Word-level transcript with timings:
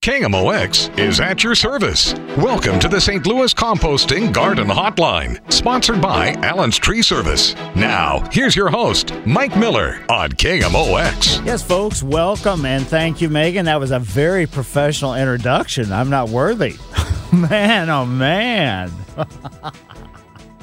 KMOX 0.00 0.96
is 0.96 1.18
at 1.18 1.42
your 1.42 1.56
service. 1.56 2.14
Welcome 2.36 2.78
to 2.78 2.86
the 2.86 3.00
St. 3.00 3.26
Louis 3.26 3.52
Composting 3.52 4.32
Garden 4.32 4.68
Hotline, 4.68 5.52
sponsored 5.52 6.00
by 6.00 6.34
Allen's 6.34 6.78
Tree 6.78 7.02
Service. 7.02 7.56
Now, 7.74 8.20
here's 8.30 8.54
your 8.54 8.68
host, 8.68 9.12
Mike 9.26 9.56
Miller 9.56 10.06
on 10.08 10.30
KMOX. 10.30 11.44
Yes, 11.44 11.64
folks, 11.64 12.00
welcome 12.04 12.64
and 12.64 12.86
thank 12.86 13.20
you, 13.20 13.28
Megan. 13.28 13.64
That 13.64 13.80
was 13.80 13.90
a 13.90 13.98
very 13.98 14.46
professional 14.46 15.14
introduction. 15.14 15.92
I'm 15.92 16.10
not 16.10 16.28
worthy. 16.28 16.76
man, 17.32 17.90
oh 17.90 18.06
man. 18.06 18.92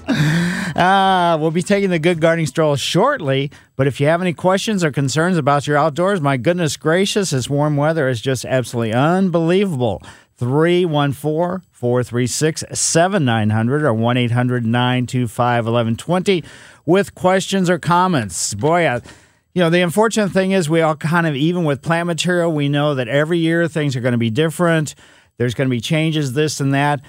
Uh, 0.07 1.37
we'll 1.39 1.51
be 1.51 1.61
taking 1.61 1.89
the 1.89 1.99
good 1.99 2.19
gardening 2.19 2.45
stroll 2.45 2.75
shortly, 2.75 3.49
but 3.77 3.87
if 3.87 4.01
you 4.01 4.07
have 4.07 4.21
any 4.21 4.33
questions 4.33 4.83
or 4.83 4.91
concerns 4.91 5.37
about 5.37 5.65
your 5.67 5.77
outdoors, 5.77 6.19
my 6.19 6.35
goodness 6.35 6.75
gracious, 6.75 7.29
this 7.29 7.49
warm 7.49 7.77
weather 7.77 8.09
is 8.09 8.19
just 8.19 8.43
absolutely 8.43 8.91
unbelievable. 8.91 10.03
314 10.37 11.65
436 11.71 12.65
7900 12.73 13.83
or 13.83 13.93
1 13.93 14.17
800 14.17 14.65
925 14.65 15.65
1120 15.65 16.43
with 16.85 17.15
questions 17.15 17.69
or 17.69 17.79
comments. 17.79 18.53
Boy, 18.53 18.85
I, 18.85 18.95
you 19.53 19.61
know, 19.61 19.69
the 19.69 19.79
unfortunate 19.79 20.31
thing 20.31 20.51
is 20.51 20.69
we 20.69 20.81
all 20.81 20.97
kind 20.97 21.25
of, 21.25 21.35
even 21.35 21.63
with 21.63 21.81
plant 21.81 22.07
material, 22.07 22.51
we 22.51 22.67
know 22.67 22.95
that 22.95 23.07
every 23.07 23.39
year 23.39 23.69
things 23.69 23.95
are 23.95 24.01
going 24.01 24.11
to 24.11 24.17
be 24.17 24.29
different. 24.29 24.93
There's 25.37 25.53
going 25.53 25.69
to 25.69 25.73
be 25.73 25.79
changes, 25.79 26.33
this 26.33 26.59
and 26.59 26.73
that 26.73 26.99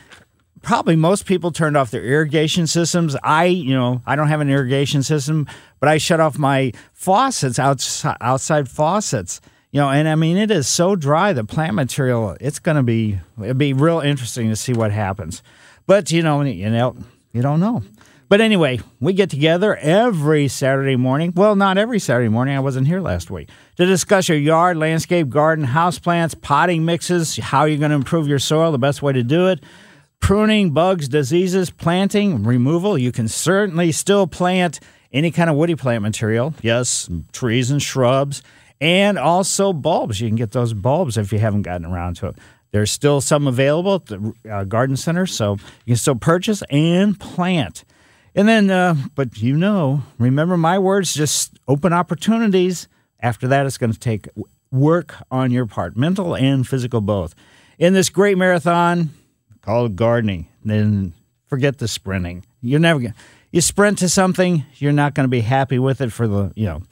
probably 0.67 0.97
most 0.97 1.27
people 1.27 1.53
turned 1.53 1.77
off 1.77 1.93
their 1.93 2.03
irrigation 2.03 2.67
systems. 2.67 3.17
I, 3.23 3.45
you 3.45 3.73
know, 3.73 4.03
I 4.05 4.17
don't 4.17 4.27
have 4.27 4.41
an 4.41 4.51
irrigation 4.51 5.05
system, 5.05 5.47
but 5.79 5.89
I 5.89 5.97
shut 5.99 6.19
off 6.19 6.39
my 6.39 6.73
faucets 6.93 7.61
outside, 7.61 8.17
outside 8.21 8.69
faucets. 8.69 9.41
You 9.71 9.81
know, 9.81 9.91
and 9.91 10.09
I 10.09 10.17
mean 10.17 10.37
it 10.37 10.51
is 10.51 10.67
so 10.67 10.97
dry 10.97 11.33
the 11.33 11.45
plant 11.45 11.75
material. 11.75 12.37
It's 12.41 12.59
going 12.59 12.77
to 12.77 12.83
be 12.83 13.21
it'd 13.41 13.59
be 13.59 13.75
real 13.75 14.01
interesting 14.01 14.49
to 14.49 14.57
see 14.57 14.73
what 14.73 14.91
happens. 14.91 15.41
But 15.87 16.11
you 16.11 16.23
know, 16.23 16.43
you 16.43 16.69
know, 16.69 16.97
you 17.33 17.43
don't 17.43 17.61
know. 17.61 17.83
But 18.29 18.41
anyway, 18.41 18.81
we 18.99 19.13
get 19.13 19.31
together 19.31 19.77
every 19.77 20.49
Saturday 20.49 20.97
morning. 20.97 21.33
Well, 21.37 21.55
not 21.55 21.79
every 21.79 22.01
Saturday 22.01 22.29
morning. 22.29 22.57
I 22.57 22.61
wasn't 22.61 22.89
here 22.89 23.01
last 23.01 23.31
week 23.31 23.51
to 23.77 23.87
discuss 23.87 24.29
your 24.29 24.39
yard, 24.39 24.79
landscape, 24.79 25.29
garden, 25.29 25.65
house 25.65 26.01
plants, 26.01 26.35
potting 26.35 26.85
mixes, 26.85 27.37
how 27.37 27.67
you're 27.67 27.79
going 27.79 27.91
to 27.91 27.97
improve 27.97 28.27
your 28.27 28.41
soil, 28.41 28.73
the 28.73 28.79
best 28.79 29.01
way 29.01 29.13
to 29.13 29.23
do 29.23 29.47
it 29.47 29.63
pruning, 30.21 30.71
bugs, 30.71 31.09
diseases, 31.09 31.71
planting, 31.71 32.43
removal. 32.45 32.99
You 32.99 33.13
can 33.13 33.29
certainly 33.29 33.93
still 33.93 34.27
plant 34.27 34.81
any 35.13 35.31
kind 35.31 35.49
of 35.49 35.57
woody 35.57 35.75
plant 35.75 36.03
material. 36.03 36.55
Yes, 36.63 37.09
trees 37.33 37.71
and 37.71 37.83
shrubs, 37.83 38.43
and 38.81 39.19
also 39.19 39.73
bulbs. 39.73 40.21
You 40.21 40.29
can 40.29 40.37
get 40.37 40.51
those 40.53 40.75
bulbs 40.75 41.17
if 41.17 41.33
you 41.33 41.39
haven't 41.39 41.63
gotten 41.63 41.87
around 41.87 42.17
to 42.17 42.29
it. 42.29 42.37
There's 42.73 42.91
still 42.91 43.21
some 43.21 43.47
available 43.47 43.95
at 43.95 44.07
the 44.07 44.35
uh, 44.51 44.65
garden 44.65 44.97
center, 44.97 45.27
so 45.27 45.53
you 45.85 45.93
can 45.93 45.97
still 45.97 46.17
purchase 46.17 46.63
and 46.71 47.19
plant. 47.19 47.85
And 48.35 48.47
then, 48.47 48.71
uh, 48.71 48.97
but 49.15 49.39
you 49.39 49.57
know, 49.57 50.03
remember 50.19 50.57
my 50.59 50.79
words, 50.79 51.15
just 51.15 51.59
open 51.67 51.93
opportunities. 51.93 52.89
After 53.21 53.49
that, 53.49 53.65
it's 53.65 53.79
going 53.79 53.93
to 53.93 53.99
take 53.99 54.29
work 54.71 55.15
on 55.31 55.51
your 55.51 55.65
part, 55.65 55.97
mental 55.97 56.37
and 56.37 56.67
physical 56.67 57.01
both. 57.01 57.35
In 57.79 57.95
this 57.95 58.11
great 58.11 58.37
marathon, 58.37 59.11
called 59.67 59.97
gardening. 59.97 60.47
Then 60.65 61.13
forget 61.47 61.79
the 61.79 61.89
sprinting. 61.89 62.47
You're 62.63 62.81
never 62.81 63.01
going 63.01 63.13
to. 63.13 63.19
you 63.51 63.61
sprint 63.61 63.99
to 63.99 64.09
something, 64.09 64.65
you're 64.77 64.93
not 64.93 65.15
going 65.15 65.25
to 65.25 65.29
be 65.29 65.41
happy 65.41 65.79
with 65.79 66.01
it 66.01 66.13
for 66.13 66.27
the, 66.27 66.53
you 66.55 66.67
know, 66.67 66.83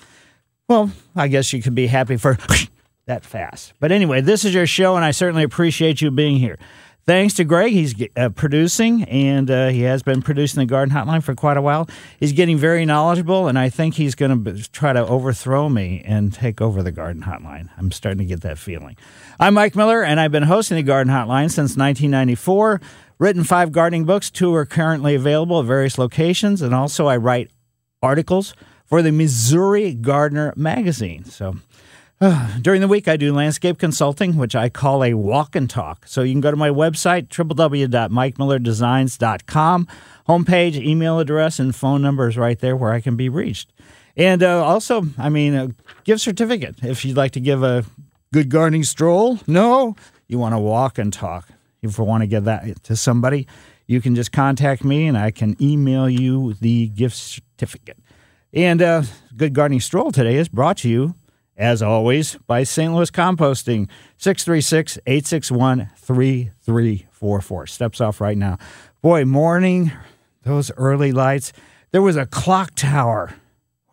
well, 0.68 0.90
I 1.14 1.28
guess 1.28 1.52
you 1.52 1.62
could 1.62 1.74
be 1.74 1.86
happy 1.86 2.16
for 2.16 2.36
that 3.06 3.24
fast. 3.24 3.72
But 3.80 3.92
anyway, 3.92 4.20
this 4.20 4.44
is 4.44 4.52
your 4.52 4.66
show, 4.66 4.96
and 4.96 5.04
I 5.04 5.12
certainly 5.12 5.44
appreciate 5.44 6.00
you 6.00 6.10
being 6.10 6.36
here. 6.36 6.58
Thanks 7.06 7.34
to 7.34 7.44
Greg, 7.44 7.72
he's 7.72 7.94
uh, 8.16 8.31
producing, 8.31 9.03
and 9.04 9.50
uh, 9.50 9.69
he 9.69 9.82
has 9.82 10.03
been 10.03 10.22
producing 10.22 10.60
the 10.60 10.66
Garden 10.66 10.94
Hotline 10.94 11.22
for 11.22 11.34
quite 11.34 11.59
a 11.59 11.62
while. 11.62 11.87
He's 12.19 12.32
getting 12.32 12.56
very 12.56 12.87
knowledgeable, 12.87 13.47
and 13.47 13.59
I 13.59 13.69
think 13.69 13.97
he's 13.97 14.15
going 14.15 14.42
to 14.44 14.70
try 14.70 14.94
to 14.94 15.06
overthrow 15.06 15.69
me 15.69 16.03
and 16.06 16.32
take 16.32 16.62
over 16.62 16.82
the 16.82 16.93
Garden 16.93 17.25
Hotline. 17.25 17.69
I'm 17.76 17.93
starting 17.93 18.20
to 18.20 18.25
get 18.25 18.41
that 18.41 18.59
feeling. 18.59 18.97
I'm 19.38 19.53
Mike 19.53 19.76
Miller, 19.76 20.03
and 20.03 20.19
I've 20.19 20.32
been 20.32 20.44
hosting 20.44 20.76
the 20.76 20.82
Garden 20.82 21.12
Hotline 21.12 21.50
since 21.50 21.76
1994. 21.76 22.81
Written 23.19 23.44
five 23.44 23.70
gardening 23.70 24.06
books, 24.06 24.31
two 24.31 24.54
are 24.54 24.64
currently 24.64 25.14
available 25.14 25.60
at 25.60 25.66
various 25.66 25.98
locations, 25.98 26.62
and 26.62 26.75
also 26.75 27.06
I 27.06 27.19
write 27.19 27.50
articles 28.03 28.54
for 28.87 29.03
the 29.03 29.12
Missouri 29.12 29.93
Gardener 29.93 30.54
magazine. 30.56 31.25
So 31.26 31.56
during 32.60 32.80
the 32.80 32.88
week, 32.88 33.06
I 33.08 33.16
do 33.16 33.34
landscape 33.34 33.78
consulting, 33.78 34.36
which 34.36 34.54
I 34.54 34.68
call 34.68 35.02
a 35.02 35.14
walk 35.14 35.56
and 35.56 35.68
talk. 35.68 36.06
So 36.06 36.22
you 36.22 36.32
can 36.32 36.40
go 36.40 36.50
to 36.50 36.56
my 36.56 36.70
website, 36.70 37.28
www.mikemillerdesigns.com. 37.28 39.88
Homepage, 40.28 40.76
email 40.76 41.18
address, 41.18 41.58
and 41.58 41.74
phone 41.74 42.02
number 42.02 42.28
is 42.28 42.36
right 42.36 42.58
there 42.58 42.76
where 42.76 42.92
I 42.92 43.00
can 43.00 43.16
be 43.16 43.28
reached. 43.28 43.72
And 44.16 44.40
uh, 44.42 44.64
also, 44.64 45.04
I 45.18 45.28
mean, 45.28 45.54
a 45.54 45.74
gift 46.04 46.22
certificate 46.22 46.76
if 46.82 47.04
you'd 47.04 47.16
like 47.16 47.32
to 47.32 47.40
give 47.40 47.64
a 47.64 47.84
good 48.32 48.48
gardening 48.48 48.84
stroll. 48.84 49.40
No, 49.46 49.96
you 50.28 50.38
want 50.38 50.54
to 50.54 50.58
walk 50.58 50.98
and 50.98 51.12
talk. 51.12 51.48
If 51.82 51.98
you 51.98 52.04
want 52.04 52.22
to 52.22 52.26
give 52.26 52.44
that 52.44 52.82
to 52.84 52.96
somebody, 52.96 53.46
you 53.86 54.00
can 54.00 54.14
just 54.14 54.32
contact 54.32 54.82
me 54.84 55.06
and 55.06 55.18
I 55.18 55.30
can 55.30 55.54
email 55.60 56.08
you 56.08 56.54
the 56.54 56.88
gift 56.88 57.16
certificate. 57.16 57.98
And 58.52 58.80
uh, 58.80 59.02
Good 59.36 59.52
Gardening 59.52 59.80
Stroll 59.80 60.12
today 60.12 60.36
is 60.36 60.48
brought 60.48 60.78
to 60.78 60.88
you 60.88 61.14
as 61.56 61.82
always, 61.82 62.37
by 62.47 62.65
St. 62.65 62.92
Louis 62.92 63.10
Composting, 63.10 63.88
636 64.19 64.98
861 65.06 65.91
3344. 65.97 67.66
Steps 67.66 68.00
off 68.00 68.20
right 68.20 68.37
now. 68.37 68.59
Boy, 69.03 69.25
morning, 69.25 69.93
those 70.43 70.70
early 70.76 71.12
lights. 71.12 71.53
There 71.93 72.03
was 72.03 72.16
a 72.16 72.26
clock 72.26 72.75
tower. 72.75 73.34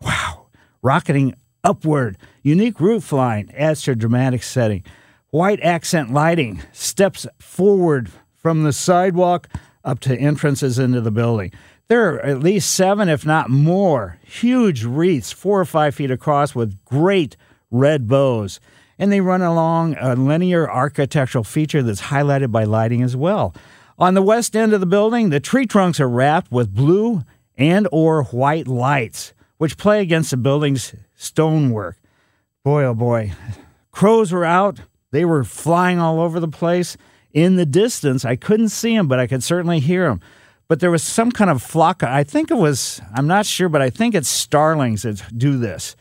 Wow. 0.00 0.46
Rocketing 0.82 1.34
upward. 1.62 2.18
Unique 2.42 2.80
roof 2.80 3.12
line 3.12 3.50
adds 3.56 3.82
to 3.82 3.94
dramatic 3.94 4.42
setting. 4.42 4.82
White 5.30 5.60
accent 5.62 6.12
lighting 6.12 6.62
steps 6.72 7.26
forward 7.38 8.10
from 8.36 8.64
the 8.64 8.72
sidewalk 8.72 9.48
up 9.84 10.00
to 10.00 10.16
entrances 10.16 10.78
into 10.78 11.00
the 11.00 11.10
building. 11.10 11.52
There 11.88 12.14
are 12.14 12.20
at 12.20 12.40
least 12.40 12.72
seven, 12.72 13.08
if 13.08 13.26
not 13.26 13.50
more, 13.50 14.18
huge 14.24 14.84
wreaths, 14.84 15.30
four 15.32 15.60
or 15.60 15.64
five 15.64 15.94
feet 15.94 16.10
across, 16.10 16.54
with 16.54 16.82
great 16.84 17.36
red 17.72 18.06
bows. 18.06 18.60
And 18.98 19.10
they 19.10 19.20
run 19.20 19.42
along 19.42 19.96
a 19.98 20.14
linear 20.14 20.70
architectural 20.70 21.42
feature 21.42 21.82
that's 21.82 22.02
highlighted 22.02 22.52
by 22.52 22.62
lighting 22.64 23.02
as 23.02 23.16
well. 23.16 23.52
On 23.98 24.14
the 24.14 24.22
west 24.22 24.54
end 24.54 24.72
of 24.72 24.80
the 24.80 24.86
building, 24.86 25.30
the 25.30 25.40
tree 25.40 25.66
trunks 25.66 25.98
are 25.98 26.08
wrapped 26.08 26.52
with 26.52 26.74
blue 26.74 27.22
and 27.56 27.88
or 27.90 28.24
white 28.24 28.68
lights, 28.68 29.32
which 29.58 29.76
play 29.76 30.00
against 30.00 30.30
the 30.30 30.36
building's 30.36 30.94
stonework. 31.16 31.98
Boy, 32.64 32.84
oh 32.84 32.94
boy. 32.94 33.32
Crows 33.90 34.30
were 34.32 34.44
out. 34.44 34.80
They 35.10 35.24
were 35.24 35.44
flying 35.44 35.98
all 35.98 36.20
over 36.20 36.38
the 36.38 36.48
place. 36.48 36.96
In 37.32 37.56
the 37.56 37.66
distance, 37.66 38.24
I 38.24 38.36
couldn't 38.36 38.68
see 38.68 38.96
them, 38.96 39.08
but 39.08 39.18
I 39.18 39.26
could 39.26 39.42
certainly 39.42 39.80
hear 39.80 40.08
them. 40.08 40.20
But 40.68 40.80
there 40.80 40.90
was 40.90 41.02
some 41.02 41.32
kind 41.32 41.50
of 41.50 41.62
flock. 41.62 42.02
I 42.02 42.24
think 42.24 42.50
it 42.50 42.56
was, 42.56 43.00
I'm 43.14 43.26
not 43.26 43.46
sure, 43.46 43.68
but 43.68 43.82
I 43.82 43.90
think 43.90 44.14
it's 44.14 44.28
starlings 44.28 45.02
that 45.02 45.22
do 45.36 45.58
this 45.58 45.96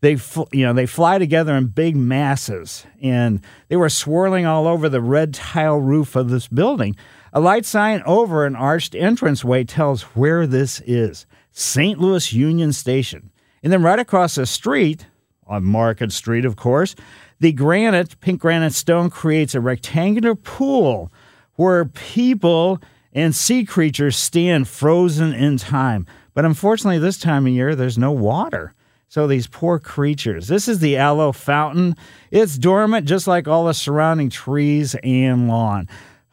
they 0.00 0.18
you 0.52 0.64
know 0.64 0.72
they 0.72 0.86
fly 0.86 1.18
together 1.18 1.54
in 1.54 1.66
big 1.68 1.96
masses 1.96 2.86
and 3.00 3.40
they 3.68 3.76
were 3.76 3.88
swirling 3.88 4.46
all 4.46 4.66
over 4.66 4.88
the 4.88 5.00
red 5.00 5.34
tile 5.34 5.78
roof 5.78 6.16
of 6.16 6.28
this 6.28 6.48
building. 6.48 6.96
A 7.32 7.40
light 7.40 7.64
sign 7.64 8.02
over 8.06 8.46
an 8.46 8.56
arched 8.56 8.94
entranceway 8.94 9.64
tells 9.64 10.02
where 10.02 10.46
this 10.46 10.82
is 10.86 11.26
st 11.50 11.98
louis 11.98 12.32
union 12.32 12.72
station. 12.72 13.30
And 13.62 13.72
then 13.72 13.82
right 13.82 13.98
across 13.98 14.34
the 14.34 14.46
street 14.46 15.06
on 15.46 15.64
market 15.64 16.12
street 16.12 16.44
of 16.44 16.56
course 16.56 16.94
the 17.40 17.52
granite 17.52 18.20
pink 18.20 18.40
granite 18.40 18.74
stone 18.74 19.10
creates 19.10 19.54
a 19.54 19.60
rectangular 19.60 20.34
pool 20.34 21.10
where 21.54 21.84
people 21.84 22.80
and 23.12 23.34
sea 23.34 23.64
creatures 23.64 24.16
stand 24.16 24.68
frozen 24.68 25.32
in 25.32 25.56
time. 25.56 26.06
But 26.34 26.44
unfortunately 26.44 26.98
this 26.98 27.18
time 27.18 27.46
of 27.46 27.52
year 27.52 27.74
there's 27.74 27.96
no 27.96 28.12
water 28.12 28.74
So 29.08 29.26
these 29.26 29.46
poor 29.46 29.78
creatures. 29.78 30.48
This 30.48 30.68
is 30.68 30.80
the 30.80 30.96
aloe 30.96 31.32
fountain. 31.32 31.96
It's 32.30 32.58
dormant 32.58 33.06
just 33.06 33.26
like 33.26 33.46
all 33.46 33.66
the 33.66 33.74
surrounding 33.74 34.30
trees 34.30 34.96
and 35.02 35.48
lawn. 35.48 35.88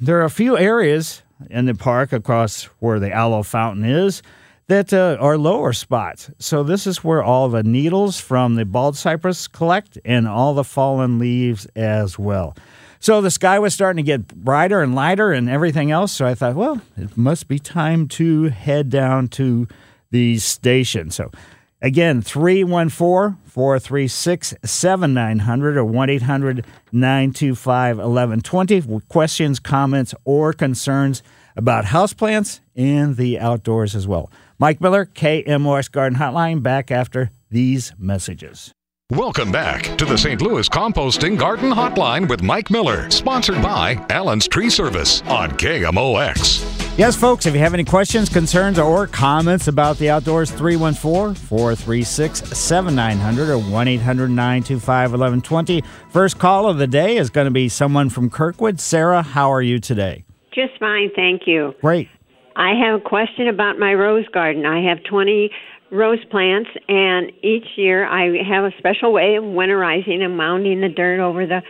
there 0.00 0.20
are 0.20 0.24
a 0.24 0.30
few 0.30 0.56
areas 0.56 1.22
in 1.48 1.64
the 1.64 1.74
park 1.74 2.12
across 2.12 2.64
where 2.80 3.00
the 3.00 3.12
aloe 3.12 3.42
fountain 3.42 3.84
is 3.84 4.22
that 4.68 4.92
uh, 4.92 5.16
are 5.18 5.36
lower 5.36 5.72
spots. 5.72 6.30
So 6.38 6.62
this 6.62 6.86
is 6.86 7.02
where 7.02 7.24
all 7.24 7.48
the 7.48 7.64
needles 7.64 8.20
from 8.20 8.54
the 8.54 8.64
bald 8.64 8.96
cypress 8.96 9.48
collect 9.48 9.98
and 10.04 10.28
all 10.28 10.54
the 10.54 10.62
fallen 10.62 11.18
leaves 11.18 11.66
as 11.74 12.18
well. 12.18 12.54
So 13.00 13.20
the 13.20 13.30
sky 13.30 13.58
was 13.58 13.74
starting 13.74 14.04
to 14.04 14.06
get 14.06 14.28
brighter 14.28 14.82
and 14.82 14.94
lighter 14.94 15.32
and 15.32 15.48
everything 15.48 15.90
else. 15.90 16.12
So 16.12 16.26
I 16.26 16.34
thought, 16.34 16.54
well, 16.54 16.80
it 16.96 17.16
must 17.16 17.48
be 17.48 17.58
time 17.58 18.06
to 18.08 18.44
head 18.44 18.90
down 18.90 19.28
to 19.28 19.66
the 20.10 20.38
station. 20.38 21.10
So 21.10 21.32
again, 21.80 22.22
314 22.22 23.38
436 23.46 24.54
7900 24.64 25.76
or 25.76 25.84
1 25.84 26.10
800 26.10 26.66
925 26.92 27.96
1120. 27.96 29.00
Questions, 29.08 29.60
comments, 29.60 30.14
or 30.24 30.52
concerns 30.52 31.22
about 31.56 31.86
houseplants 31.86 32.60
and 32.76 33.16
the 33.16 33.38
outdoors 33.38 33.94
as 33.94 34.06
well. 34.06 34.30
Mike 34.58 34.80
Miller, 34.80 35.06
KMOX 35.06 35.90
Garden 35.90 36.18
Hotline, 36.18 36.62
back 36.62 36.90
after 36.90 37.30
these 37.50 37.92
messages. 37.98 38.72
Welcome 39.10 39.50
back 39.50 39.96
to 39.98 40.04
the 40.04 40.16
St. 40.16 40.40
Louis 40.40 40.68
Composting 40.68 41.36
Garden 41.36 41.72
Hotline 41.72 42.28
with 42.28 42.42
Mike 42.42 42.70
Miller, 42.70 43.10
sponsored 43.10 43.60
by 43.60 44.04
Allen's 44.08 44.46
Tree 44.46 44.70
Service 44.70 45.22
on 45.22 45.50
KMOX. 45.50 46.79
Yes, 47.00 47.16
folks, 47.16 47.46
if 47.46 47.54
you 47.54 47.60
have 47.60 47.72
any 47.72 47.84
questions, 47.84 48.28
concerns, 48.28 48.78
or 48.78 49.06
comments 49.06 49.68
about 49.68 49.96
the 49.96 50.10
outdoors, 50.10 50.50
314 50.50 51.34
436 51.34 52.58
7900 52.58 53.48
or 53.48 53.58
1 53.58 53.88
800 53.88 54.28
925 54.28 55.12
1120. 55.12 55.82
First 56.10 56.38
call 56.38 56.68
of 56.68 56.76
the 56.76 56.86
day 56.86 57.16
is 57.16 57.30
going 57.30 57.46
to 57.46 57.50
be 57.50 57.70
someone 57.70 58.10
from 58.10 58.28
Kirkwood. 58.28 58.80
Sarah, 58.80 59.22
how 59.22 59.50
are 59.50 59.62
you 59.62 59.78
today? 59.78 60.24
Just 60.52 60.78
fine, 60.78 61.10
thank 61.16 61.46
you. 61.46 61.74
Great. 61.80 62.10
I 62.54 62.74
have 62.74 63.00
a 63.00 63.02
question 63.02 63.48
about 63.48 63.78
my 63.78 63.94
rose 63.94 64.28
garden. 64.28 64.66
I 64.66 64.86
have 64.86 65.02
20 65.04 65.50
rose 65.90 66.22
plants, 66.30 66.68
and 66.86 67.32
each 67.42 67.66
year 67.76 68.06
I 68.06 68.44
have 68.46 68.64
a 68.64 68.72
special 68.76 69.10
way 69.10 69.36
of 69.36 69.44
winterizing 69.44 70.20
and 70.20 70.38
mounding 70.38 70.82
the 70.82 70.90
dirt 70.94 71.20
over 71.20 71.46
the 71.46 71.62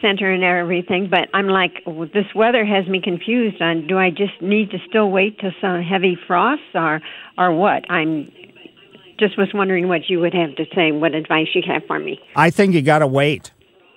center 0.00 0.30
and 0.30 0.42
everything. 0.42 1.08
But 1.10 1.28
I'm 1.34 1.48
like, 1.48 1.82
oh, 1.86 2.06
this 2.06 2.26
weather 2.34 2.64
has 2.64 2.86
me 2.86 3.00
confused 3.02 3.60
on 3.60 3.86
do 3.86 3.98
I 3.98 4.10
just 4.10 4.40
need 4.40 4.70
to 4.70 4.78
still 4.88 5.10
wait 5.10 5.38
till 5.38 5.52
some 5.60 5.82
heavy 5.82 6.16
frosts 6.26 6.64
or 6.74 7.00
or 7.38 7.52
what? 7.52 7.90
I'm 7.90 8.30
just 9.18 9.38
was 9.38 9.48
wondering 9.54 9.88
what 9.88 10.08
you 10.08 10.20
would 10.20 10.34
have 10.34 10.56
to 10.56 10.64
say, 10.74 10.92
what 10.92 11.14
advice 11.14 11.48
you 11.54 11.62
have 11.66 11.82
for 11.86 11.98
me. 11.98 12.20
I 12.34 12.50
think 12.50 12.74
you 12.74 12.82
got 12.82 12.98
to 12.98 13.06
wait. 13.06 13.50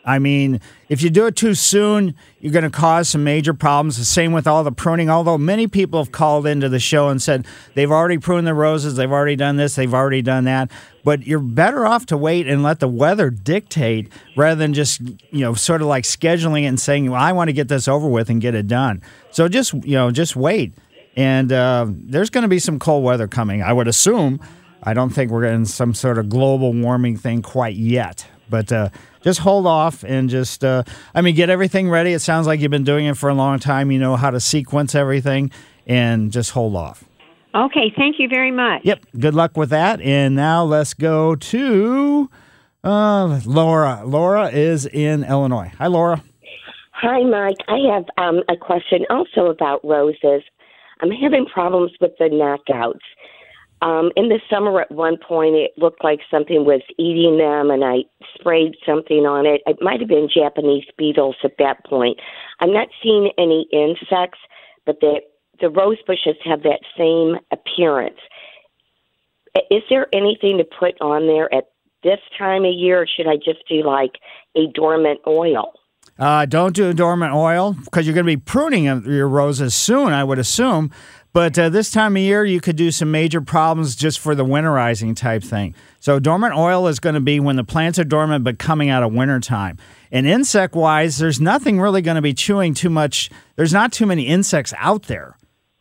I 0.09 0.17
mean, 0.17 0.59
if 0.89 1.03
you 1.03 1.11
do 1.11 1.27
it 1.27 1.35
too 1.35 1.53
soon, 1.53 2.15
you're 2.39 2.51
going 2.51 2.63
to 2.63 2.71
cause 2.71 3.09
some 3.09 3.23
major 3.23 3.53
problems. 3.53 3.99
The 3.99 4.05
same 4.05 4.31
with 4.31 4.47
all 4.47 4.63
the 4.63 4.71
pruning, 4.71 5.07
although 5.07 5.37
many 5.37 5.67
people 5.67 6.03
have 6.03 6.11
called 6.11 6.47
into 6.47 6.67
the 6.67 6.79
show 6.79 7.09
and 7.09 7.21
said 7.21 7.45
they've 7.75 7.91
already 7.91 8.17
pruned 8.17 8.47
the 8.47 8.55
roses, 8.55 8.95
they've 8.95 9.11
already 9.11 9.35
done 9.35 9.57
this, 9.57 9.75
they've 9.75 9.93
already 9.93 10.23
done 10.23 10.45
that. 10.45 10.71
But 11.03 11.27
you're 11.27 11.37
better 11.37 11.85
off 11.85 12.07
to 12.07 12.17
wait 12.17 12.47
and 12.47 12.63
let 12.63 12.79
the 12.79 12.87
weather 12.87 13.29
dictate 13.29 14.11
rather 14.35 14.57
than 14.57 14.73
just, 14.73 14.99
you 14.99 15.41
know, 15.41 15.53
sort 15.53 15.83
of 15.83 15.87
like 15.87 16.05
scheduling 16.05 16.63
it 16.63 16.67
and 16.67 16.79
saying, 16.79 17.11
well, 17.11 17.21
I 17.21 17.31
want 17.31 17.49
to 17.49 17.53
get 17.53 17.67
this 17.67 17.87
over 17.87 18.07
with 18.07 18.31
and 18.31 18.41
get 18.41 18.55
it 18.55 18.67
done. 18.67 19.03
So 19.29 19.47
just, 19.47 19.73
you 19.73 19.93
know, 19.93 20.09
just 20.09 20.35
wait. 20.35 20.73
And 21.15 21.51
uh, 21.51 21.85
there's 21.87 22.31
going 22.31 22.41
to 22.41 22.47
be 22.47 22.59
some 22.59 22.79
cold 22.79 23.03
weather 23.03 23.27
coming, 23.27 23.61
I 23.61 23.73
would 23.73 23.87
assume. 23.87 24.39
I 24.81 24.95
don't 24.95 25.11
think 25.11 25.29
we're 25.29 25.43
in 25.43 25.67
some 25.67 25.93
sort 25.93 26.17
of 26.17 26.29
global 26.29 26.73
warming 26.73 27.15
thing 27.15 27.43
quite 27.43 27.75
yet. 27.75 28.25
But 28.49 28.71
uh, 28.71 28.89
just 29.21 29.39
hold 29.39 29.67
off 29.67 30.03
and 30.03 30.29
just, 30.29 30.63
uh, 30.63 30.83
I 31.13 31.21
mean, 31.21 31.35
get 31.35 31.49
everything 31.49 31.89
ready. 31.89 32.13
It 32.13 32.19
sounds 32.19 32.47
like 32.47 32.59
you've 32.59 32.71
been 32.71 32.83
doing 32.83 33.05
it 33.05 33.17
for 33.17 33.29
a 33.29 33.33
long 33.33 33.59
time. 33.59 33.91
You 33.91 33.99
know 33.99 34.15
how 34.15 34.29
to 34.29 34.39
sequence 34.39 34.95
everything 34.95 35.51
and 35.85 36.31
just 36.31 36.51
hold 36.51 36.75
off. 36.75 37.03
Okay, 37.55 37.91
thank 37.97 38.17
you 38.19 38.27
very 38.27 38.51
much. 38.51 38.81
Yep, 38.83 39.05
good 39.17 39.33
luck 39.33 39.57
with 39.57 39.71
that. 39.71 39.99
And 40.01 40.35
now 40.35 40.63
let's 40.63 40.93
go 40.93 41.35
to 41.35 42.29
uh, 42.83 43.41
Laura. 43.45 44.03
Laura 44.05 44.49
is 44.49 44.85
in 44.85 45.23
Illinois. 45.23 45.71
Hi, 45.79 45.87
Laura. 45.87 46.23
Hi, 46.91 47.23
Mike. 47.23 47.57
I 47.67 47.77
have 47.93 48.05
um, 48.17 48.43
a 48.49 48.55
question 48.55 49.05
also 49.09 49.47
about 49.47 49.79
roses. 49.83 50.43
I'm 51.01 51.11
having 51.11 51.45
problems 51.45 51.91
with 52.01 52.11
the 52.19 52.25
knockouts. 52.25 52.99
Um, 53.81 54.11
in 54.17 54.27
the 54.27 54.39
summer, 54.49 54.81
at 54.81 54.91
one 54.91 55.17
point, 55.17 55.55
it 55.55 55.71
looked 55.77 56.03
like 56.03 56.19
something 56.29 56.65
was 56.65 56.81
eating 56.97 57.37
them, 57.37 57.71
and 57.71 57.83
I 57.83 58.03
sprayed 58.35 58.75
something 58.85 59.25
on 59.25 59.45
it. 59.45 59.61
It 59.65 59.77
might 59.81 60.01
have 60.01 60.09
been 60.09 60.27
Japanese 60.33 60.83
beetles 60.97 61.37
at 61.43 61.53
that 61.59 61.85
point. 61.85 62.19
I'm 62.59 62.73
not 62.73 62.89
seeing 63.01 63.31
any 63.37 63.67
insects, 63.71 64.39
but 64.85 64.99
the 64.99 65.21
the 65.61 65.69
rose 65.69 65.97
bushes 66.07 66.35
have 66.45 66.63
that 66.63 66.79
same 66.97 67.35
appearance. 67.51 68.19
Is 69.69 69.83
there 69.89 70.07
anything 70.13 70.57
to 70.57 70.63
put 70.63 70.99
on 71.01 71.27
there 71.27 71.53
at 71.53 71.65
this 72.03 72.19
time 72.37 72.63
of 72.63 72.73
year, 72.73 73.01
or 73.01 73.07
should 73.07 73.27
I 73.27 73.35
just 73.35 73.67
do 73.67 73.83
like 73.83 74.13
a 74.55 74.67
dormant 74.73 75.19
oil? 75.27 75.73
Uh, 76.17 76.45
don't 76.45 76.75
do 76.75 76.91
dormant 76.93 77.33
oil 77.33 77.73
because 77.85 78.05
you're 78.05 78.13
going 78.13 78.25
to 78.25 78.31
be 78.31 78.37
pruning 78.37 78.83
your 78.83 79.27
roses 79.27 79.73
soon, 79.73 80.11
I 80.11 80.23
would 80.23 80.39
assume. 80.39 80.91
But 81.31 81.59
uh, 81.59 81.69
this 81.69 81.91
time 81.91 82.15
of 82.15 82.21
year, 82.23 82.43
you 82.43 82.59
could 82.59 82.75
do 82.75 82.89
some 82.89 83.11
major 83.11 83.39
problems 83.39 83.95
just 83.95 84.19
for 84.19 84.33
the 84.33 84.45
winterizing 84.45 85.15
type 85.15 85.43
thing. 85.43 85.75
So, 85.99 86.19
dormant 86.19 86.55
oil 86.55 86.87
is 86.87 86.99
going 86.99 87.13
to 87.13 87.21
be 87.21 87.39
when 87.39 87.55
the 87.55 87.63
plants 87.63 87.99
are 87.99 88.03
dormant 88.03 88.43
but 88.43 88.57
coming 88.57 88.89
out 88.89 89.03
of 89.03 89.13
wintertime. 89.13 89.77
And 90.11 90.25
insect 90.25 90.73
wise, 90.73 91.19
there's 91.19 91.39
nothing 91.39 91.79
really 91.79 92.01
going 92.01 92.15
to 92.15 92.21
be 92.21 92.33
chewing 92.33 92.73
too 92.73 92.89
much. 92.89 93.29
There's 93.57 93.73
not 93.73 93.91
too 93.91 94.07
many 94.07 94.23
insects 94.23 94.73
out 94.77 95.03
there 95.03 95.37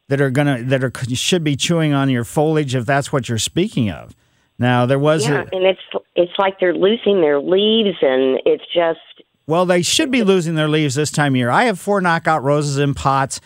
that 0.08 0.20
are 0.20 0.30
going 0.30 0.58
to, 0.58 0.64
that 0.64 0.84
are, 0.84 0.92
should 1.14 1.44
be 1.44 1.56
chewing 1.56 1.94
on 1.94 2.10
your 2.10 2.24
foliage 2.24 2.74
if 2.74 2.84
that's 2.84 3.10
what 3.10 3.28
you're 3.28 3.38
speaking 3.38 3.90
of. 3.90 4.14
Now, 4.58 4.84
there 4.84 4.98
was. 4.98 5.26
Yeah, 5.26 5.44
a, 5.50 5.56
and 5.56 5.64
it's, 5.64 5.80
it's 6.14 6.32
like 6.38 6.60
they're 6.60 6.74
losing 6.74 7.20
their 7.22 7.40
leaves, 7.40 7.96
and 8.02 8.40
it's 8.44 8.64
just. 8.74 8.98
Well, 9.46 9.64
they 9.64 9.80
should 9.80 10.10
be 10.10 10.24
losing 10.24 10.56
their 10.56 10.68
leaves 10.68 10.94
this 10.94 11.10
time 11.10 11.32
of 11.32 11.36
year. 11.36 11.48
I 11.48 11.64
have 11.64 11.78
four 11.78 12.02
knockout 12.02 12.42
roses 12.42 12.76
in 12.76 12.92
pots. 12.92 13.40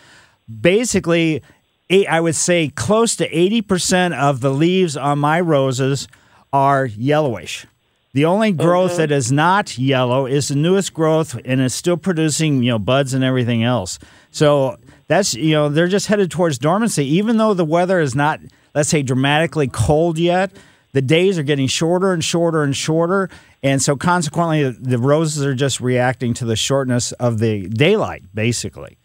Basically, 0.60 1.42
I 1.92 2.20
would 2.20 2.34
say 2.34 2.68
close 2.68 3.16
to 3.16 3.28
80% 3.28 4.16
of 4.18 4.40
the 4.40 4.50
leaves 4.50 4.96
on 4.96 5.18
my 5.18 5.40
roses 5.40 6.08
are 6.52 6.86
yellowish. 6.86 7.66
The 8.14 8.24
only 8.26 8.52
growth 8.52 8.96
that 8.98 9.10
is 9.10 9.32
not 9.32 9.78
yellow 9.78 10.26
is 10.26 10.48
the 10.48 10.54
newest 10.54 10.92
growth 10.92 11.38
and 11.44 11.60
it's 11.60 11.74
still 11.74 11.96
producing, 11.96 12.62
you 12.62 12.70
know, 12.70 12.78
buds 12.78 13.14
and 13.14 13.24
everything 13.24 13.62
else. 13.62 13.98
So 14.30 14.76
that's, 15.06 15.34
you 15.34 15.52
know, 15.52 15.68
they're 15.68 15.88
just 15.88 16.06
headed 16.06 16.30
towards 16.30 16.58
dormancy. 16.58 17.06
Even 17.06 17.38
though 17.38 17.54
the 17.54 17.64
weather 17.64 18.00
is 18.00 18.14
not, 18.14 18.40
let's 18.74 18.90
say, 18.90 19.02
dramatically 19.02 19.68
cold 19.68 20.18
yet, 20.18 20.52
the 20.92 21.02
days 21.02 21.38
are 21.38 21.42
getting 21.42 21.66
shorter 21.66 22.12
and 22.12 22.22
shorter 22.22 22.62
and 22.62 22.76
shorter. 22.76 23.30
And 23.62 23.80
so 23.80 23.96
consequently, 23.96 24.70
the 24.70 24.98
roses 24.98 25.44
are 25.44 25.54
just 25.54 25.80
reacting 25.80 26.34
to 26.34 26.44
the 26.44 26.56
shortness 26.56 27.12
of 27.12 27.38
the 27.38 27.68
daylight, 27.68 28.24
basically. 28.34 28.98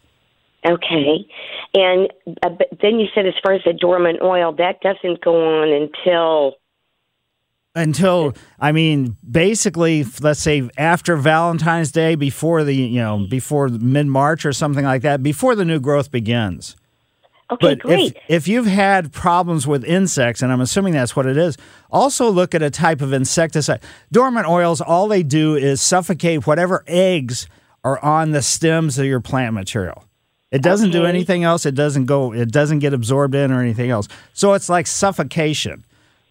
Okay. 0.66 1.26
And 1.74 2.12
uh, 2.42 2.50
but 2.50 2.68
then 2.82 2.98
you 2.98 3.06
said, 3.14 3.26
as 3.26 3.34
far 3.42 3.54
as 3.54 3.62
the 3.64 3.72
dormant 3.72 4.20
oil, 4.22 4.52
that 4.58 4.80
doesn't 4.80 5.22
go 5.22 5.62
on 5.62 5.68
until 5.68 6.56
until 7.74 8.34
I 8.58 8.72
mean, 8.72 9.16
basically, 9.28 10.04
let's 10.20 10.40
say 10.40 10.68
after 10.76 11.16
Valentine's 11.16 11.92
Day, 11.92 12.16
before 12.16 12.64
the 12.64 12.74
you 12.74 13.00
know 13.00 13.26
before 13.28 13.68
mid 13.68 14.06
March 14.06 14.44
or 14.44 14.52
something 14.52 14.84
like 14.84 15.02
that, 15.02 15.22
before 15.22 15.54
the 15.54 15.64
new 15.64 15.80
growth 15.80 16.10
begins. 16.10 16.76
Okay, 17.50 17.66
but 17.68 17.78
great. 17.78 18.14
If, 18.14 18.22
if 18.28 18.48
you've 18.48 18.66
had 18.66 19.12
problems 19.12 19.66
with 19.66 19.82
insects, 19.84 20.42
and 20.42 20.52
I'm 20.52 20.60
assuming 20.60 20.92
that's 20.92 21.16
what 21.16 21.24
it 21.24 21.38
is, 21.38 21.56
also 21.90 22.30
look 22.30 22.54
at 22.54 22.62
a 22.62 22.68
type 22.68 23.00
of 23.00 23.12
insecticide. 23.12 23.82
Dormant 24.12 24.46
oils, 24.46 24.82
all 24.82 25.08
they 25.08 25.22
do 25.22 25.54
is 25.54 25.80
suffocate 25.80 26.46
whatever 26.46 26.84
eggs 26.86 27.48
are 27.84 28.04
on 28.04 28.32
the 28.32 28.42
stems 28.42 28.98
of 28.98 29.06
your 29.06 29.20
plant 29.20 29.54
material. 29.54 30.04
It 30.50 30.62
doesn't 30.62 30.90
do 30.92 31.04
anything 31.04 31.44
else. 31.44 31.66
It 31.66 31.74
doesn't 31.74 32.06
go. 32.06 32.32
It 32.32 32.50
doesn't 32.50 32.78
get 32.78 32.94
absorbed 32.94 33.34
in 33.34 33.52
or 33.52 33.60
anything 33.60 33.90
else. 33.90 34.08
So 34.32 34.54
it's 34.54 34.68
like 34.68 34.86
suffocation. 34.86 35.84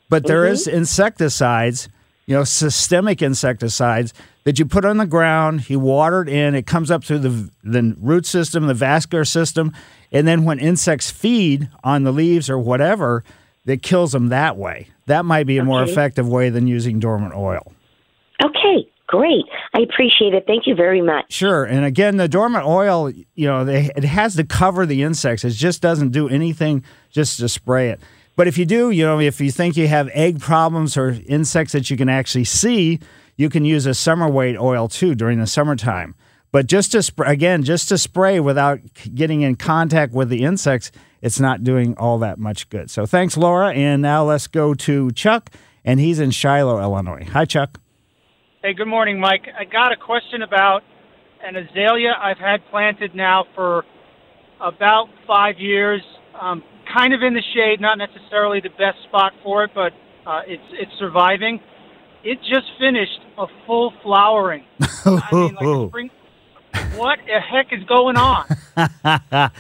But 0.10 0.26
there 0.26 0.44
Mm-hmm. 0.44 0.54
is 0.54 0.68
insecticides, 0.68 1.90
you 2.26 2.36
know, 2.36 2.44
systemic 2.44 3.22
insecticides 3.22 4.14
that 4.44 4.58
you 4.60 4.66
put 4.66 4.86
on 4.86 4.98
the 4.98 5.06
ground. 5.06 5.70
You 5.70 5.80
water 5.80 6.22
it 6.22 6.30
in. 6.30 6.56
It 6.56 6.66
comes 6.66 6.90
up 6.90 7.04
through 7.04 7.20
the 7.20 7.50
the 7.64 7.96
root 8.00 8.26
system, 8.26 8.68
the 8.68 8.74
vascular 8.74 9.26
system, 9.26 9.74
and 10.12 10.28
then 10.28 10.46
when 10.46 10.60
insects 10.60 11.12
feed 11.12 11.70
on 11.84 12.04
the 12.04 12.12
leaves 12.12 12.50
or 12.50 12.58
whatever, 12.58 13.24
it 13.66 13.84
kills 13.84 14.14
them 14.14 14.30
that 14.30 14.58
way. 14.58 14.88
That 15.06 15.26
might 15.26 15.46
be 15.46 15.58
a 15.58 15.64
more 15.64 15.84
effective 15.84 16.28
way 16.28 16.50
than 16.50 16.68
using 16.68 17.00
dormant 17.00 17.34
oil. 17.36 17.72
Great. 19.08 19.46
I 19.74 19.80
appreciate 19.80 20.34
it. 20.34 20.44
Thank 20.46 20.68
you 20.68 20.76
very 20.76 21.02
much. 21.02 21.32
Sure. 21.32 21.64
And 21.64 21.86
again, 21.86 22.18
the 22.18 22.28
dormant 22.28 22.66
oil, 22.66 23.10
you 23.10 23.48
know, 23.48 23.64
they, 23.64 23.90
it 23.96 24.04
has 24.04 24.36
to 24.36 24.44
cover 24.44 24.86
the 24.86 25.02
insects. 25.02 25.46
It 25.46 25.52
just 25.52 25.82
doesn't 25.82 26.10
do 26.10 26.28
anything 26.28 26.84
just 27.10 27.40
to 27.40 27.48
spray 27.48 27.90
it. 27.90 28.02
But 28.36 28.48
if 28.48 28.58
you 28.58 28.66
do, 28.66 28.92
you 28.92 29.06
know, 29.06 29.20
if 29.20 29.40
you 29.40 29.50
think 29.50 29.78
you 29.78 29.88
have 29.88 30.10
egg 30.14 30.42
problems 30.42 30.98
or 30.98 31.18
insects 31.26 31.72
that 31.74 31.90
you 31.90 31.96
can 31.96 32.10
actually 32.10 32.44
see, 32.44 33.00
you 33.38 33.50
can 33.50 33.64
use 33.64 33.86
a 33.86 33.94
summer 33.94 34.30
weight 34.30 34.58
oil 34.58 34.90
too 34.90 35.16
during 35.16 35.40
the 35.40 35.48
summertime. 35.48 36.14
But 36.52 36.68
just 36.68 36.92
to 36.92 37.02
sp- 37.02 37.26
again, 37.26 37.64
just 37.64 37.90
to 37.90 37.98
spray 37.98 38.40
without 38.40 38.80
getting 39.16 39.42
in 39.42 39.56
contact 39.56 40.14
with 40.14 40.30
the 40.30 40.44
insects, 40.44 40.92
it's 41.22 41.40
not 41.40 41.64
doing 41.64 41.96
all 41.98 42.20
that 42.20 42.40
much 42.40 42.70
good. 42.70 42.92
So 42.92 43.06
thanks, 43.06 43.38
Laura. 43.38 43.74
And 43.74 44.02
now 44.02 44.24
let's 44.26 44.48
go 44.48 44.74
to 44.74 45.12
Chuck, 45.12 45.50
and 45.86 46.00
he's 46.00 46.20
in 46.20 46.32
Shiloh, 46.32 46.82
Illinois. 46.82 47.26
Hi, 47.32 47.46
Chuck. 47.46 47.80
Hey, 48.68 48.74
good 48.74 48.90
morning, 48.90 49.18
Mike. 49.18 49.48
I 49.58 49.64
got 49.64 49.94
a 49.94 49.96
question 49.96 50.42
about 50.42 50.84
an 51.42 51.56
azalea 51.56 52.14
I've 52.22 52.38
had 52.38 52.58
planted 52.70 53.16
now 53.16 53.46
for 53.56 53.86
about 54.60 55.08
five 55.26 55.58
years. 55.58 56.02
Um, 56.38 56.62
kind 56.94 57.14
of 57.14 57.24
in 57.24 57.34
the 57.34 57.42
shade, 57.54 57.80
not 57.80 57.98
necessarily 57.98 58.60
the 58.60 58.72
best 58.72 58.98
spot 59.08 59.32
for 59.42 59.64
it, 59.64 59.72
but 59.74 59.94
uh, 60.26 60.42
it's 60.46 60.62
it's 60.74 60.92
surviving. 61.00 61.62
It 62.26 62.40
just 62.42 62.68
finished 62.78 63.22
a 63.38 63.46
full 63.66 63.94
flowering. 64.04 64.66
I 64.82 65.30
mean, 65.32 65.56
like 65.56 65.90
spring. 65.90 66.12
What 66.98 67.20
the 67.26 67.40
heck 67.40 67.72
is 67.72 67.86
going 67.86 68.18
on? 68.18 68.48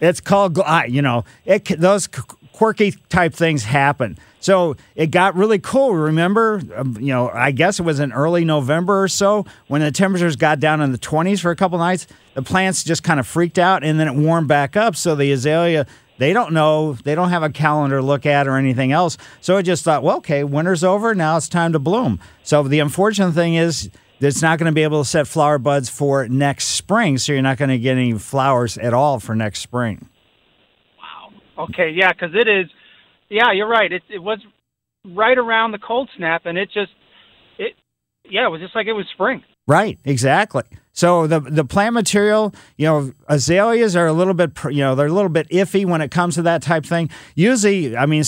it's 0.00 0.22
called, 0.22 0.58
you 0.88 1.02
know, 1.02 1.26
it, 1.44 1.66
those 1.78 2.08
quirky 2.54 2.92
type 3.10 3.34
things 3.34 3.64
happen. 3.64 4.16
So 4.44 4.76
it 4.94 5.10
got 5.10 5.36
really 5.36 5.58
cool. 5.58 5.94
Remember, 5.94 6.60
um, 6.76 6.98
you 7.00 7.14
know, 7.14 7.30
I 7.30 7.50
guess 7.50 7.80
it 7.80 7.82
was 7.82 7.98
in 7.98 8.12
early 8.12 8.44
November 8.44 9.02
or 9.02 9.08
so 9.08 9.46
when 9.68 9.80
the 9.80 9.90
temperatures 9.90 10.36
got 10.36 10.60
down 10.60 10.82
in 10.82 10.92
the 10.92 10.98
20s 10.98 11.40
for 11.40 11.50
a 11.50 11.56
couple 11.56 11.78
nights. 11.78 12.06
The 12.34 12.42
plants 12.42 12.84
just 12.84 13.02
kind 13.02 13.18
of 13.18 13.26
freaked 13.26 13.58
out, 13.58 13.82
and 13.82 13.98
then 13.98 14.06
it 14.06 14.14
warmed 14.14 14.46
back 14.46 14.76
up. 14.76 14.96
So 14.96 15.14
the 15.14 15.32
azalea, 15.32 15.86
they 16.18 16.34
don't 16.34 16.52
know, 16.52 16.92
they 16.92 17.14
don't 17.14 17.30
have 17.30 17.42
a 17.42 17.48
calendar 17.48 18.00
to 18.00 18.04
look 18.04 18.26
at 18.26 18.46
or 18.46 18.58
anything 18.58 18.92
else. 18.92 19.16
So 19.40 19.56
it 19.56 19.62
just 19.62 19.82
thought, 19.82 20.02
well, 20.02 20.18
okay, 20.18 20.44
winter's 20.44 20.84
over. 20.84 21.14
Now 21.14 21.38
it's 21.38 21.48
time 21.48 21.72
to 21.72 21.78
bloom. 21.78 22.20
So 22.42 22.62
the 22.64 22.80
unfortunate 22.80 23.32
thing 23.32 23.54
is. 23.54 23.90
It's 24.20 24.40
not 24.40 24.58
going 24.58 24.70
to 24.70 24.74
be 24.74 24.84
able 24.84 25.02
to 25.02 25.08
set 25.08 25.26
flower 25.26 25.58
buds 25.58 25.90
for 25.90 26.28
next 26.28 26.68
spring, 26.68 27.18
so 27.18 27.32
you're 27.32 27.42
not 27.42 27.58
going 27.58 27.68
to 27.68 27.78
get 27.78 27.92
any 27.92 28.12
flowers 28.14 28.78
at 28.78 28.94
all 28.94 29.20
for 29.20 29.34
next 29.34 29.60
spring. 29.60 30.08
Wow. 30.98 31.64
Okay, 31.64 31.90
yeah, 31.90 32.10
because 32.12 32.30
it 32.34 32.48
is 32.48 32.70
yeah, 33.28 33.52
you're 33.52 33.68
right. 33.68 33.92
It 33.92 34.02
it 34.10 34.18
was 34.18 34.38
right 35.04 35.36
around 35.36 35.72
the 35.72 35.78
cold 35.78 36.08
snap, 36.16 36.46
and 36.46 36.58
it 36.58 36.70
just 36.72 36.92
it 37.58 37.74
yeah, 38.24 38.46
it 38.46 38.50
was 38.50 38.60
just 38.60 38.74
like 38.74 38.86
it 38.86 38.92
was 38.92 39.06
spring. 39.14 39.42
Right, 39.66 39.98
exactly. 40.04 40.62
So 40.92 41.26
the 41.26 41.40
the 41.40 41.64
plant 41.64 41.94
material, 41.94 42.54
you 42.76 42.86
know, 42.86 43.12
azaleas 43.28 43.96
are 43.96 44.06
a 44.06 44.12
little 44.12 44.32
bit, 44.32 44.52
you 44.66 44.78
know, 44.78 44.94
they're 44.94 45.08
a 45.08 45.12
little 45.12 45.28
bit 45.28 45.48
iffy 45.48 45.84
when 45.84 46.00
it 46.00 46.12
comes 46.12 46.36
to 46.36 46.42
that 46.42 46.62
type 46.62 46.86
thing. 46.86 47.10
Usually, 47.34 47.96
I 47.96 48.06
mean, 48.06 48.22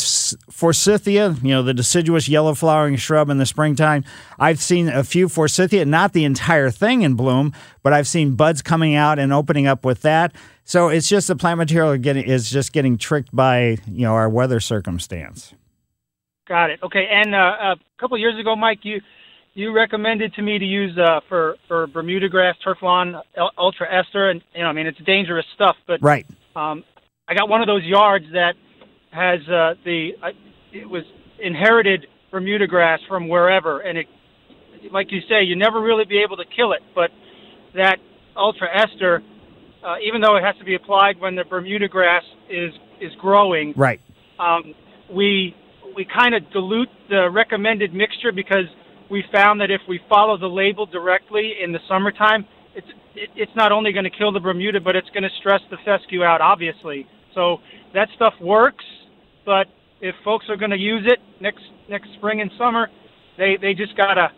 forsythia, 0.51 1.37
you 1.43 1.51
know, 1.51 1.63
the 1.63 1.73
deciduous 1.73 2.29
yellow 2.29 2.55
flowering 2.55 2.97
shrub 2.97 3.31
in 3.31 3.39
the 3.39 3.47
springtime. 3.47 4.03
I've 4.41 4.61
seen 4.61 4.89
a 4.89 5.05
few 5.05 5.29
forsythia, 5.29 5.85
not 5.85 6.13
the 6.13 6.25
entire 6.25 6.71
thing 6.71 7.03
in 7.03 7.15
bloom, 7.15 7.53
but 7.85 7.93
I've 7.93 8.09
seen 8.09 8.35
buds 8.35 8.63
coming 8.63 8.97
out 8.97 9.21
and 9.21 9.33
opening 9.33 9.69
up 9.69 9.85
with 9.85 10.03
that. 10.03 10.35
So 10.65 10.89
it's 10.89 11.09
just 11.09 11.29
the 11.29 11.37
plant 11.37 11.59
material 11.59 11.97
getting 11.99 12.25
is 12.25 12.51
just 12.51 12.73
getting 12.73 12.99
tricked 12.99 13.35
by 13.35 13.79
you 13.87 14.03
know 14.03 14.15
our 14.15 14.29
weather 14.29 14.59
circumstance. 14.59 15.55
Got 16.49 16.71
it. 16.71 16.81
Okay. 16.83 17.07
And 17.11 17.35
uh, 17.35 17.75
a 17.75 17.77
couple 18.01 18.19
years 18.19 18.39
ago, 18.41 18.57
Mike, 18.57 18.81
you 18.83 19.01
you 19.57 19.73
recommended 19.73 20.35
to 20.35 20.43
me 20.43 20.59
to 20.59 20.65
use 20.65 20.97
uh, 20.99 21.21
for 21.29 21.57
for 21.67 21.87
Bermuda 21.87 22.29
grass, 22.29 22.57
Turflon 22.65 23.21
Ultra 23.59 23.87
Ester, 23.91 24.29
and 24.31 24.43
you 24.55 24.63
know, 24.63 24.69
I 24.69 24.73
mean, 24.73 24.87
it's 24.87 24.99
dangerous 25.07 25.47
stuff, 25.55 25.77
but 25.87 26.01
right. 26.03 26.27
Um, 26.55 26.85
I 27.29 27.35
got 27.35 27.49
one 27.49 27.61
of 27.61 27.67
those 27.67 27.83
yards 27.83 28.27
that 28.33 28.55
has 29.11 29.41
uh, 29.49 29.75
the 29.85 30.11
uh, 30.23 30.29
it 30.73 30.89
was 30.89 31.05
inherited 31.43 32.07
Bermuda 32.31 32.67
grass 32.67 33.01
from 33.09 33.29
wherever, 33.29 33.81
and 33.81 33.99
it, 33.99 34.07
like 34.93 35.11
you 35.11 35.21
say, 35.29 35.43
you 35.43 35.57
never 35.57 35.81
really 35.81 36.05
be 36.05 36.19
able 36.19 36.37
to 36.37 36.45
kill 36.55 36.73
it, 36.73 36.83
but 36.95 37.11
that 37.75 37.97
Ultra 38.37 38.69
Ester 38.73 39.23
uh, 39.87 39.95
even 40.05 40.21
though 40.21 40.37
it 40.37 40.43
has 40.43 40.57
to 40.59 40.65
be 40.65 40.75
applied 40.75 41.19
when 41.21 41.37
the 41.37 41.45
Bermuda 41.45 41.89
grass 41.89 42.25
is 42.51 42.73
is 43.01 43.13
growing. 43.21 43.73
Right. 43.77 44.01
Um, 44.39 44.75
we 45.11 45.55
we 45.95 46.05
kind 46.05 46.35
of 46.35 46.51
dilute 46.51 46.89
the 47.09 47.31
recommended 47.31 47.95
mixture 47.95 48.33
because 48.33 48.67
we 49.11 49.25
found 49.33 49.61
that 49.61 49.71
if 49.71 49.81
we 49.89 50.01
follow 50.09 50.37
the 50.37 50.49
label 50.49 50.87
directly 50.87 51.55
in 51.63 51.73
the 51.73 51.81
summertime, 51.89 52.47
it's 52.75 52.89
it, 53.15 53.31
it's 53.35 53.55
not 53.55 53.73
only 53.73 53.93
going 53.93 54.05
to 54.05 54.11
kill 54.11 54.33
the 54.33 54.41
Bermuda, 54.41 54.81
but 54.81 54.97
it's 54.97 55.09
going 55.11 55.23
to 55.23 55.31
stress 55.39 55.61
the 55.71 55.79
fescue 55.85 56.23
out, 56.23 56.41
obviously. 56.41 57.07
So 57.35 57.61
that 57.95 58.09
stuff 58.15 58.35
works, 58.41 58.85
but 59.45 59.69
if 60.01 60.15
folks 60.25 60.49
are 60.49 60.57
going 60.57 60.71
to 60.71 60.79
use 60.79 61.05
it 61.07 61.19
next 61.41 61.65
next 61.89 62.09
spring 62.15 62.41
and 62.41 62.51
summer, 62.59 62.89
they 63.39 63.57
they 63.57 63.75
just 63.75 63.97
gotta 63.97 64.33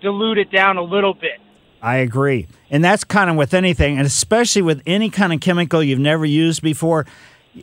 dilute 0.00 0.38
it 0.38 0.50
down 0.50 0.76
a 0.76 0.82
little 0.82 1.14
bit. 1.14 1.40
I 1.82 1.96
agree. 1.96 2.46
And 2.70 2.82
that's 2.82 3.04
kind 3.04 3.28
of 3.28 3.36
with 3.36 3.52
anything, 3.52 3.98
and 3.98 4.06
especially 4.06 4.62
with 4.62 4.82
any 4.86 5.10
kind 5.10 5.32
of 5.34 5.40
chemical 5.40 5.82
you've 5.82 5.98
never 5.98 6.24
used 6.24 6.62
before. 6.62 7.06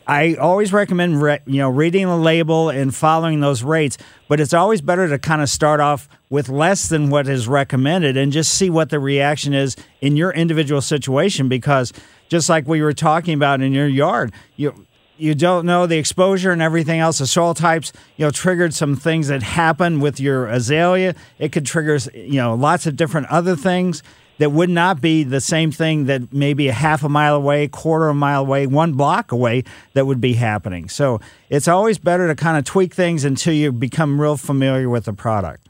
I 0.08 0.36
always 0.36 0.72
recommend 0.72 1.22
re- 1.22 1.40
you 1.46 1.58
know 1.58 1.70
reading 1.70 2.08
the 2.08 2.18
label 2.18 2.70
and 2.70 2.96
following 2.96 3.40
those 3.40 3.64
rates, 3.64 3.98
but 4.28 4.40
it's 4.40 4.54
always 4.54 4.82
better 4.82 5.08
to 5.10 5.20
kind 5.20 5.42
of 5.42 5.50
start 5.50 5.80
off 5.80 6.08
with 6.30 6.50
less 6.50 6.88
than 6.88 7.10
what 7.10 7.28
is 7.28 7.48
recommended 7.48 8.16
and 8.16 8.32
just 8.32 8.54
see 8.54 8.70
what 8.70 8.90
the 8.90 9.00
reaction 9.00 9.54
is 9.54 9.76
in 10.00 10.16
your 10.16 10.32
individual 10.32 10.82
situation 10.82 11.50
because 11.50 11.92
just 12.30 12.48
like 12.48 12.68
we 12.68 12.82
were 12.82 12.94
talking 12.94 13.34
about 13.34 13.62
in 13.62 13.74
your 13.74 13.88
yard, 13.88 14.32
you 14.56 14.86
you 15.18 15.36
don't 15.36 15.66
know 15.66 15.86
the 15.86 15.98
exposure 15.98 16.52
and 16.52 16.62
everything 16.62 17.00
else. 17.00 17.20
The 17.20 17.28
soil 17.28 17.54
types, 17.54 17.94
you 18.18 18.26
know, 18.26 18.32
triggered 18.32 18.74
some 18.74 18.96
things 18.96 19.28
that 19.28 19.44
happen 19.44 20.00
with 20.00 20.20
your 20.20 20.48
azalea. 20.48 21.14
It 21.38 21.52
could 21.52 21.66
trigger, 21.66 22.00
you 22.16 22.42
know, 22.42 22.56
lots 22.56 22.88
of 22.88 22.96
different 22.96 23.28
other 23.28 23.56
things 23.56 24.02
that 24.42 24.52
would 24.52 24.72
not 24.72 25.00
be 25.00 25.24
the 25.24 25.40
same 25.40 25.72
thing 25.72 26.06
that 26.06 26.34
maybe 26.34 26.68
a 26.68 26.74
half 26.74 27.04
a 27.04 27.10
mile 27.10 27.36
away, 27.36 27.68
quarter 27.68 28.08
of 28.08 28.16
a 28.16 28.20
mile 28.20 28.42
away, 28.42 28.66
one 28.66 28.94
block 28.94 29.32
away 29.32 29.64
that 29.94 30.08
would 30.08 30.20
be 30.20 30.34
happening. 30.34 30.90
So 30.90 31.22
it's 31.52 31.68
always 31.68 32.00
better 32.00 32.28
to 32.28 32.34
kind 32.34 32.58
of 32.58 32.64
tweak 32.66 32.96
things 32.96 33.24
until 33.24 33.54
you 33.54 33.72
become 33.72 34.20
real 34.20 34.38
familiar 34.38 34.90
with 34.90 35.06
the 35.06 35.14
product. 35.14 35.70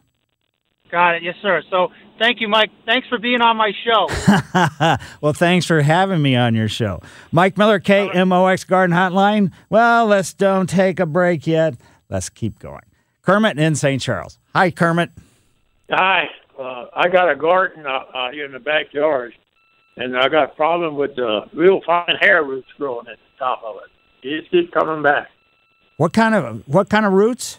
Got 0.90 1.16
it. 1.16 1.24
Yes, 1.24 1.36
sir. 1.42 1.62
So 1.70 1.90
thank 2.18 2.40
you, 2.40 2.48
Mike. 2.48 2.72
Thanks 2.86 3.10
for 3.10 3.18
being 3.18 3.42
on 3.42 3.58
my 3.58 3.74
show. 3.84 4.08
well, 5.22 5.34
thanks 5.34 5.66
for 5.66 5.82
having 5.82 6.22
me 6.22 6.38
on 6.38 6.56
your 6.56 6.70
show. 6.70 7.02
Mike 7.34 7.58
Miller, 7.58 7.82
KMOX 7.82 8.66
Garden 8.66 8.96
Hotline. 8.96 9.52
Well, 9.70 10.06
let's 10.06 10.34
don't 10.34 10.70
take 10.70 11.02
a 11.02 11.06
break 11.06 11.46
yet. 11.46 11.76
Let's 12.08 12.30
keep 12.30 12.58
going. 12.58 12.84
Kermit 13.22 13.60
in 13.60 13.76
St. 13.76 14.02
Charles. 14.02 14.40
Hi, 14.56 14.72
Kermit. 14.72 15.12
Hi. 15.90 16.30
Uh, 16.62 16.86
I 16.94 17.10
got 17.10 17.32
a 17.32 17.36
garden 17.36 17.86
out, 17.88 18.08
uh, 18.14 18.32
here 18.32 18.46
in 18.46 18.52
the 18.52 18.60
backyard, 18.60 19.34
and 19.98 20.16
I 20.16 20.30
got 20.30 20.52
a 20.52 20.56
problem 20.56 20.96
with 20.96 21.16
the 21.16 21.42
real 21.54 21.82
fine 21.86 22.16
hair 22.20 22.44
roots 22.44 22.68
growing 22.78 23.08
at 23.08 23.18
the 23.18 23.40
top 23.40 23.64
of 23.66 23.78
it. 23.78 24.28
It 24.28 24.42
just 24.42 24.52
keeps 24.52 24.72
coming 24.72 25.02
back. 25.02 25.30
What 25.98 26.14
kind 26.14 26.36
of 26.36 26.62
what 26.68 26.90
kind 26.90 27.06
of 27.06 27.14
roots? 27.14 27.58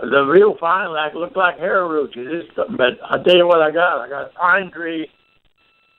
The 0.00 0.24
real 0.24 0.56
fine, 0.58 0.90
like 0.90 1.14
look 1.14 1.36
like 1.36 1.58
hair 1.58 1.86
roots. 1.86 2.14
It 2.16 2.26
is, 2.26 2.44
but 2.56 2.98
I 3.08 3.22
tell 3.22 3.36
you 3.36 3.46
what, 3.46 3.62
I 3.62 3.70
got. 3.70 4.00
I 4.00 4.08
got 4.08 4.30
a 4.30 4.34
pine 4.34 4.72
tree, 4.72 5.08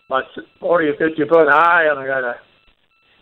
about 0.07 0.25
forty 0.59 0.89
or 0.89 0.97
fifty 0.97 1.23
foot 1.23 1.47
high, 1.49 1.85
and 1.89 1.99
I 1.99 2.05
got 2.05 2.23
a 2.25 2.35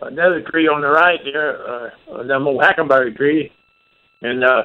another 0.02 0.42
tree 0.42 0.68
on 0.68 0.82
the 0.82 0.90
right 0.90 1.20
there, 1.24 1.68
uh, 1.68 2.24
the 2.24 2.34
old 2.34 2.62
hackleberry 2.62 3.16
tree, 3.16 3.52
and 4.24 4.44
uh, 4.44 4.64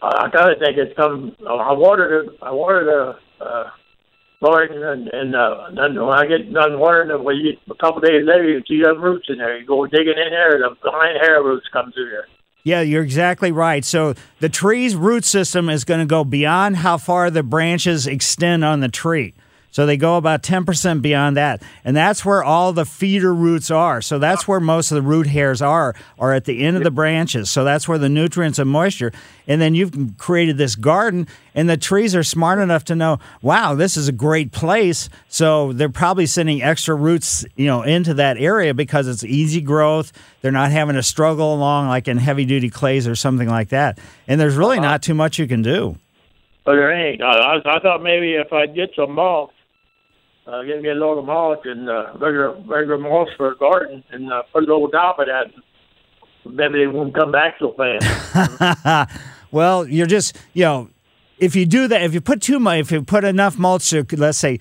I 0.00 0.30
kind 0.30 0.52
of 0.52 0.58
think 0.60 0.78
it's 0.78 0.96
come. 0.96 1.34
I 1.48 1.72
watered 1.72 2.26
it. 2.26 2.38
I 2.40 2.52
watered 2.52 3.16
uh, 3.40 3.64
Lord, 4.40 4.70
and, 4.70 5.08
and 5.08 5.34
uh, 5.34 5.68
then 5.74 5.94
when 5.94 6.18
I 6.18 6.26
get 6.26 6.52
done 6.52 6.78
watering 6.78 7.08
them, 7.08 7.24
well, 7.24 7.34
you, 7.34 7.56
a 7.70 7.74
couple 7.74 8.00
days 8.00 8.22
later, 8.26 8.48
you 8.48 8.62
see 8.68 8.82
those 8.82 8.98
roots 8.98 9.26
in 9.28 9.38
there. 9.38 9.58
You 9.58 9.66
go 9.66 9.86
digging 9.86 10.14
in 10.18 10.30
there, 10.30 10.58
the 10.58 10.76
behind 10.82 11.18
hair 11.20 11.42
roots 11.42 11.66
come 11.72 11.92
through 11.92 12.10
there. 12.10 12.26
Yeah, 12.62 12.80
you're 12.80 13.04
exactly 13.04 13.52
right. 13.52 13.84
So 13.84 14.14
the 14.40 14.48
tree's 14.48 14.96
root 14.96 15.24
system 15.24 15.70
is 15.70 15.84
going 15.84 16.00
to 16.00 16.06
go 16.06 16.24
beyond 16.24 16.78
how 16.78 16.98
far 16.98 17.30
the 17.30 17.44
branches 17.44 18.06
extend 18.06 18.64
on 18.64 18.80
the 18.80 18.88
tree. 18.88 19.34
So 19.76 19.84
they 19.84 19.98
go 19.98 20.16
about 20.16 20.42
10% 20.42 21.02
beyond 21.02 21.36
that. 21.36 21.62
And 21.84 21.94
that's 21.94 22.24
where 22.24 22.42
all 22.42 22.72
the 22.72 22.86
feeder 22.86 23.34
roots 23.34 23.70
are. 23.70 24.00
So 24.00 24.18
that's 24.18 24.48
where 24.48 24.58
most 24.58 24.90
of 24.90 24.94
the 24.94 25.02
root 25.02 25.26
hairs 25.26 25.60
are, 25.60 25.94
are 26.18 26.32
at 26.32 26.46
the 26.46 26.64
end 26.64 26.78
of 26.78 26.82
the 26.82 26.90
branches. 26.90 27.50
So 27.50 27.62
that's 27.62 27.86
where 27.86 27.98
the 27.98 28.08
nutrients 28.08 28.58
and 28.58 28.70
moisture. 28.70 29.12
And 29.46 29.60
then 29.60 29.74
you've 29.74 30.16
created 30.16 30.56
this 30.56 30.76
garden, 30.76 31.28
and 31.54 31.68
the 31.68 31.76
trees 31.76 32.16
are 32.16 32.22
smart 32.22 32.58
enough 32.58 32.84
to 32.84 32.94
know, 32.94 33.18
wow, 33.42 33.74
this 33.74 33.98
is 33.98 34.08
a 34.08 34.12
great 34.12 34.50
place. 34.50 35.10
So 35.28 35.74
they're 35.74 35.90
probably 35.90 36.24
sending 36.24 36.62
extra 36.62 36.94
roots, 36.94 37.44
you 37.54 37.66
know, 37.66 37.82
into 37.82 38.14
that 38.14 38.38
area 38.38 38.72
because 38.72 39.06
it's 39.06 39.24
easy 39.24 39.60
growth. 39.60 40.10
They're 40.40 40.52
not 40.52 40.70
having 40.70 40.96
to 40.96 41.02
struggle 41.02 41.52
along 41.52 41.88
like 41.88 42.08
in 42.08 42.16
heavy 42.16 42.46
duty 42.46 42.70
clays 42.70 43.06
or 43.06 43.14
something 43.14 43.46
like 43.50 43.68
that. 43.68 43.98
And 44.26 44.40
there's 44.40 44.56
really 44.56 44.78
uh-huh. 44.78 44.88
not 44.88 45.02
too 45.02 45.12
much 45.12 45.38
you 45.38 45.46
can 45.46 45.60
do. 45.60 45.98
But 46.64 46.76
there 46.76 46.90
ain't. 46.90 47.22
I, 47.22 47.58
I 47.62 47.78
thought 47.78 48.02
maybe 48.02 48.32
if 48.36 48.54
I 48.54 48.66
get 48.66 48.90
some 48.96 49.12
mulch, 49.12 49.52
uh, 50.46 50.62
get 50.62 50.80
me 50.80 50.88
a 50.88 50.94
load 50.94 51.18
of 51.18 51.24
mulch 51.26 51.60
and 51.64 51.88
uh, 51.88 52.12
regular 52.18 52.54
regular 52.66 52.98
mulch 52.98 53.28
for 53.36 53.52
a 53.52 53.56
garden, 53.56 54.04
and 54.10 54.32
uh, 54.32 54.42
put 54.52 54.62
it 54.62 54.68
over 54.68 54.88
top 54.88 55.18
of 55.18 55.26
that. 55.26 55.52
maybe 56.44 56.78
they 56.78 56.86
won't 56.86 57.14
come 57.14 57.32
back 57.32 57.56
so 57.58 57.74
fast. 57.76 59.10
well, 59.50 59.86
you're 59.86 60.06
just 60.06 60.36
you 60.54 60.64
know, 60.64 60.90
if 61.38 61.56
you 61.56 61.66
do 61.66 61.88
that, 61.88 62.02
if 62.02 62.14
you 62.14 62.20
put 62.20 62.40
too 62.40 62.60
much, 62.60 62.80
if 62.80 62.92
you 62.92 63.02
put 63.02 63.24
enough 63.24 63.58
mulch 63.58 63.90
to 63.90 64.06
let's 64.12 64.38
say 64.38 64.60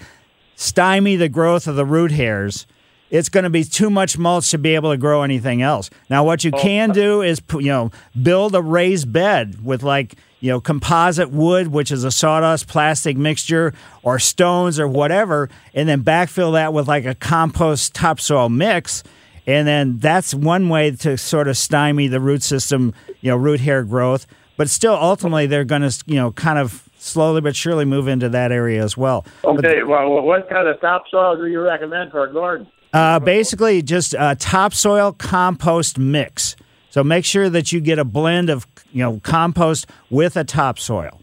stymie 0.55 1.15
the 1.15 1.29
growth 1.29 1.67
of 1.67 1.75
the 1.75 1.85
root 1.85 2.11
hairs, 2.11 2.65
it's 3.11 3.29
going 3.29 3.43
to 3.43 3.49
be 3.49 3.63
too 3.63 3.89
much 3.89 4.17
mulch 4.17 4.49
to 4.51 4.57
be 4.57 4.73
able 4.73 4.91
to 4.91 4.97
grow 4.97 5.21
anything 5.21 5.61
else. 5.61 5.89
Now, 6.09 6.23
what 6.23 6.43
you 6.43 6.51
can 6.51 6.89
do 6.89 7.21
is 7.21 7.41
you 7.53 7.67
know 7.67 7.91
build 8.21 8.55
a 8.55 8.61
raised 8.61 9.13
bed 9.13 9.63
with 9.63 9.83
like 9.83 10.15
you 10.45 10.51
know 10.51 10.61
composite 10.61 11.31
wood, 11.31 11.69
which 11.69 11.91
is 11.91 12.03
a 12.03 12.11
sawdust 12.11 12.67
plastic 12.67 13.17
mixture, 13.17 13.73
or 14.03 14.19
stones 14.19 14.79
or 14.79 14.87
whatever, 14.87 15.49
and 15.73 15.89
then 15.89 16.03
backfill 16.03 16.53
that 16.53 16.71
with 16.71 16.87
like 16.87 17.03
a 17.03 17.15
compost 17.15 17.95
topsoil 17.95 18.47
mix. 18.47 19.01
And 19.47 19.67
then 19.67 19.97
that's 19.97 20.35
one 20.35 20.69
way 20.69 20.91
to 20.91 21.17
sort 21.17 21.47
of 21.47 21.57
stymie 21.57 22.07
the 22.07 22.19
root 22.19 22.43
system, 22.43 22.93
you 23.21 23.31
know, 23.31 23.37
root 23.37 23.59
hair 23.59 23.83
growth. 23.83 24.27
But 24.55 24.69
still, 24.69 24.93
ultimately, 24.93 25.47
they're 25.47 25.65
going 25.65 25.81
to, 25.81 26.03
you 26.05 26.15
know, 26.15 26.31
kind 26.31 26.59
of 26.59 26.87
slowly 26.97 27.41
but 27.41 27.55
surely 27.55 27.85
move 27.85 28.07
into 28.07 28.29
that 28.29 28.51
area 28.51 28.83
as 28.83 28.95
well. 28.95 29.25
Okay, 29.43 29.81
well, 29.83 30.21
what 30.21 30.47
kind 30.47 30.67
of 30.67 30.79
topsoil 30.79 31.37
do 31.37 31.47
you 31.47 31.59
recommend 31.59 32.11
for 32.11 32.23
a 32.23 32.31
garden? 32.31 32.67
Uh, 32.93 33.19
basically, 33.19 33.81
just 33.81 34.13
a 34.17 34.35
topsoil 34.39 35.11
compost 35.11 35.97
mix. 35.97 36.55
So 36.95 37.03
make 37.03 37.25
sure 37.25 37.49
that 37.49 37.73
you 37.73 37.81
get 37.81 37.99
a 37.99 38.05
blend 38.05 38.49
of, 38.49 38.65
you 38.93 39.03
know, 39.03 39.19
compost 39.21 39.85
with 40.09 40.37
a 40.37 40.45
topsoil. 40.45 41.19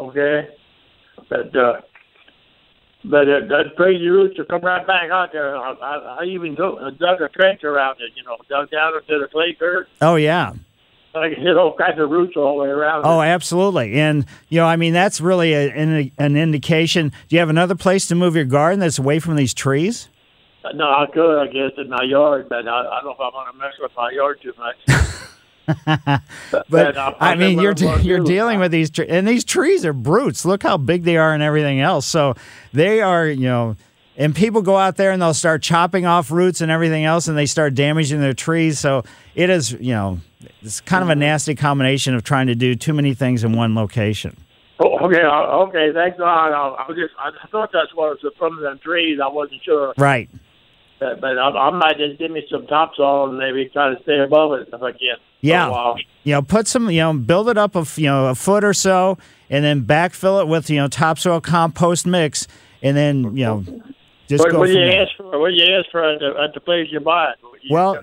Okay, 0.00 0.48
but 1.30 1.54
uh, 1.54 1.82
but 3.04 3.28
uh, 3.28 3.46
that 3.46 3.76
crazy 3.76 4.08
roots 4.08 4.36
will 4.36 4.46
come 4.46 4.62
right 4.62 4.84
back 4.84 5.08
out 5.12 5.30
there. 5.30 5.56
I, 5.56 5.70
I, 5.74 6.16
I 6.22 6.24
even 6.24 6.56
go, 6.56 6.78
uh, 6.78 6.90
dug 6.90 7.20
a 7.20 7.28
trench 7.28 7.62
around 7.62 7.98
it, 8.00 8.10
you 8.16 8.24
know, 8.24 8.38
dug 8.48 8.72
down 8.72 8.94
into 8.96 9.20
the 9.20 9.28
clay 9.28 9.56
dirt. 9.56 9.86
Oh 10.00 10.16
yeah. 10.16 10.54
I 11.14 11.32
can 11.32 11.44
hit 11.44 11.56
all 11.56 11.76
kinds 11.76 12.00
of 12.00 12.10
roots 12.10 12.32
all 12.36 12.56
the 12.56 12.64
way 12.64 12.68
around. 12.68 13.02
Oh, 13.04 13.20
it. 13.20 13.28
absolutely. 13.28 14.00
And 14.00 14.26
you 14.48 14.58
know, 14.58 14.66
I 14.66 14.74
mean, 14.74 14.94
that's 14.94 15.20
really 15.20 15.52
a, 15.52 15.70
an, 15.70 16.10
an 16.18 16.36
indication. 16.36 17.10
Do 17.28 17.36
you 17.36 17.38
have 17.38 17.50
another 17.50 17.76
place 17.76 18.08
to 18.08 18.16
move 18.16 18.34
your 18.34 18.46
garden 18.46 18.80
that's 18.80 18.98
away 18.98 19.20
from 19.20 19.36
these 19.36 19.54
trees? 19.54 20.08
No, 20.74 20.84
I 20.88 21.06
could, 21.12 21.38
I 21.40 21.46
guess, 21.46 21.72
in 21.78 21.88
my 21.88 22.02
yard, 22.02 22.48
but 22.48 22.66
I, 22.68 22.80
I 22.80 23.00
don't 23.02 23.04
know 23.06 23.10
if 23.12 23.20
I 23.20 23.28
want 23.34 23.52
to 23.52 23.58
mess 23.58 23.74
with 23.80 23.92
my 23.96 24.10
yard 24.10 24.40
too 24.42 24.52
much. 24.58 24.76
But 26.70 26.96
I- 26.96 27.14
I 27.20 27.32
I 27.32 27.34
mean, 27.34 27.58
you're 27.60 27.74
what 27.74 28.02
you're 28.04 28.20
dealing 28.24 28.58
with 28.58 28.72
these, 28.72 28.88
tre- 28.90 29.06
and 29.08 29.28
these 29.28 29.44
trees 29.44 29.84
are 29.84 29.92
brutes. 29.92 30.44
Look 30.46 30.62
how 30.62 30.78
big 30.78 31.04
they 31.04 31.18
are 31.18 31.34
and 31.34 31.42
everything 31.42 31.80
else. 31.80 32.06
So 32.06 32.34
they 32.72 33.02
are, 33.02 33.26
you 33.26 33.46
know, 33.48 33.76
and 34.16 34.34
people 34.34 34.62
go 34.62 34.78
out 34.78 34.96
there 34.96 35.10
and 35.12 35.20
they'll 35.20 35.34
start 35.34 35.62
chopping 35.62 36.06
off 36.06 36.30
roots 36.30 36.62
and 36.62 36.70
everything 36.70 37.04
else, 37.04 37.28
and 37.28 37.36
they 37.36 37.44
start 37.46 37.74
damaging 37.74 38.20
their 38.20 38.32
trees. 38.32 38.78
So 38.78 39.04
it 39.34 39.50
is, 39.50 39.72
you 39.72 39.92
know, 39.92 40.20
it's 40.62 40.80
kind 40.80 41.02
of 41.02 41.10
a 41.10 41.14
nasty 41.14 41.54
combination 41.54 42.14
of 42.14 42.24
trying 42.24 42.46
to 42.46 42.54
do 42.54 42.74
too 42.74 42.94
many 42.94 43.12
things 43.12 43.44
in 43.44 43.52
one 43.52 43.74
location. 43.74 44.36
Oh, 44.80 44.98
okay, 45.06 45.20
uh, 45.22 45.66
okay, 45.68 45.92
thanks 45.92 46.18
a 46.18 46.22
lot. 46.22 46.52
I, 46.52 46.82
I 46.84 46.88
was 46.88 46.96
just, 46.96 47.12
I 47.18 47.30
thought 47.48 47.70
that's 47.72 47.92
what 47.94 48.22
was 48.22 48.32
from 48.38 48.56
the 48.62 48.78
trees. 48.82 49.18
I 49.22 49.28
wasn't 49.28 49.62
sure, 49.64 49.92
Right. 49.98 50.30
But, 51.00 51.20
but 51.20 51.38
I, 51.38 51.48
I 51.50 51.70
might 51.70 51.96
just 51.98 52.18
give 52.18 52.30
me 52.30 52.42
some 52.50 52.66
topsoil 52.66 53.28
and 53.28 53.38
maybe 53.38 53.68
try 53.72 53.94
to 53.94 54.02
stay 54.02 54.18
above 54.18 54.52
it 54.60 54.68
if 54.72 54.82
I 54.82 54.92
can. 54.92 55.16
Yeah. 55.40 55.94
You 56.24 56.32
know, 56.34 56.42
put 56.42 56.66
some, 56.66 56.90
you 56.90 57.00
know, 57.00 57.12
build 57.14 57.48
it 57.48 57.56
up 57.56 57.76
a, 57.76 57.80
f- 57.80 57.98
you 57.98 58.06
know, 58.06 58.26
a 58.26 58.34
foot 58.34 58.64
or 58.64 58.74
so, 58.74 59.16
and 59.48 59.64
then 59.64 59.82
backfill 59.84 60.40
it 60.42 60.48
with, 60.48 60.68
you 60.70 60.76
know, 60.76 60.88
topsoil 60.88 61.40
compost 61.40 62.06
mix, 62.06 62.46
and 62.82 62.96
then, 62.96 63.36
you 63.36 63.44
know, 63.44 63.64
just 64.28 64.42
What, 64.44 64.52
go 64.52 64.58
what 64.60 64.66
do 64.66 64.72
you 64.72 64.84
there. 64.84 65.02
ask 65.02 65.16
for? 65.16 65.38
What 65.38 65.50
do 65.50 65.54
you 65.56 65.76
ask 65.78 65.90
for 65.90 66.02
at 66.04 66.18
the, 66.20 66.34
at 66.42 66.54
the 66.54 66.60
place 66.60 66.88
you 66.90 67.00
buy 67.00 67.30
it? 67.30 67.36
You- 67.62 67.74
Well, 67.74 68.00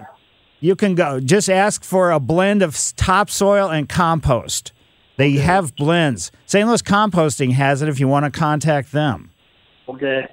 you 0.62 0.76
can 0.76 0.96
go. 0.96 1.20
Just 1.20 1.50
ask 1.50 1.84
for 1.84 2.12
a 2.12 2.20
blend 2.20 2.62
of 2.64 2.76
topsoil 2.96 3.70
and 3.70 3.88
compost. 3.90 4.72
They 5.18 5.34
have 5.34 5.76
blends. 5.76 6.32
St. 6.46 6.68
Louis 6.68 6.82
Composting 6.82 7.52
has 7.54 7.82
it 7.82 7.88
if 7.90 8.00
you 8.00 8.08
want 8.08 8.26
to 8.26 8.32
contact 8.32 8.92
them. 8.92 9.32
okay. 9.88 10.28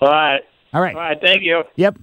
All 0.00 0.08
right. 0.08 0.40
All 0.72 0.80
right. 0.80 0.94
All 0.94 1.00
right. 1.00 1.20
Thank 1.20 1.42
you. 1.42 1.62
Yep. 1.76 1.98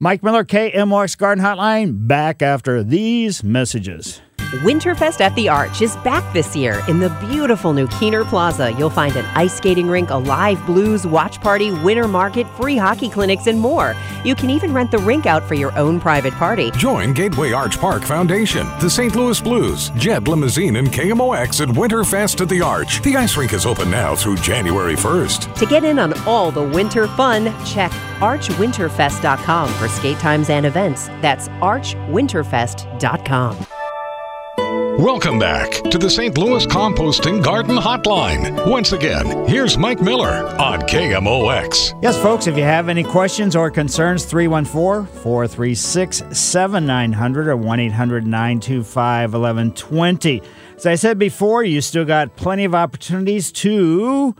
Mike 0.00 0.22
Miller, 0.22 0.44
KMOX 0.44 1.16
Garden 1.16 1.44
Hotline, 1.44 2.08
back 2.08 2.42
after 2.42 2.82
these 2.82 3.44
messages. 3.44 4.20
Winterfest 4.60 5.22
at 5.22 5.34
the 5.34 5.48
Arch 5.48 5.80
is 5.80 5.96
back 5.98 6.30
this 6.34 6.54
year 6.54 6.82
in 6.86 6.98
the 6.98 7.08
beautiful 7.26 7.72
new 7.72 7.86
Kiener 7.86 8.22
Plaza. 8.22 8.70
You'll 8.72 8.90
find 8.90 9.16
an 9.16 9.24
ice 9.34 9.56
skating 9.56 9.88
rink, 9.88 10.10
a 10.10 10.16
live 10.16 10.62
blues 10.66 11.06
watch 11.06 11.40
party, 11.40 11.70
winter 11.70 12.06
market, 12.06 12.46
free 12.50 12.76
hockey 12.76 13.08
clinics, 13.08 13.46
and 13.46 13.58
more. 13.58 13.94
You 14.24 14.34
can 14.34 14.50
even 14.50 14.74
rent 14.74 14.90
the 14.90 14.98
rink 14.98 15.24
out 15.24 15.42
for 15.48 15.54
your 15.54 15.74
own 15.78 15.98
private 15.98 16.34
party. 16.34 16.70
Join 16.72 17.14
Gateway 17.14 17.52
Arch 17.52 17.80
Park 17.80 18.02
Foundation, 18.02 18.66
the 18.78 18.90
St. 18.90 19.16
Louis 19.16 19.40
Blues, 19.40 19.88
Jet 19.96 20.28
Limousine, 20.28 20.76
and 20.76 20.88
KMOX 20.88 21.66
at 21.66 21.74
Winterfest 21.74 22.42
at 22.42 22.50
the 22.50 22.60
Arch. 22.60 23.00
The 23.00 23.16
ice 23.16 23.34
rink 23.38 23.54
is 23.54 23.64
open 23.64 23.90
now 23.90 24.14
through 24.14 24.36
January 24.36 24.96
1st. 24.96 25.54
To 25.54 25.64
get 25.64 25.82
in 25.82 25.98
on 25.98 26.12
all 26.26 26.50
the 26.50 26.62
winter 26.62 27.06
fun, 27.06 27.46
check 27.64 27.90
archwinterfest.com 28.20 29.72
for 29.74 29.88
skate 29.88 30.18
times 30.18 30.50
and 30.50 30.66
events. 30.66 31.06
That's 31.22 31.48
archwinterfest.com. 31.48 33.66
Welcome 35.02 35.40
back 35.40 35.72
to 35.90 35.98
the 35.98 36.08
St. 36.08 36.38
Louis 36.38 36.64
Composting 36.64 37.42
Garden 37.42 37.76
Hotline. 37.76 38.70
Once 38.70 38.92
again, 38.92 39.48
here's 39.48 39.76
Mike 39.76 40.00
Miller 40.00 40.46
on 40.60 40.80
KMOX. 40.82 42.00
Yes, 42.00 42.16
folks, 42.22 42.46
if 42.46 42.56
you 42.56 42.62
have 42.62 42.88
any 42.88 43.02
questions 43.02 43.56
or 43.56 43.68
concerns, 43.68 44.24
314 44.24 45.12
436 45.24 46.22
7900 46.30 47.48
or 47.48 47.56
1 47.56 47.80
800 47.80 48.24
925 48.28 49.32
1120. 49.32 50.40
As 50.76 50.86
I 50.86 50.94
said 50.94 51.18
before, 51.18 51.64
you 51.64 51.80
still 51.80 52.04
got 52.04 52.36
plenty 52.36 52.62
of 52.62 52.72
opportunities 52.72 53.50
to 53.50 54.36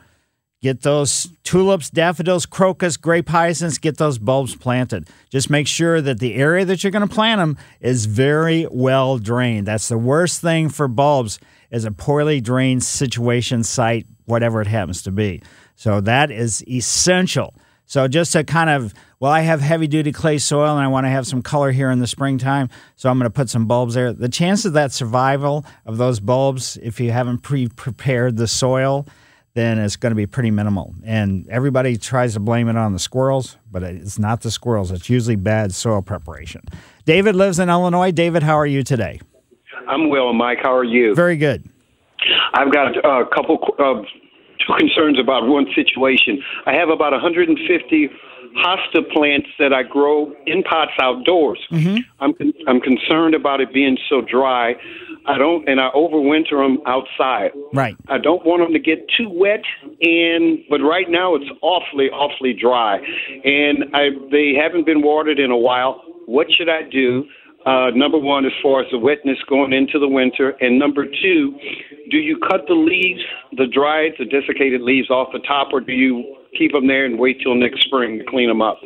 get 0.63 0.83
those 0.83 1.29
tulips, 1.43 1.91
daffodils, 1.91 2.47
crocus, 2.47 2.97
grape 2.97 3.29
hyacinths, 3.29 3.79
get 3.79 3.99
those 3.99 4.19
bulbs 4.19 4.55
planted. 4.55 5.09
Just 5.29 5.51
make 5.51 5.67
sure 5.67 6.01
that 6.01 6.21
the 6.21 6.37
area 6.37 6.65
that 6.65 6.83
you're 6.83 6.93
going 6.93 7.07
to 7.07 7.13
plant 7.13 7.41
them 7.41 7.59
is 7.81 8.07
very 8.07 8.67
well 8.71 9.19
drained. 9.19 9.67
That's 9.67 9.89
the 9.89 9.99
worst 9.99 10.41
thing 10.41 10.69
for 10.69 10.89
bulbs 10.89 11.39
is 11.71 11.85
a 11.85 11.91
poorly 11.91 12.41
drained 12.41 12.85
situation 12.85 13.65
site, 13.65 14.07
whatever 14.27 14.61
it 14.61 14.69
happens 14.69 15.03
to 15.03 15.11
be. 15.11 15.43
So 15.75 16.01
that 16.03 16.31
is 16.31 16.67
essential. 16.69 17.55
So 17.87 18.07
just 18.07 18.33
to 18.33 18.45
kind 18.45 18.71
of, 18.71 18.95
well, 19.19 19.33
I 19.33 19.41
have 19.41 19.61
heavy 19.61 19.89
duty 19.89 20.13
clay 20.13 20.39
soil 20.39 20.71
and 20.71 20.81
I 20.81 20.89
want 20.89 21.05
to 21.07 21.11
have 21.11 21.27
some 21.27 21.43
color 21.43 21.73
here 21.73 21.91
in 21.91 21.99
the 21.99 22.07
springtime, 22.07 22.71
so 22.97 23.11
I'm 23.11 23.19
going 23.19 23.31
to 23.31 23.35
put 23.35 23.51
some 23.51 23.67
bulbs 23.67 23.95
there. 23.95 24.13
The 24.13 24.29
chance 24.29 24.65
of 24.65 24.75
that 24.75 24.93
survival 24.93 25.67
of 25.85 25.97
those 25.97 26.21
bulbs, 26.21 26.79
if 26.83 27.01
you 27.01 27.11
haven't 27.11 27.39
pre 27.39 27.69
prepared 27.69 28.37
the 28.37 28.47
soil, 28.47 29.07
then 29.55 29.79
it's 29.79 29.97
going 29.97 30.11
to 30.11 30.17
be 30.17 30.27
pretty 30.27 30.51
minimal. 30.51 30.95
And 31.05 31.47
everybody 31.49 31.97
tries 31.97 32.35
to 32.35 32.41
blame 32.41 32.69
it 32.69 32.77
on 32.77 32.93
the 32.93 32.99
squirrels, 32.99 33.59
but 33.71 33.83
it's 33.83 34.19
not 34.19 34.41
the 34.41 34.51
squirrels. 34.51 34.91
It's 34.91 35.11
usually 35.11 35.37
bad 35.37 35.75
soil 35.75 36.03
preparation. 36.03 36.63
David 37.05 37.37
lives 37.37 37.59
in 37.59 37.69
Illinois. 37.69 38.13
David, 38.13 38.43
how 38.43 38.55
are 38.55 38.67
you 38.67 38.83
today? 38.83 39.21
I'm 39.89 40.09
well, 40.09 40.33
Mike. 40.33 40.59
How 40.63 40.75
are 40.75 40.85
you? 40.85 41.15
Very 41.15 41.37
good. 41.37 41.69
I've 42.55 42.73
got 42.73 42.97
a 42.97 43.25
couple 43.35 43.59
of 43.79 43.99
uh, 43.99 44.03
two 44.03 44.75
concerns 44.79 45.19
about 45.19 45.47
one 45.47 45.67
situation. 45.75 46.43
I 46.67 46.73
have 46.73 46.89
about 46.89 47.13
150 47.13 48.11
hosta 48.57 49.09
plants 49.13 49.49
that 49.59 49.73
I 49.73 49.83
grow 49.83 50.33
in 50.47 50.63
pots 50.63 50.93
outdoors. 51.01 51.59
I'm 52.21 52.35
con- 52.35 52.53
I'm 52.67 52.81
concerned 52.81 53.35
about 53.35 53.61
it 53.61 53.73
being 53.73 53.99
so 54.09 54.21
dry. 54.21 54.75
I 55.27 55.39
don't, 55.39 55.69
and 55.69 55.81
I 55.81 55.91
overwinter 55.95 56.59
them 56.63 56.79
outside. 56.87 57.53
Right. 57.73 57.97
I 58.09 58.19
don't 58.19 58.45
want 58.45 58.63
them 58.63 58.73
to 58.73 58.79
get 58.81 59.07
too 59.17 59.29
wet, 59.31 59.63
and 60.01 60.59
but 60.69 60.81
right 60.81 61.09
now 61.09 61.35
it's 61.35 61.51
awfully, 61.63 62.11
awfully 62.11 62.53
dry, 62.53 62.99
and 63.45 63.85
I 63.95 64.11
they 64.31 64.55
haven't 64.55 64.87
been 64.87 65.03
watered 65.03 65.39
in 65.39 65.51
a 65.51 65.57
while. 65.57 66.03
What 66.27 66.49
should 66.51 66.69
I 66.69 66.83
do? 66.83 67.25
Uh, 67.65 67.91
number 67.95 68.19
one, 68.19 68.45
as 68.45 68.53
far 68.61 68.83
as 68.83 68.91
the 68.91 68.99
wetness 68.99 69.39
going 69.49 69.73
into 69.73 70.01
the 70.01 70.09
winter, 70.09 70.51
and 70.61 70.81
number 70.81 71.07
two, 71.07 71.57
do 72.11 72.17
you 72.17 72.37
cut 72.51 72.67
the 72.67 72.75
leaves, 72.75 73.23
the 73.57 73.67
dried, 73.67 74.13
the 74.19 74.25
desiccated 74.25 74.81
leaves 74.81 75.11
off 75.11 75.29
the 75.33 75.39
top, 75.41 75.69
or 75.73 75.81
do 75.81 75.93
you 75.93 76.37
keep 76.57 76.73
them 76.73 76.87
there 76.87 77.05
and 77.05 77.19
wait 77.19 77.41
till 77.43 77.55
next 77.55 77.83
spring 77.85 78.19
to 78.19 78.25
clean 78.25 78.49
them 78.49 78.63
up? 78.63 78.79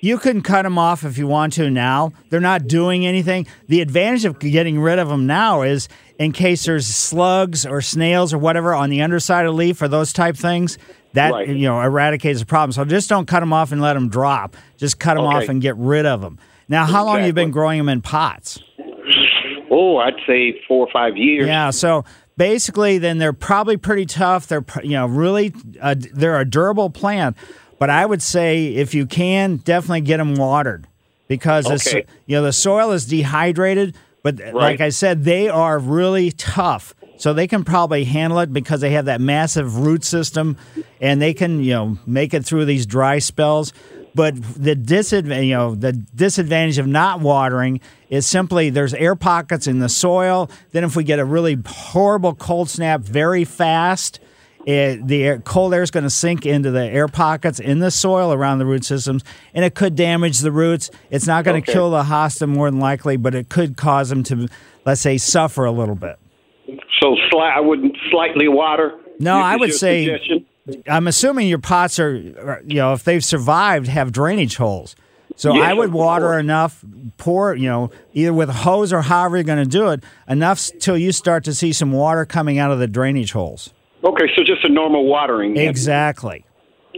You 0.00 0.18
can 0.18 0.42
cut 0.42 0.62
them 0.64 0.76
off 0.78 1.02
if 1.02 1.16
you 1.16 1.26
want 1.26 1.54
to 1.54 1.70
now. 1.70 2.12
They're 2.28 2.38
not 2.40 2.66
doing 2.66 3.06
anything. 3.06 3.46
The 3.68 3.80
advantage 3.80 4.26
of 4.26 4.38
getting 4.38 4.78
rid 4.78 4.98
of 4.98 5.08
them 5.08 5.26
now 5.26 5.62
is 5.62 5.88
in 6.18 6.32
case 6.32 6.66
there's 6.66 6.86
slugs 6.86 7.64
or 7.64 7.80
snails 7.80 8.34
or 8.34 8.38
whatever 8.38 8.74
on 8.74 8.90
the 8.90 9.00
underside 9.00 9.46
of 9.46 9.52
the 9.52 9.56
leaf 9.56 9.80
or 9.80 9.88
those 9.88 10.12
type 10.12 10.36
things, 10.36 10.76
that 11.14 11.32
Right. 11.32 11.48
you 11.48 11.66
know 11.66 11.80
eradicates 11.80 12.40
the 12.40 12.46
problem. 12.46 12.72
So 12.72 12.84
just 12.84 13.08
don't 13.08 13.26
cut 13.26 13.40
them 13.40 13.52
off 13.54 13.72
and 13.72 13.80
let 13.80 13.94
them 13.94 14.08
drop. 14.10 14.56
Just 14.76 14.98
cut 15.00 15.14
them 15.14 15.24
Okay. 15.24 15.36
off 15.38 15.48
and 15.48 15.62
get 15.62 15.76
rid 15.76 16.04
of 16.04 16.20
them. 16.20 16.38
Now, 16.68 16.84
how 16.84 17.04
long 17.04 17.18
have 17.18 17.26
you 17.26 17.32
been 17.32 17.50
growing 17.50 17.78
them 17.78 17.88
in 17.88 18.02
pots? 18.02 18.58
Oh, 19.70 19.96
I'd 19.96 20.14
say 20.26 20.60
four 20.68 20.86
or 20.86 20.92
five 20.92 21.16
years. 21.16 21.46
Yeah, 21.46 21.70
so 21.70 22.04
basically, 22.36 22.98
then 22.98 23.18
they're 23.18 23.32
probably 23.32 23.76
pretty 23.76 24.06
tough. 24.06 24.46
They're 24.46 24.64
you 24.82 24.90
know 24.92 25.06
really 25.06 25.54
uh, 25.80 25.94
they're 25.98 26.38
a 26.40 26.44
durable 26.44 26.90
plant, 26.90 27.36
but 27.78 27.90
I 27.90 28.06
would 28.06 28.22
say 28.22 28.66
if 28.74 28.94
you 28.94 29.06
can, 29.06 29.56
definitely 29.58 30.02
get 30.02 30.18
them 30.18 30.34
watered 30.34 30.86
because 31.28 31.66
Okay. 31.88 32.06
you 32.26 32.36
know 32.36 32.42
the 32.42 32.52
soil 32.52 32.90
is 32.92 33.06
dehydrated. 33.06 33.96
But 34.22 34.54
like 34.54 34.80
I 34.80 34.88
said, 34.88 35.24
they 35.24 35.50
are 35.50 35.78
really 35.78 36.30
tough. 36.32 36.94
So 37.18 37.32
they 37.32 37.46
can 37.46 37.62
probably 37.62 38.04
handle 38.04 38.38
it 38.40 38.52
because 38.52 38.80
they 38.80 38.90
have 38.90 39.04
that 39.04 39.20
massive 39.20 39.78
root 39.78 40.02
system 40.02 40.56
and 41.00 41.22
they 41.22 41.32
can, 41.32 41.62
you 41.62 41.72
know, 41.72 41.98
make 42.06 42.34
it 42.34 42.44
through 42.44 42.64
these 42.64 42.86
dry 42.86 43.18
spells. 43.20 43.72
But 44.14 44.36
the 44.54 44.74
disadvantage, 44.76 45.46
you 45.46 45.54
know, 45.54 45.74
the 45.74 45.92
disadvantage 45.92 46.78
of 46.78 46.86
not 46.86 47.20
watering 47.20 47.80
is 48.10 48.26
simply 48.26 48.70
there's 48.70 48.94
air 48.94 49.16
pockets 49.16 49.66
in 49.66 49.80
the 49.80 49.88
soil. 49.88 50.48
Then 50.70 50.84
if 50.84 50.94
we 50.94 51.02
get 51.02 51.18
a 51.18 51.24
really 51.24 51.58
horrible 51.66 52.34
cold 52.34 52.70
snap 52.70 53.00
very 53.00 53.44
fast, 53.44 54.20
it, 54.66 55.06
the 55.06 55.24
air, 55.24 55.38
cold 55.40 55.74
air 55.74 55.82
is 55.82 55.90
going 55.90 56.04
to 56.04 56.10
sink 56.10 56.46
into 56.46 56.70
the 56.70 56.84
air 56.84 57.08
pockets 57.08 57.58
in 57.58 57.80
the 57.80 57.90
soil 57.90 58.32
around 58.32 58.60
the 58.60 58.66
root 58.66 58.84
systems, 58.84 59.22
and 59.52 59.64
it 59.64 59.74
could 59.74 59.94
damage 59.96 60.38
the 60.38 60.52
roots. 60.52 60.90
It's 61.10 61.26
not 61.26 61.44
going 61.44 61.60
to 61.60 61.68
Okay. 61.68 61.72
kill 61.72 61.90
the 61.90 62.04
hosta 62.04 62.48
more 62.48 62.70
than 62.70 62.80
likely, 62.80 63.16
but 63.16 63.34
it 63.34 63.48
could 63.48 63.76
cause 63.76 64.08
them 64.10 64.22
to, 64.24 64.48
let's 64.86 65.00
say, 65.00 65.18
suffer 65.18 65.64
a 65.64 65.72
little 65.72 65.96
bit. 65.96 66.18
So 67.02 67.16
sli- 67.30 67.52
I 67.56 67.60
wouldn't 67.60 67.94
slightly 68.10 68.48
water. 68.48 68.92
No, 69.18 69.36
I 69.36 69.56
would 69.56 69.74
say. 69.74 70.06
suggestion? 70.06 70.46
I'm 70.88 71.06
assuming 71.06 71.48
your 71.48 71.58
pots 71.58 71.98
are, 71.98 72.14
are, 72.38 72.62
you 72.66 72.76
know, 72.76 72.94
if 72.94 73.04
they've 73.04 73.24
survived, 73.24 73.86
have 73.88 74.12
drainage 74.12 74.56
holes. 74.56 74.96
So 75.36 75.54
Yes, 75.54 75.64
I 75.64 75.72
would 75.74 75.92
water 75.92 76.38
enough, 76.38 76.84
pour, 77.18 77.54
you 77.54 77.68
know, 77.68 77.90
either 78.12 78.32
with 78.32 78.48
a 78.48 78.54
hose 78.54 78.92
or 78.92 79.02
however 79.02 79.36
you're 79.36 79.44
going 79.44 79.58
to 79.58 79.68
do 79.68 79.88
it, 79.88 80.04
enough 80.28 80.70
till 80.78 80.96
you 80.96 81.12
start 81.12 81.44
to 81.44 81.54
see 81.54 81.72
some 81.72 81.92
water 81.92 82.24
coming 82.24 82.58
out 82.58 82.70
of 82.70 82.78
the 82.78 82.86
drainage 82.86 83.32
holes. 83.32 83.72
Okay, 84.04 84.26
so 84.36 84.44
just 84.44 84.64
a 84.64 84.68
normal 84.68 85.06
watering. 85.06 85.56
Exactly. 85.56 86.44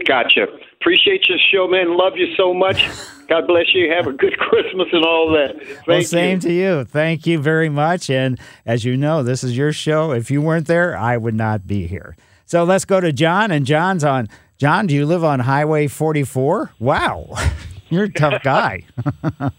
Gotcha. 0.05 0.47
Appreciate 0.79 1.27
your 1.27 1.39
show, 1.51 1.67
man. 1.67 1.97
Love 1.97 2.13
you 2.15 2.35
so 2.35 2.53
much. 2.53 2.87
God 3.27 3.47
bless 3.47 3.73
you. 3.73 3.91
Have 3.91 4.07
a 4.07 4.13
good 4.13 4.37
Christmas 4.37 4.87
and 4.91 5.03
all 5.03 5.31
that. 5.31 5.55
Thank 5.57 5.87
well, 5.87 5.97
you. 5.97 6.03
same 6.05 6.39
to 6.41 6.53
you. 6.53 6.83
Thank 6.85 7.25
you 7.25 7.39
very 7.39 7.69
much. 7.69 8.09
And 8.09 8.39
as 8.65 8.85
you 8.85 8.95
know, 8.95 9.23
this 9.23 9.43
is 9.43 9.57
your 9.57 9.73
show. 9.73 10.11
If 10.11 10.29
you 10.29 10.41
weren't 10.41 10.67
there, 10.67 10.95
I 10.95 11.17
would 11.17 11.35
not 11.35 11.65
be 11.65 11.87
here. 11.87 12.15
So 12.47 12.63
let's 12.63 12.85
go 12.85 12.99
to 12.99 13.13
John. 13.13 13.51
And 13.51 13.65
John's 13.65 14.03
on. 14.03 14.29
John, 14.57 14.87
do 14.87 14.95
you 14.95 15.05
live 15.05 15.23
on 15.23 15.39
Highway 15.41 15.87
44? 15.87 16.71
Wow, 16.79 17.35
you're 17.89 18.05
a 18.05 18.11
tough 18.11 18.41
guy. 18.41 18.83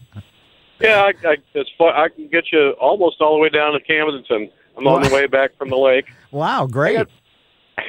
Yeah, 0.81 1.11
I, 1.11 1.29
I, 1.29 1.37
it's 1.55 1.71
fun. 1.77 1.93
I 1.95 2.09
can 2.09 2.29
get 2.29 2.45
you 2.53 2.71
almost 2.81 3.21
all 3.21 3.35
the 3.35 3.41
way 3.41 3.49
down 3.49 3.73
to 3.73 3.81
Camdenton. 3.81 4.49
I'm 4.77 4.87
on 4.87 5.03
the 5.03 5.13
way 5.13 5.27
back 5.27 5.57
from 5.59 5.71
the 5.71 5.77
lake. 5.77 6.07
wow, 6.31 6.67
great. 6.67 7.05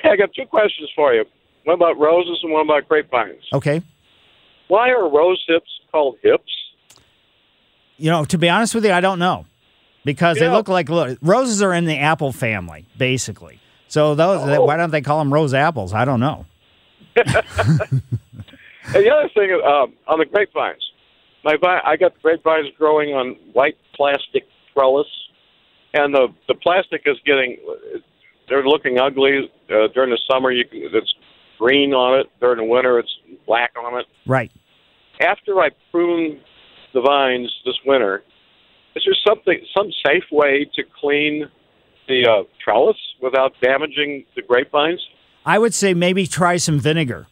I 0.04 0.16
got 0.16 0.34
two 0.34 0.48
questions 0.48 0.90
for 0.96 1.14
you. 1.14 1.24
One 1.66 1.76
about 1.76 2.00
roses 2.00 2.40
and 2.42 2.52
one 2.52 2.64
about 2.64 2.90
grapevines. 2.90 3.44
Okay. 3.54 3.84
Why 4.70 4.90
are 4.90 5.08
rose 5.08 5.44
hips 5.48 5.70
called 5.92 6.18
hips? 6.24 6.52
You 7.98 8.10
know, 8.10 8.26
to 8.26 8.40
be 8.40 8.50
honest 8.50 8.74
with 8.74 8.86
you, 8.86 8.92
I 8.92 9.02
don't 9.02 9.20
know 9.20 9.46
because 10.04 10.40
they 10.40 10.50
look 10.50 10.68
like 10.68 10.90
roses 11.22 11.62
are 11.62 11.74
in 11.74 11.86
the 11.86 12.00
apple 12.00 12.32
family, 12.32 12.88
basically. 12.98 13.60
So 13.90 14.16
those, 14.16 14.42
Oh. 14.42 14.64
why 14.66 14.78
don't 14.78 14.92
they 14.92 15.02
call 15.02 15.20
them 15.20 15.34
rose 15.34 15.54
apples? 15.54 15.94
I 15.94 16.06
don't 16.06 16.20
know. 16.22 16.46
And 18.92 19.06
the 19.06 19.12
other 19.12 19.30
thing 19.36 19.52
um, 19.64 19.94
on 20.08 20.18
the 20.18 20.26
grapevines, 20.26 20.82
my 21.44 21.58
vine, 21.62 21.80
I 21.86 21.96
got 21.96 22.20
grapevines 22.24 22.70
growing 22.78 23.10
on 23.10 23.36
white 23.54 23.78
plastic 23.94 24.46
trellis, 24.74 25.06
and 25.94 26.12
the 26.14 26.30
the 26.48 26.56
plastic 26.56 27.04
is 27.06 27.18
getting 27.24 27.58
they're 28.48 28.66
looking 28.66 28.98
ugly 28.98 29.52
uh, 29.70 29.90
during 29.94 30.10
the 30.10 30.18
summer. 30.32 30.52
You 30.52 30.66
can, 30.66 30.82
it's 30.92 31.14
green 31.60 31.94
on 31.94 32.20
it 32.20 32.28
during 32.40 32.58
the 32.58 32.64
winter. 32.74 32.98
It's 32.98 33.14
black 33.46 33.74
on 33.78 34.00
it. 34.00 34.08
Right. 34.26 34.52
After 35.22 35.60
I 35.60 35.70
prune 35.92 36.40
the 36.96 37.02
vines 37.02 37.54
this 37.66 37.76
winter, 37.86 38.24
is 38.96 39.04
there 39.06 39.16
something 39.28 39.60
some 39.78 39.92
safe 40.04 40.24
way 40.32 40.66
to 40.76 40.84
clean 41.00 41.48
the 42.10 42.28
uh, 42.30 42.44
trellis 42.62 42.98
without 43.22 43.54
damaging 43.62 44.26
the 44.36 44.42
grapevines? 44.42 45.00
I 45.46 45.58
would 45.58 45.74
say 45.74 45.94
maybe 45.94 46.28
try 46.28 46.58
some 46.58 46.80
vinegar. 46.80 47.28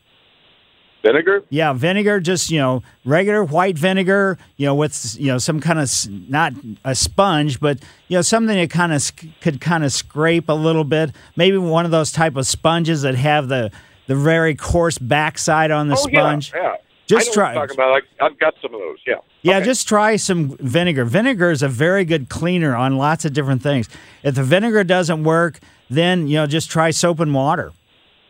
Vinegar? 1.03 1.43
Yeah, 1.49 1.73
vinegar, 1.73 2.19
just, 2.19 2.49
you 2.49 2.59
know, 2.59 2.83
regular 3.05 3.43
white 3.43 3.77
vinegar, 3.77 4.37
you 4.55 4.65
know, 4.65 4.75
with, 4.75 5.15
you 5.19 5.27
know, 5.27 5.37
some 5.37 5.59
kind 5.59 5.79
of, 5.79 5.91
not 6.09 6.53
a 6.83 6.95
sponge, 6.95 7.59
but, 7.59 7.79
you 8.07 8.17
know, 8.17 8.21
something 8.21 8.55
that 8.55 8.69
kind 8.69 8.93
of 8.93 9.01
sc- 9.01 9.25
could 9.41 9.61
kind 9.61 9.83
of 9.83 9.91
scrape 9.91 10.49
a 10.49 10.53
little 10.53 10.83
bit. 10.83 11.11
Maybe 11.35 11.57
one 11.57 11.85
of 11.85 11.91
those 11.91 12.11
type 12.11 12.35
of 12.35 12.47
sponges 12.47 13.03
that 13.03 13.15
have 13.15 13.47
the, 13.47 13.71
the 14.07 14.15
very 14.15 14.55
coarse 14.55 14.97
backside 14.97 15.71
on 15.71 15.87
the 15.87 15.95
oh 15.95 16.07
sponge. 16.07 16.51
yeah, 16.53 16.61
yeah. 16.63 16.75
Just 17.07 17.33
try- 17.33 17.53
talking 17.53 17.75
about. 17.75 18.01
I, 18.19 18.25
I've 18.25 18.37
got 18.39 18.53
some 18.61 18.73
of 18.73 18.79
those. 18.79 18.97
Yeah. 19.05 19.15
Yeah, 19.41 19.61
just 19.61 19.87
try 19.87 20.17
some 20.17 20.57
vinegar. 20.57 21.05
Vinegar 21.05 21.51
is 21.51 21.63
a 21.63 21.69
very 21.69 22.03
good 22.03 22.27
cleaner 22.27 22.75
on 22.75 22.97
lots 22.97 23.23
of 23.23 23.31
different 23.33 23.63
things. 23.63 23.87
If 24.23 24.35
the 24.35 24.43
vinegar 24.43 24.83
doesn't 24.83 25.23
work, 25.23 25.59
then, 25.89 26.27
you 26.27 26.35
know, 26.35 26.47
just 26.47 26.69
try 26.69 26.91
soap 26.91 27.21
and 27.21 27.33
water. 27.33 27.71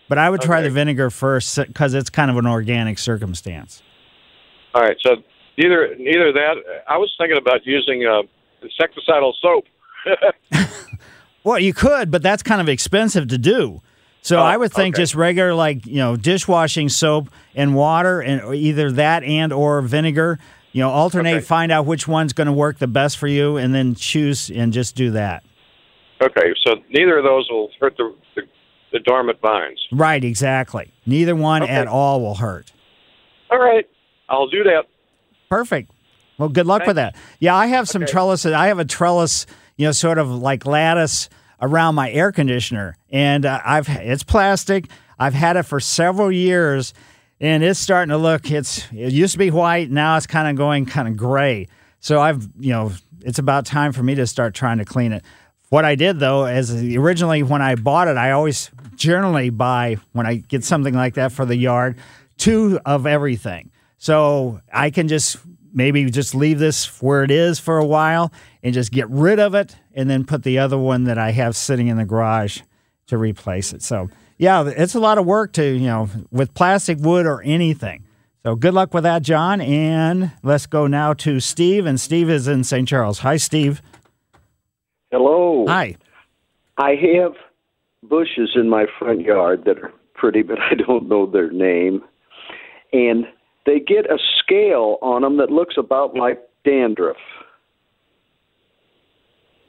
But 0.10 0.20
I 0.20 0.30
would 0.30 0.42
try 0.42 0.62
the 0.62 0.70
vinegar 0.70 1.10
first 1.10 1.58
because 1.58 1.94
it's 1.94 2.10
kind 2.10 2.30
of 2.30 2.38
an 2.38 2.46
organic 2.46 3.00
circumstance. 3.00 3.82
All 4.74 4.82
right. 4.82 4.98
So 5.02 5.18
neither 5.58 5.96
neither 5.98 6.32
that. 6.34 6.56
I 6.88 6.98
was 6.98 7.14
thinking 7.18 7.38
about 7.38 7.66
using 7.66 8.06
uh, 8.06 8.22
insecticidal 8.64 9.34
soap. 9.42 9.66
Well, 11.48 11.60
you 11.60 11.74
could, 11.74 12.12
but 12.12 12.22
that's 12.22 12.44
kind 12.44 12.60
of 12.60 12.68
expensive 12.68 13.30
to 13.30 13.38
do. 13.38 13.82
So 14.28 14.40
Oh, 14.40 14.42
I 14.44 14.58
would 14.58 14.74
think 14.74 14.96
okay. 14.96 15.04
just 15.04 15.16
regular, 15.16 15.54
like 15.54 15.86
you 15.86 15.98
know, 15.98 16.16
dishwashing 16.18 16.90
soap 16.90 17.30
and 17.56 17.76
water, 17.76 18.20
and 18.22 18.54
either 18.56 18.92
that 18.94 19.24
and 19.24 19.54
or 19.54 19.82
vinegar. 19.82 20.38
You 20.74 20.82
know, 20.84 20.90
alternate. 20.90 21.44
Find 21.46 21.72
out 21.72 21.86
which 21.86 22.08
one's 22.08 22.34
going 22.34 22.48
to 22.48 22.54
work 22.54 22.78
the 22.78 22.88
best 22.88 23.18
for 23.18 23.28
you, 23.28 23.58
and 23.58 23.74
then 23.74 23.96
choose 23.96 24.50
and 24.52 24.74
just 24.74 24.96
do 24.96 25.12
that. 25.12 25.44
okay. 26.22 26.54
So 26.66 26.76
neither 26.90 27.18
of 27.18 27.24
those 27.24 27.48
will 27.50 27.70
hurt 27.80 27.96
the 27.98 28.14
the, 28.36 28.42
the 28.92 29.00
dormant 29.00 29.40
vines. 29.42 29.80
Right, 29.92 30.24
exactly. 30.24 30.92
Neither 31.06 31.36
one 31.36 31.64
Okay. 31.64 31.72
at 31.72 31.88
all 31.88 32.22
will 32.22 32.36
hurt. 32.36 32.72
All 33.50 33.60
right. 33.60 33.86
I'll 34.30 34.50
do 34.50 34.64
that. 34.66 34.84
Perfect. 35.50 35.90
Well, 36.38 36.50
good 36.50 36.66
luck 36.68 36.86
with 36.86 36.98
that. 36.98 37.16
Yeah, 37.40 37.56
I 37.56 37.68
have 37.68 37.88
some 37.88 38.06
trellises. 38.06 38.52
I 38.52 38.68
have 38.68 38.78
a 38.78 38.86
trellis, 38.86 39.46
you 39.78 39.86
know, 39.88 39.92
sort 39.94 40.18
of 40.20 40.30
like 40.30 40.66
lattice 40.66 41.30
around 41.62 41.96
my 41.96 42.12
air 42.12 42.32
conditioner, 42.32 42.98
and 43.10 43.46
uh, 43.46 43.60
I've 43.64 43.90
it's 43.90 44.24
plastic. 44.24 44.90
I've 45.20 45.34
had 45.34 45.58
it 45.58 45.64
for 45.64 45.80
several 45.80 46.32
years, 46.32 46.94
and 47.40 47.64
it's 47.64 47.80
starting 47.80 48.10
to 48.10 48.18
look. 48.18 48.52
It's 48.52 48.92
it 48.92 49.14
used 49.14 49.34
to 49.34 49.40
be 49.40 49.52
white, 49.52 49.90
now 49.90 50.18
it's 50.18 50.28
kind 50.28 50.48
of 50.48 50.56
going 50.56 50.86
kind 50.86 51.08
of 51.08 51.18
gray. 51.18 51.68
So 52.00 52.22
I've 52.22 52.48
you 52.60 52.72
know, 52.72 52.92
it's 53.22 53.40
about 53.40 53.66
time 53.66 53.92
for 53.92 54.04
me 54.04 54.16
to 54.16 54.28
start 54.28 54.54
trying 54.54 54.78
to 54.78 54.86
clean 54.86 55.12
it. 55.12 55.24
What 55.70 55.84
I 55.84 55.96
did 55.96 56.20
though 56.20 56.46
is 56.46 56.72
originally 56.96 57.44
when 57.44 57.62
I 57.62 57.76
bought 57.76 58.08
it, 58.08 58.18
I 58.18 58.32
always 58.32 58.72
generally 58.96 59.50
buy 59.50 59.98
when 60.14 60.26
I 60.26 60.36
get 60.36 60.64
something 60.64 60.94
like 60.94 61.16
that 61.16 61.32
for 61.32 61.46
the 61.46 61.56
yard, 61.56 61.98
two 62.38 62.80
of 62.86 63.06
everything. 63.06 63.72
So 63.98 64.62
I 64.72 64.92
can 64.92 65.08
just 65.08 65.38
maybe 65.74 66.10
just 66.10 66.34
leave 66.34 66.60
this 66.60 67.02
where 67.02 67.24
it 67.24 67.32
is 67.32 67.60
for 67.60 67.78
a 67.78 67.86
while 67.86 68.32
and 68.68 68.74
just 68.74 68.92
get 68.92 69.10
rid 69.10 69.40
of 69.40 69.56
it 69.56 69.78
and 69.94 70.10
then 70.10 70.26
put 70.26 70.44
the 70.44 70.60
other 70.60 70.78
one 70.78 71.06
that 71.06 71.18
I 71.18 71.32
have 71.32 71.56
sitting 71.56 71.88
in 71.88 71.96
the 71.96 72.04
garage 72.04 72.60
to 73.06 73.18
replace 73.18 73.72
it. 73.72 73.82
So 73.82 74.10
yeah, 74.38 74.68
it's 74.68 74.94
a 74.94 75.00
lot 75.00 75.18
of 75.18 75.26
work 75.26 75.54
to, 75.54 75.64
you 75.64 75.88
know, 75.88 76.10
with 76.32 76.54
plastic, 76.54 76.98
wood, 77.00 77.26
or 77.26 77.42
anything. 77.44 78.04
So 78.44 78.56
good 78.56 78.74
luck 78.74 78.94
with 78.94 79.04
that, 79.04 79.22
John. 79.22 79.62
And 79.62 80.34
let's 80.44 80.66
go 80.66 80.86
now 80.86 81.14
to 81.14 81.40
Steve. 81.40 81.86
And 81.86 81.98
Steve 81.98 82.30
is 82.30 82.50
in 82.50 82.66
St. 82.66 82.86
Charles. 82.86 83.20
Hi, 83.20 83.38
Steve. 83.38 83.82
Hello. 85.12 85.64
Hi. 85.70 85.96
I 86.78 86.96
have 87.16 87.36
bushes 88.04 88.50
in 88.56 88.68
my 88.68 88.86
front 89.00 89.22
yard 89.22 89.64
that 89.64 89.80
are 89.80 89.94
pretty, 90.14 90.42
but 90.42 90.60
I 90.60 90.76
don't 90.76 91.08
know 91.08 91.26
their 91.26 91.52
name. 91.52 92.02
And 92.92 93.28
they 93.66 93.80
get 93.80 94.12
a 94.12 94.18
scale 94.44 94.98
on 95.02 95.22
them 95.22 95.38
that 95.38 95.52
looks 95.52 95.76
about 95.78 96.16
like 96.16 96.42
dandruff. 96.66 97.16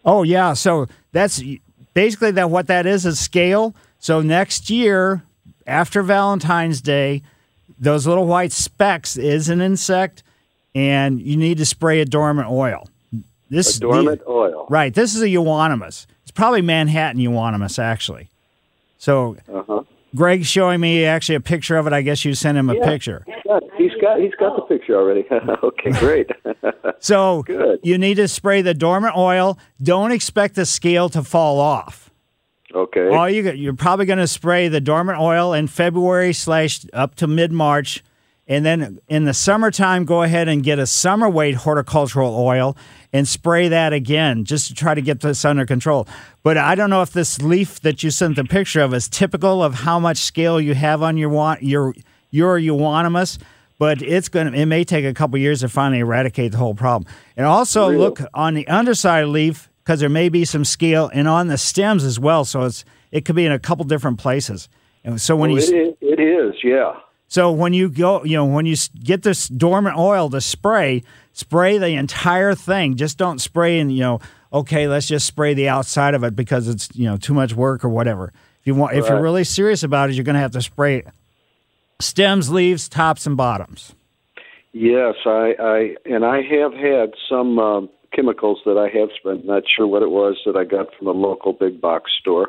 Oh 0.09 0.23
yeah, 0.23 0.55
so 0.55 0.87
that's 1.13 1.43
basically 1.93 2.31
that. 2.31 2.49
What 2.49 2.67
that 2.69 2.87
is 2.87 3.05
is 3.05 3.21
scale. 3.21 3.75
So 3.99 4.23
next 4.23 4.71
year, 4.71 5.23
after 5.67 6.03
Valentine's 6.03 6.81
Day, 6.81 7.23
those 7.79 8.07
little 8.07 8.27
white 8.27 8.53
specks 8.53 9.19
is 9.19 9.51
an 9.51 9.61
insect, 9.61 10.23
and 10.75 11.21
you 11.21 11.37
need 11.37 11.59
to 11.59 11.67
spray 11.67 12.01
a 12.01 12.07
dormant 12.07 12.49
oil. 12.49 12.89
This 13.51 13.77
A 13.77 13.81
dormant 13.81 14.23
oil. 14.27 14.67
right? 14.71 14.95
This 14.95 15.15
is 15.15 15.21
a 15.21 15.29
euonymus. 15.29 16.07
It's 16.23 16.31
probably 16.31 16.63
Manhattan 16.63 17.21
euonymus, 17.21 17.79
actually. 17.79 18.31
So 18.97 19.37
Uh-huh. 19.53 19.83
Greg's 20.15 20.47
showing 20.47 20.81
me 20.81 21.05
actually 21.05 21.35
a 21.37 21.41
picture 21.41 21.77
of 21.77 21.87
it. 21.87 21.93
I 21.93 22.03
guess 22.03 22.25
you 22.25 22.35
sent 22.35 22.57
him 22.59 22.71
a 22.71 22.75
Yeah. 22.77 22.85
picture. 22.85 23.25
He's 23.27 23.43
got, 23.47 23.63
he's 23.77 23.93
got 24.01 24.21
he's 24.21 24.35
got 24.39 24.57
the 24.57 24.63
picture 24.63 24.95
already. 24.97 25.25
okay, 25.63 25.91
great. 25.93 26.31
So 27.01 27.45
Good. 27.45 27.79
you 27.85 27.97
need 27.97 28.15
to 28.17 28.27
spray 28.27 28.61
the 28.61 28.75
dormant 28.75 29.17
oil. 29.17 29.57
Don't 29.81 30.11
expect 30.11 30.57
the 30.57 30.67
scale 30.67 31.09
to 31.11 31.23
fall 31.23 31.61
off. 31.61 32.11
okay. 32.75 33.09
All 33.09 33.31
you 33.31 33.49
you're 33.53 33.73
probably 33.73 34.05
going 34.05 34.19
to 34.19 34.27
spray 34.27 34.67
the 34.67 34.81
dormant 34.81 35.19
oil 35.21 35.53
in 35.53 35.69
February 35.69 36.33
slash 36.33 36.85
up 36.93 37.15
to 37.17 37.29
mid 37.29 37.53
March, 37.53 38.03
And 38.49 38.65
then 38.65 38.99
in 39.09 39.25
the 39.25 39.35
summertime, 39.35 40.07
go 40.07 40.23
ahead 40.23 40.49
and 40.49 40.65
get 40.65 40.79
a 40.79 40.87
summer 40.87 41.29
weight 41.29 41.55
horticultural 41.55 42.35
oil 42.35 42.77
and 43.13 43.29
spray 43.29 43.69
that 43.69 43.93
again 43.93 44.45
just 44.45 44.69
to 44.69 44.75
try 44.75 44.95
to 44.95 45.03
get 45.03 45.21
this 45.21 45.45
under 45.45 45.67
control. 45.67 46.09
But 46.43 46.57
I 46.57 46.75
don't 46.75 46.89
know 46.89 47.03
if 47.03 47.13
this 47.13 47.43
leaf 47.43 47.81
that 47.81 48.03
you 48.03 48.11
sent 48.11 48.37
the 48.37 48.45
picture 48.45 48.81
of 48.81 48.95
is 48.95 49.07
typical 49.09 49.63
of 49.63 49.75
how 49.75 50.01
much 50.01 50.17
scale 50.17 50.59
you 50.61 50.75
have 50.75 51.03
on 51.03 51.19
your 51.19 51.59
your 51.61 51.95
your 52.31 52.59
euonymus. 52.59 53.39
But 53.79 54.03
it's 54.03 54.29
going 54.29 54.51
to, 54.53 54.59
it 54.59 54.67
may 54.67 54.83
take 54.83 55.05
a 55.05 55.15
couple 55.15 55.39
years 55.39 55.61
to 55.61 55.69
finally 55.69 56.01
eradicate 56.01 56.51
the 56.51 56.59
whole 56.59 56.75
problem. 56.75 57.11
And 57.37 57.47
also 57.47 57.89
look 57.91 58.21
on 58.35 58.55
the 58.55 58.67
underside 58.67 59.23
of 59.23 59.29
the 59.29 59.33
leaf 59.33 59.71
because 59.85 60.01
there 60.01 60.09
may 60.09 60.29
be 60.29 60.45
some 60.45 60.65
scale 60.65 61.09
and 61.15 61.29
on 61.29 61.47
the 61.47 61.57
stems 61.57 62.03
as 62.03 62.19
well. 62.19 62.45
So 62.45 62.63
it's, 62.63 62.85
it 63.13 63.25
could 63.25 63.37
be 63.37 63.47
in 63.47 63.53
a 63.53 63.59
couple 63.61 63.85
different 63.85 64.19
places. 64.19 64.69
And 65.05 65.21
so 65.21 65.37
when 65.37 65.53
Oh, 65.53 65.55
you, 65.55 65.59
it, 65.61 65.63
is, 65.63 65.95
it 66.01 66.21
is, 66.21 66.55
yeah. 66.65 66.95
So 67.29 67.53
when 67.53 67.75
you 67.75 67.91
go, 67.91 68.25
you 68.25 68.37
know, 68.37 68.47
when 68.47 68.65
you 68.65 68.75
get 69.05 69.23
this 69.23 69.49
dormant 69.49 69.99
oil 69.99 70.31
to 70.31 70.41
spray, 70.41 71.03
spray 71.35 71.77
the 71.77 71.91
entire 71.91 72.55
thing. 72.55 72.97
Just 72.97 73.19
don't 73.19 73.39
spray 73.39 73.79
and 73.79 73.93
you 73.93 74.01
know, 74.01 74.21
okay, 74.51 74.89
let's 74.89 75.07
just 75.07 75.27
spray 75.27 75.53
the 75.53 75.69
outside 75.69 76.15
of 76.15 76.25
it 76.25 76.35
because 76.35 76.69
it's 76.69 76.89
you 76.95 77.05
know 77.05 77.19
too 77.19 77.35
much 77.35 77.55
work 77.55 77.85
or 77.85 77.91
whatever. 77.91 78.33
If 78.61 78.67
you 78.67 78.75
want, 78.75 78.97
if 78.97 79.09
you're 79.09 79.21
really 79.21 79.45
serious 79.45 79.83
about 79.83 80.09
it, 80.09 80.15
you're 80.15 80.25
going 80.25 80.35
to 80.35 80.41
have 80.41 80.53
to 80.53 80.63
spray 80.63 81.05
stems, 82.01 82.51
leaves, 82.51 82.89
tops, 82.89 83.27
and 83.27 83.37
bottoms. 83.37 83.95
Yes, 84.73 85.15
I, 85.27 85.55
I 85.61 85.95
and 86.07 86.25
I 86.25 86.41
have 86.43 86.73
had 86.73 87.13
some 87.29 87.59
um, 87.59 87.91
chemicals 88.15 88.61
that 88.65 88.79
I 88.79 88.89
have 88.99 89.11
spent. 89.19 89.45
Not 89.45 89.65
sure 89.69 89.87
what 89.87 90.03
it 90.03 90.11
was 90.11 90.37
that 90.47 90.57
I 90.57 90.65
got 90.65 90.87
from 90.97 91.09
a 91.09 91.13
local 91.13 91.53
big 91.53 91.79
box 91.79 92.11
store, 92.19 92.49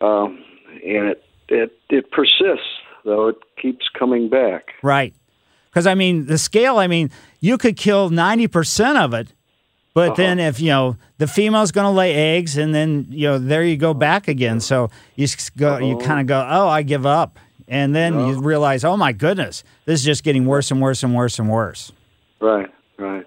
um, 0.00 0.42
and 0.82 1.08
it 1.08 1.22
it 1.48 1.78
it 1.90 2.10
persists 2.10 2.81
though. 3.04 3.28
It 3.28 3.36
keeps 3.60 3.88
coming 3.98 4.28
back. 4.28 4.70
Right. 4.82 5.14
Because 5.70 5.86
I 5.86 5.94
mean, 5.94 6.26
the 6.26 6.38
scale. 6.38 6.78
I 6.78 6.86
mean, 6.86 7.10
you 7.40 7.56
could 7.58 7.76
kill 7.76 8.10
ninety 8.10 8.46
percent 8.46 8.98
of 8.98 9.14
it, 9.14 9.32
but 9.94 10.16
then 10.16 10.38
if 10.38 10.60
you 10.60 10.68
know 10.68 10.96
the 11.18 11.26
female's 11.26 11.72
going 11.72 11.86
to 11.86 11.90
lay 11.90 12.14
eggs, 12.36 12.56
and 12.58 12.74
then 12.74 13.06
you 13.08 13.28
know 13.28 13.38
there 13.38 13.64
you 13.64 13.76
go 13.76 13.94
back 13.94 14.28
again. 14.28 14.60
So 14.60 14.90
you 15.16 15.24
s- 15.24 15.48
go, 15.50 15.78
you 15.78 15.96
kind 15.98 16.20
of 16.20 16.26
go, 16.26 16.46
oh, 16.48 16.68
I 16.68 16.82
give 16.82 17.06
up, 17.06 17.38
and 17.68 17.94
then 17.94 18.20
you 18.26 18.38
realize, 18.40 18.84
oh 18.84 18.96
my 18.98 19.12
goodness, 19.12 19.64
this 19.86 20.00
is 20.00 20.04
just 20.04 20.24
getting 20.24 20.44
worse 20.44 20.70
and 20.70 20.80
worse 20.82 21.02
and 21.02 21.14
worse 21.14 21.38
and 21.38 21.48
worse. 21.48 21.90
Right, 22.40 22.68
right. 22.98 23.26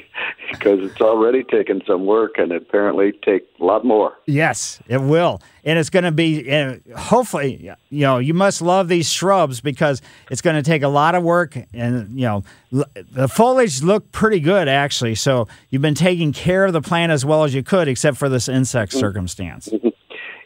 it's 0.79 1.01
already 1.01 1.43
taken 1.43 1.81
some 1.85 2.05
work, 2.05 2.37
and 2.37 2.51
apparently 2.51 3.11
take 3.23 3.47
a 3.59 3.63
lot 3.63 3.85
more. 3.85 4.17
Yes, 4.25 4.81
it 4.87 5.01
will, 5.01 5.41
and 5.63 5.77
it's 5.77 5.89
going 5.89 6.03
to 6.03 6.11
be. 6.11 6.51
Uh, 6.51 6.77
hopefully, 6.97 7.71
you 7.89 8.01
know, 8.01 8.17
you 8.17 8.33
must 8.33 8.61
love 8.61 8.87
these 8.87 9.09
shrubs 9.09 9.61
because 9.61 10.01
it's 10.31 10.41
going 10.41 10.55
to 10.55 10.63
take 10.63 10.81
a 10.81 10.87
lot 10.87 11.15
of 11.15 11.23
work, 11.23 11.57
and 11.73 12.19
you 12.19 12.25
know, 12.25 12.43
the 12.71 13.27
foliage 13.27 13.81
look 13.83 14.11
pretty 14.11 14.39
good 14.39 14.67
actually. 14.67 15.15
So 15.15 15.47
you've 15.69 15.81
been 15.81 15.95
taking 15.95 16.33
care 16.33 16.65
of 16.65 16.73
the 16.73 16.81
plant 16.81 17.11
as 17.11 17.23
well 17.23 17.43
as 17.43 17.53
you 17.53 17.63
could, 17.63 17.87
except 17.87 18.17
for 18.17 18.29
this 18.29 18.49
insect 18.49 18.93
circumstance. 18.93 19.69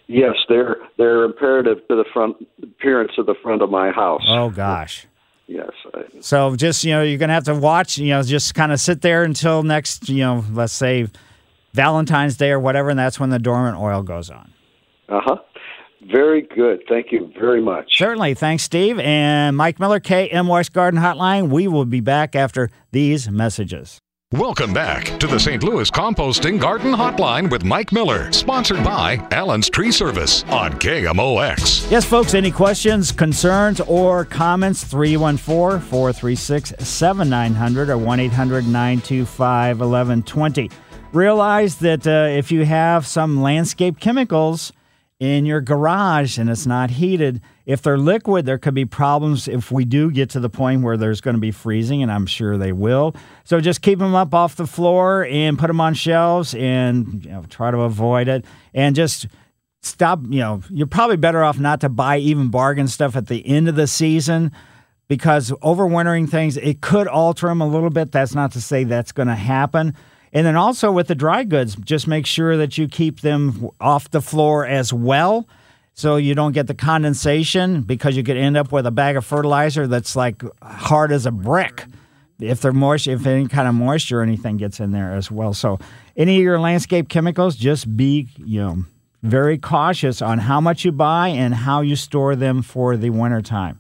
Yes, 0.08 0.36
they're 0.50 0.78
they're 0.98 1.24
imperative 1.24 1.78
to 1.88 1.96
the 1.96 2.06
front 2.14 2.36
appearance 2.62 3.14
of 3.18 3.26
the 3.26 3.36
front 3.42 3.62
of 3.62 3.70
my 3.70 3.90
house. 3.92 4.24
Oh 4.28 4.50
gosh. 4.50 5.08
Yes, 5.48 5.72
I, 5.94 6.04
So 6.22 6.56
just 6.56 6.84
you 6.84 6.92
know, 6.92 7.04
you're 7.04 7.18
going 7.18 7.30
to 7.30 7.34
have 7.34 7.44
to 7.46 7.56
watch. 7.56 7.98
You 7.98 8.10
know, 8.10 8.24
just 8.24 8.56
kind 8.56 8.72
of 8.72 8.80
sit 8.80 9.02
there 9.02 9.24
until 9.24 9.64
next. 9.64 10.10
You 10.10 10.20
know, 10.24 10.46
let's 10.52 10.74
say 10.74 11.08
Valentine's 11.74 12.38
Day 12.38 12.52
or 12.52 12.60
whatever, 12.60 12.90
and 12.90 12.98
that's 12.98 13.20
when 13.20 13.30
the 13.30 13.40
dormant 13.40 13.78
oil 13.78 14.04
goes 14.04 14.30
on. 14.30 14.54
uh 15.10 15.20
huh. 15.24 15.36
Very 16.12 16.42
good. 16.42 16.82
Thank 16.90 17.14
you 17.14 17.32
very 17.40 17.62
much. 17.62 17.98
Certainly. 17.98 18.34
Thanks, 18.34 18.64
Steve. 18.64 19.00
And 19.00 19.56
Mike 19.56 19.80
Miller, 19.80 20.02
KMOX 20.02 20.70
Garden 20.72 21.00
Hotline. 21.00 21.50
We 21.50 21.70
will 21.70 21.86
be 21.86 22.02
back 22.02 22.36
after 22.36 22.70
these 22.92 23.30
messages. 23.30 24.02
Welcome 24.34 24.74
back 24.74 25.20
to 25.20 25.28
the 25.28 25.40
St. 25.40 25.62
Louis 25.62 25.92
Composting 25.92 26.60
Garden 26.60 26.92
Hotline 26.92 27.52
with 27.52 27.64
Mike 27.64 27.92
Miller, 27.92 28.32
sponsored 28.32 28.84
by 28.84 29.24
Allen's 29.30 29.70
Tree 29.70 29.92
Service 29.92 30.42
on 30.46 30.72
KMOX. 30.74 31.92
Yes, 31.92 32.04
folks, 32.04 32.34
any 32.34 32.50
questions, 32.50 33.12
concerns, 33.12 33.80
or 33.82 34.26
comments? 34.26 34.84
314 34.86 35.80
436 35.88 36.74
7900 36.80 37.92
or 37.92 37.98
1 38.00 38.20
800 38.22 38.66
925 38.66 39.80
1120. 39.80 40.72
Realize 41.12 41.76
that 41.76 42.08
uh, 42.08 42.36
if 42.36 42.52
you 42.52 42.66
have 42.66 43.06
some 43.06 43.40
landscape 43.40 44.00
chemicals 44.00 44.74
in 45.24 45.46
your 45.46 45.62
garage 45.62 46.38
and 46.38 46.50
it's 46.50 46.66
not 46.66 46.92
heated, 46.92 47.40
if 47.66 47.82
they're 47.82 47.98
liquid, 47.98 48.46
there 48.46 48.58
could 48.58 48.74
be 48.74 48.84
problems 48.84 49.48
if 49.48 49.72
we 49.72 49.86
do 49.86 50.12
get 50.12 50.30
to 50.32 50.40
the 50.42 50.50
point 50.50 50.84
where 50.84 50.98
there's 50.98 51.22
going 51.22 51.36
to 51.36 51.40
be 51.40 51.52
freezing, 51.52 52.04
and 52.04 52.12
I'm 52.12 52.26
sure 52.26 52.58
they 52.58 52.74
will. 52.74 53.16
So 53.46 53.62
just 53.62 53.82
keep 53.82 54.00
them 54.00 54.16
up 54.16 54.34
off 54.34 54.58
the 54.58 54.68
floor 54.68 55.26
and 55.26 55.58
put 55.58 55.68
them 55.68 55.80
on 55.80 55.94
shelves 55.94 56.54
and 56.54 57.24
you 57.24 57.32
know, 57.32 57.46
try 57.48 57.72
to 57.72 57.80
avoid 57.80 58.28
it. 58.28 58.44
And 58.74 58.98
just 58.98 59.28
stop, 59.82 60.20
you 60.28 60.40
know, 60.40 60.62
you're 60.70 60.88
probably 60.88 61.16
better 61.16 61.42
off 61.42 61.58
not 61.58 61.80
to 61.82 61.90
buy 61.90 62.18
even 62.18 62.50
bargain 62.50 62.90
stuff 62.90 63.16
at 63.16 63.28
the 63.28 63.48
end 63.48 63.70
of 63.70 63.76
the 63.76 63.88
season 63.88 64.52
because 65.08 65.52
overwintering 65.64 66.30
things, 66.30 66.58
it 66.58 66.82
could 66.82 67.08
alter 67.08 67.48
them 67.48 67.62
a 67.62 67.68
little 67.68 67.90
bit. 67.90 68.12
That's 68.12 68.36
not 68.36 68.52
to 68.54 68.62
say 68.62 68.84
that's 68.84 69.14
going 69.14 69.30
to 69.30 69.36
happen. 69.36 69.96
And 70.34 70.46
then 70.46 70.56
also 70.56 70.92
with 70.92 71.08
the 71.08 71.16
dry 71.16 71.44
goods, 71.44 71.76
just 71.76 72.08
make 72.08 72.26
sure 72.26 72.58
that 72.58 72.78
you 72.78 72.88
keep 72.88 73.22
them 73.22 73.70
off 73.80 74.10
the 74.12 74.22
floor 74.22 74.66
as 74.66 74.92
well 74.92 75.48
so 75.94 76.16
you 76.16 76.34
don't 76.34 76.54
get 76.54 76.66
the 76.66 76.74
condensation 76.74 77.82
because 77.84 78.18
you 78.18 78.24
could 78.24 78.36
end 78.36 78.58
up 78.58 78.72
with 78.72 78.88
a 78.88 78.92
bag 78.92 79.16
of 79.16 79.24
fertilizer 79.26 79.86
that's 79.86 80.16
like 80.16 80.42
hard 80.64 81.12
as 81.12 81.28
a 81.28 81.32
brick 81.32 81.86
if 82.40 82.62
they're 82.62 82.74
moist 82.74 83.06
if 83.08 83.28
any 83.28 83.48
kind 83.48 83.68
of 83.68 83.76
moisture 83.76 84.20
or 84.20 84.24
anything 84.24 84.58
gets 84.58 84.80
in 84.80 84.92
there 84.92 85.14
as 85.14 85.30
well. 85.30 85.54
So 85.54 85.78
any 86.18 86.38
of 86.38 86.42
your 86.44 86.60
landscape 86.60 87.10
chemicals, 87.10 87.56
just 87.56 87.96
be, 87.96 88.28
you 88.44 88.60
know, 88.60 88.86
very 89.22 89.60
cautious 89.60 90.20
on 90.22 90.40
how 90.40 90.60
much 90.60 90.84
you 90.84 90.92
buy 90.92 91.28
and 91.30 91.54
how 91.54 91.82
you 91.82 91.96
store 91.96 92.36
them 92.36 92.64
for 92.64 92.98
the 92.98 93.12
wintertime. 93.12 93.80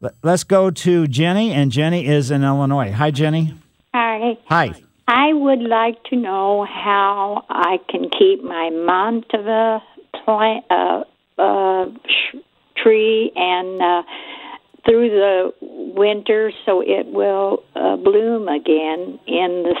Let- 0.00 0.14
Let's 0.24 0.44
go 0.44 0.70
to 0.70 1.06
Jenny, 1.06 1.52
and 1.52 1.70
Jenny 1.72 2.06
is 2.06 2.30
in 2.32 2.42
Illinois. 2.44 2.90
Hi, 2.90 3.10
Jenny. 3.12 3.54
Hi. 3.94 4.36
Hi. 4.46 4.74
I 5.08 5.32
would 5.32 5.60
like 5.60 6.02
to 6.04 6.16
know 6.16 6.64
how 6.64 7.44
I 7.48 7.78
can 7.88 8.10
keep 8.10 8.42
my 8.42 8.70
Monteva 8.72 9.80
plant, 10.24 10.64
uh, 10.70 11.04
uh, 11.38 11.86
sh- 12.06 12.36
tree 12.76 13.30
and 13.36 13.80
uh, 13.80 14.02
through 14.84 15.10
the 15.10 15.52
winter 15.60 16.52
so 16.64 16.80
it 16.80 17.06
will 17.06 17.62
uh, 17.74 17.96
bloom 17.96 18.48
again 18.48 19.18
in 19.26 19.64
the 19.64 19.74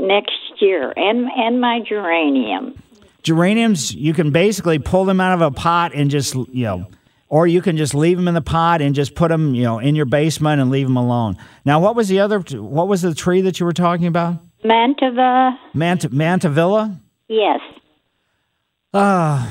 next 0.00 0.60
year, 0.60 0.92
and 0.96 1.28
and 1.36 1.60
my 1.60 1.80
geranium. 1.86 2.80
Geraniums, 3.22 3.94
you 3.94 4.12
can 4.12 4.30
basically 4.30 4.78
pull 4.78 5.04
them 5.06 5.20
out 5.20 5.34
of 5.34 5.40
a 5.40 5.50
pot 5.50 5.92
and 5.94 6.10
just, 6.10 6.34
you 6.34 6.64
know, 6.64 6.86
or 7.28 7.46
you 7.46 7.62
can 7.62 7.78
just 7.78 7.94
leave 7.94 8.18
them 8.18 8.28
in 8.28 8.34
the 8.34 8.42
pot 8.42 8.82
and 8.82 8.94
just 8.94 9.14
put 9.14 9.28
them, 9.28 9.54
you 9.54 9.62
know, 9.62 9.78
in 9.78 9.94
your 9.94 10.04
basement 10.04 10.60
and 10.60 10.70
leave 10.70 10.86
them 10.86 10.98
alone. 10.98 11.36
Now, 11.64 11.80
what 11.80 11.96
was 11.96 12.08
the 12.08 12.20
other, 12.20 12.40
what 12.40 12.86
was 12.86 13.00
the 13.00 13.14
tree 13.14 13.40
that 13.40 13.58
you 13.58 13.64
were 13.64 13.72
talking 13.72 14.06
about? 14.06 14.43
Manteva, 14.64 15.58
Mant- 15.74 16.10
Mandevilla? 16.12 16.98
yes. 17.28 17.60
Ah, 18.92 19.50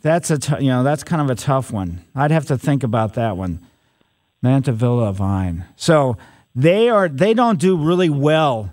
that's 0.00 0.30
a 0.30 0.38
t- 0.38 0.54
you 0.64 0.68
know 0.70 0.82
that's 0.82 1.02
kind 1.02 1.20
of 1.20 1.28
a 1.30 1.34
tough 1.34 1.72
one. 1.72 2.04
I'd 2.14 2.30
have 2.30 2.46
to 2.46 2.56
think 2.56 2.82
about 2.84 3.14
that 3.14 3.36
one. 3.36 3.66
Mandevilla 4.44 5.12
vine. 5.12 5.66
So 5.76 6.16
they 6.54 6.88
are 6.88 7.08
they 7.08 7.34
don't 7.34 7.58
do 7.58 7.76
really 7.76 8.08
well 8.10 8.72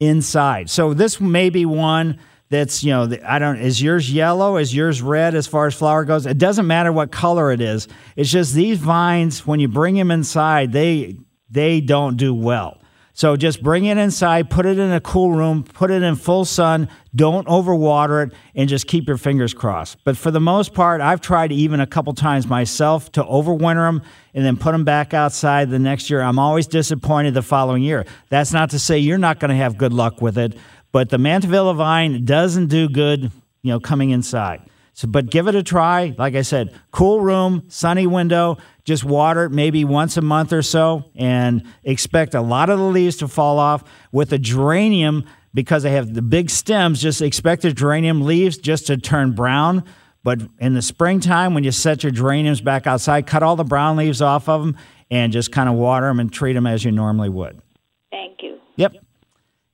inside. 0.00 0.70
So 0.70 0.94
this 0.94 1.20
may 1.20 1.50
be 1.50 1.64
one 1.66 2.18
that's 2.50 2.84
you 2.84 2.92
know 2.92 3.08
I 3.26 3.38
don't 3.38 3.56
is 3.58 3.82
yours 3.82 4.12
yellow 4.12 4.56
is 4.58 4.74
yours 4.74 5.02
red 5.02 5.34
as 5.34 5.46
far 5.46 5.66
as 5.66 5.74
flower 5.74 6.04
goes. 6.04 6.26
It 6.26 6.38
doesn't 6.38 6.66
matter 6.66 6.92
what 6.92 7.10
color 7.10 7.50
it 7.50 7.60
is. 7.60 7.88
It's 8.16 8.30
just 8.30 8.54
these 8.54 8.78
vines 8.78 9.46
when 9.46 9.60
you 9.60 9.68
bring 9.68 9.94
them 9.96 10.10
inside 10.10 10.72
they 10.72 11.16
they 11.50 11.80
don't 11.80 12.16
do 12.16 12.34
well. 12.34 12.77
So 13.18 13.34
just 13.34 13.64
bring 13.64 13.86
it 13.86 13.98
inside, 13.98 14.48
put 14.48 14.64
it 14.64 14.78
in 14.78 14.92
a 14.92 15.00
cool 15.00 15.32
room, 15.32 15.64
put 15.64 15.90
it 15.90 16.04
in 16.04 16.14
full 16.14 16.44
sun, 16.44 16.88
don't 17.16 17.48
overwater 17.48 18.24
it, 18.24 18.32
and 18.54 18.68
just 18.68 18.86
keep 18.86 19.08
your 19.08 19.16
fingers 19.16 19.52
crossed. 19.52 19.98
But 20.04 20.16
for 20.16 20.30
the 20.30 20.38
most 20.38 20.72
part, 20.72 21.00
I've 21.00 21.20
tried 21.20 21.50
even 21.50 21.80
a 21.80 21.86
couple 21.88 22.12
times 22.12 22.46
myself 22.46 23.10
to 23.12 23.24
overwinter 23.24 23.88
them 23.88 24.02
and 24.34 24.44
then 24.44 24.56
put 24.56 24.70
them 24.70 24.84
back 24.84 25.14
outside 25.14 25.68
the 25.68 25.80
next 25.80 26.08
year. 26.10 26.20
I'm 26.20 26.38
always 26.38 26.68
disappointed 26.68 27.34
the 27.34 27.42
following 27.42 27.82
year. 27.82 28.06
That's 28.28 28.52
not 28.52 28.70
to 28.70 28.78
say 28.78 29.00
you're 29.00 29.18
not 29.18 29.40
going 29.40 29.48
to 29.48 29.56
have 29.56 29.76
good 29.76 29.92
luck 29.92 30.22
with 30.22 30.38
it, 30.38 30.56
but 30.92 31.08
the 31.08 31.16
Mandevilla 31.16 31.74
vine 31.74 32.24
doesn't 32.24 32.68
do 32.68 32.88
good, 32.88 33.32
you 33.62 33.72
know, 33.72 33.80
coming 33.80 34.10
inside. 34.10 34.62
So, 34.98 35.06
but 35.06 35.30
give 35.30 35.46
it 35.46 35.54
a 35.54 35.62
try. 35.62 36.12
Like 36.18 36.34
I 36.34 36.42
said, 36.42 36.74
cool 36.90 37.20
room, 37.20 37.62
sunny 37.68 38.08
window. 38.08 38.58
Just 38.82 39.04
water 39.04 39.44
it 39.44 39.50
maybe 39.50 39.84
once 39.84 40.16
a 40.16 40.22
month 40.22 40.52
or 40.52 40.60
so, 40.60 41.12
and 41.14 41.62
expect 41.84 42.34
a 42.34 42.40
lot 42.40 42.68
of 42.68 42.80
the 42.80 42.84
leaves 42.84 43.18
to 43.18 43.28
fall 43.28 43.60
off. 43.60 43.84
With 44.10 44.32
a 44.32 44.38
geranium, 44.38 45.24
because 45.54 45.84
they 45.84 45.92
have 45.92 46.14
the 46.14 46.20
big 46.20 46.50
stems, 46.50 47.00
just 47.00 47.22
expect 47.22 47.62
the 47.62 47.72
geranium 47.72 48.22
leaves 48.22 48.58
just 48.58 48.88
to 48.88 48.96
turn 48.96 49.36
brown. 49.36 49.84
But 50.24 50.40
in 50.58 50.74
the 50.74 50.82
springtime, 50.82 51.54
when 51.54 51.62
you 51.62 51.70
set 51.70 52.02
your 52.02 52.10
geraniums 52.10 52.60
back 52.60 52.88
outside, 52.88 53.24
cut 53.24 53.44
all 53.44 53.54
the 53.54 53.62
brown 53.62 53.96
leaves 53.96 54.20
off 54.20 54.48
of 54.48 54.62
them 54.62 54.76
and 55.12 55.32
just 55.32 55.52
kind 55.52 55.68
of 55.68 55.76
water 55.76 56.08
them 56.08 56.18
and 56.18 56.32
treat 56.32 56.54
them 56.54 56.66
as 56.66 56.84
you 56.84 56.90
normally 56.90 57.28
would. 57.28 57.62
Thank 58.10 58.42
you. 58.42 58.58
Yep. 58.74 58.96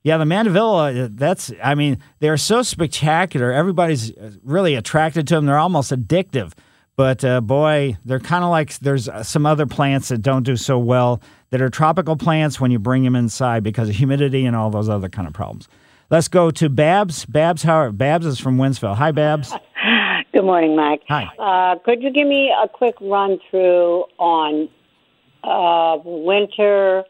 Yeah, 0.05 0.17
the 0.17 0.25
Mandevilla, 0.25 1.05
uh, 1.05 1.09
that's, 1.11 1.51
I 1.63 1.73
mean, 1.73 1.97
they're 2.19 2.37
so 2.37 2.61
spectacular. 2.61 3.51
Everybody's 3.51 4.15
uh, 4.15 4.33
really 4.43 4.75
attracted 4.75 5.27
to 5.29 5.33
them. 5.33 5.47
They're 5.47 5.57
almost 5.57 5.91
addictive. 5.91 6.53
But 6.95 7.25
uh, 7.25 7.41
boy, 7.41 7.97
they're 8.05 8.19
kind 8.19 8.43
of 8.43 8.51
like 8.51 8.77
there's 8.77 9.09
uh, 9.09 9.23
some 9.23 9.47
other 9.47 9.65
plants 9.65 10.09
that 10.09 10.19
don't 10.19 10.43
do 10.43 10.57
so 10.57 10.77
well 10.77 11.23
that 11.49 11.59
are 11.59 11.71
tropical 11.71 12.15
plants 12.15 12.61
when 12.61 12.69
you 12.69 12.77
bring 12.77 13.01
them 13.03 13.15
inside 13.15 13.63
because 13.63 13.89
of 13.89 13.95
humidity 13.95 14.45
and 14.45 14.55
all 14.55 14.69
those 14.69 14.89
other 14.89 15.09
kind 15.09 15.27
of 15.27 15.33
problems. 15.33 15.67
Let's 16.11 16.27
go 16.27 16.51
to 16.51 16.69
Babs. 16.69 17.25
Babs, 17.25 17.63
how 17.63 17.89
Babs 17.89 18.27
is 18.27 18.39
from 18.39 18.57
Wentzville. 18.57 18.95
Hi, 18.95 19.11
Babs. 19.11 19.53
Good 20.33 20.45
morning, 20.45 20.75
Mike. 20.75 21.01
Hi. 21.07 21.31
Uh, 21.39 21.79
could 21.79 22.03
you 22.03 22.11
give 22.11 22.27
me 22.27 22.53
a 22.63 22.67
quick 22.67 22.93
run 23.01 23.39
through 23.49 24.05
on 24.19 24.69
uh, 25.43 25.97
winter 26.05 27.05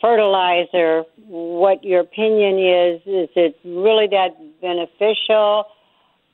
fertilizer? 0.00 1.04
What 1.26 1.84
your 1.84 2.00
opinion 2.00 2.58
is? 2.58 3.00
Is 3.06 3.28
it 3.36 3.58
really 3.64 4.06
that 4.08 4.36
beneficial 4.60 5.64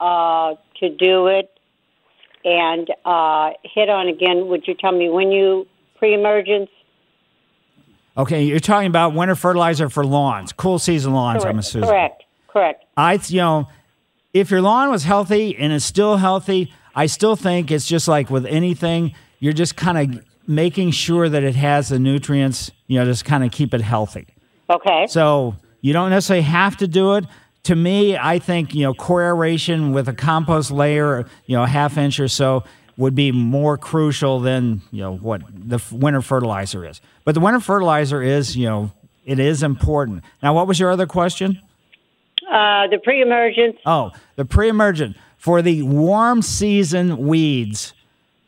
uh, 0.00 0.54
to 0.80 0.88
do 0.90 1.28
it? 1.28 1.50
And 2.44 2.88
uh, 3.04 3.50
hit 3.62 3.88
on 3.88 4.08
again. 4.08 4.48
Would 4.48 4.66
you 4.66 4.74
tell 4.74 4.92
me 4.92 5.08
when 5.08 5.32
you 5.32 5.66
pre-emergence? 5.96 6.68
Okay, 8.16 8.44
you're 8.44 8.60
talking 8.60 8.86
about 8.86 9.14
winter 9.14 9.34
fertilizer 9.34 9.88
for 9.88 10.04
lawns, 10.04 10.52
cool 10.52 10.78
season 10.78 11.14
lawns. 11.14 11.44
I'm 11.44 11.58
assuming. 11.58 11.88
Correct. 11.88 12.22
Correct. 12.48 12.84
I, 12.96 13.18
you 13.26 13.38
know, 13.38 13.68
if 14.32 14.50
your 14.50 14.62
lawn 14.62 14.90
was 14.90 15.02
healthy 15.02 15.56
and 15.56 15.72
is 15.72 15.84
still 15.84 16.16
healthy, 16.18 16.72
I 16.94 17.06
still 17.06 17.34
think 17.34 17.70
it's 17.72 17.86
just 17.86 18.06
like 18.06 18.30
with 18.30 18.46
anything, 18.46 19.14
you're 19.40 19.52
just 19.52 19.74
kind 19.74 20.16
of 20.16 20.24
making 20.46 20.90
sure 20.90 21.28
that 21.28 21.42
it 21.42 21.56
has 21.56 21.88
the 21.88 21.98
nutrients, 21.98 22.70
you 22.86 22.98
know, 22.98 23.04
just 23.04 23.24
kind 23.24 23.44
of 23.44 23.50
keep 23.50 23.74
it 23.74 23.80
healthy. 23.80 24.26
Okay. 24.68 25.06
So 25.08 25.56
you 25.80 25.92
don't 25.92 26.10
necessarily 26.10 26.42
have 26.42 26.76
to 26.78 26.88
do 26.88 27.14
it. 27.14 27.24
To 27.64 27.74
me, 27.74 28.16
I 28.16 28.38
think, 28.38 28.74
you 28.74 28.82
know, 28.82 28.92
core 28.92 29.22
aeration 29.22 29.92
with 29.92 30.08
a 30.08 30.12
compost 30.12 30.70
layer, 30.70 31.26
you 31.46 31.56
know, 31.56 31.62
a 31.62 31.66
half 31.66 31.96
inch 31.96 32.20
or 32.20 32.28
so 32.28 32.64
would 32.96 33.14
be 33.14 33.32
more 33.32 33.76
crucial 33.76 34.38
than, 34.40 34.82
you 34.90 35.00
know, 35.00 35.16
what 35.16 35.42
the 35.48 35.82
winter 35.90 36.20
fertilizer 36.20 36.86
is. 36.86 37.00
But 37.24 37.34
the 37.34 37.40
winter 37.40 37.60
fertilizer 37.60 38.22
is, 38.22 38.56
you 38.56 38.66
know, 38.66 38.92
it 39.24 39.38
is 39.38 39.62
important. 39.62 40.22
Now, 40.42 40.54
what 40.54 40.66
was 40.66 40.78
your 40.78 40.90
other 40.90 41.06
question? 41.06 41.60
Uh, 42.46 42.86
the 42.88 42.98
pre-emergence. 43.02 43.76
Oh, 43.86 44.12
the 44.36 44.44
pre-emergent 44.44 45.16
for 45.38 45.62
the 45.62 45.82
warm 45.82 46.42
season 46.42 47.26
weeds. 47.26 47.94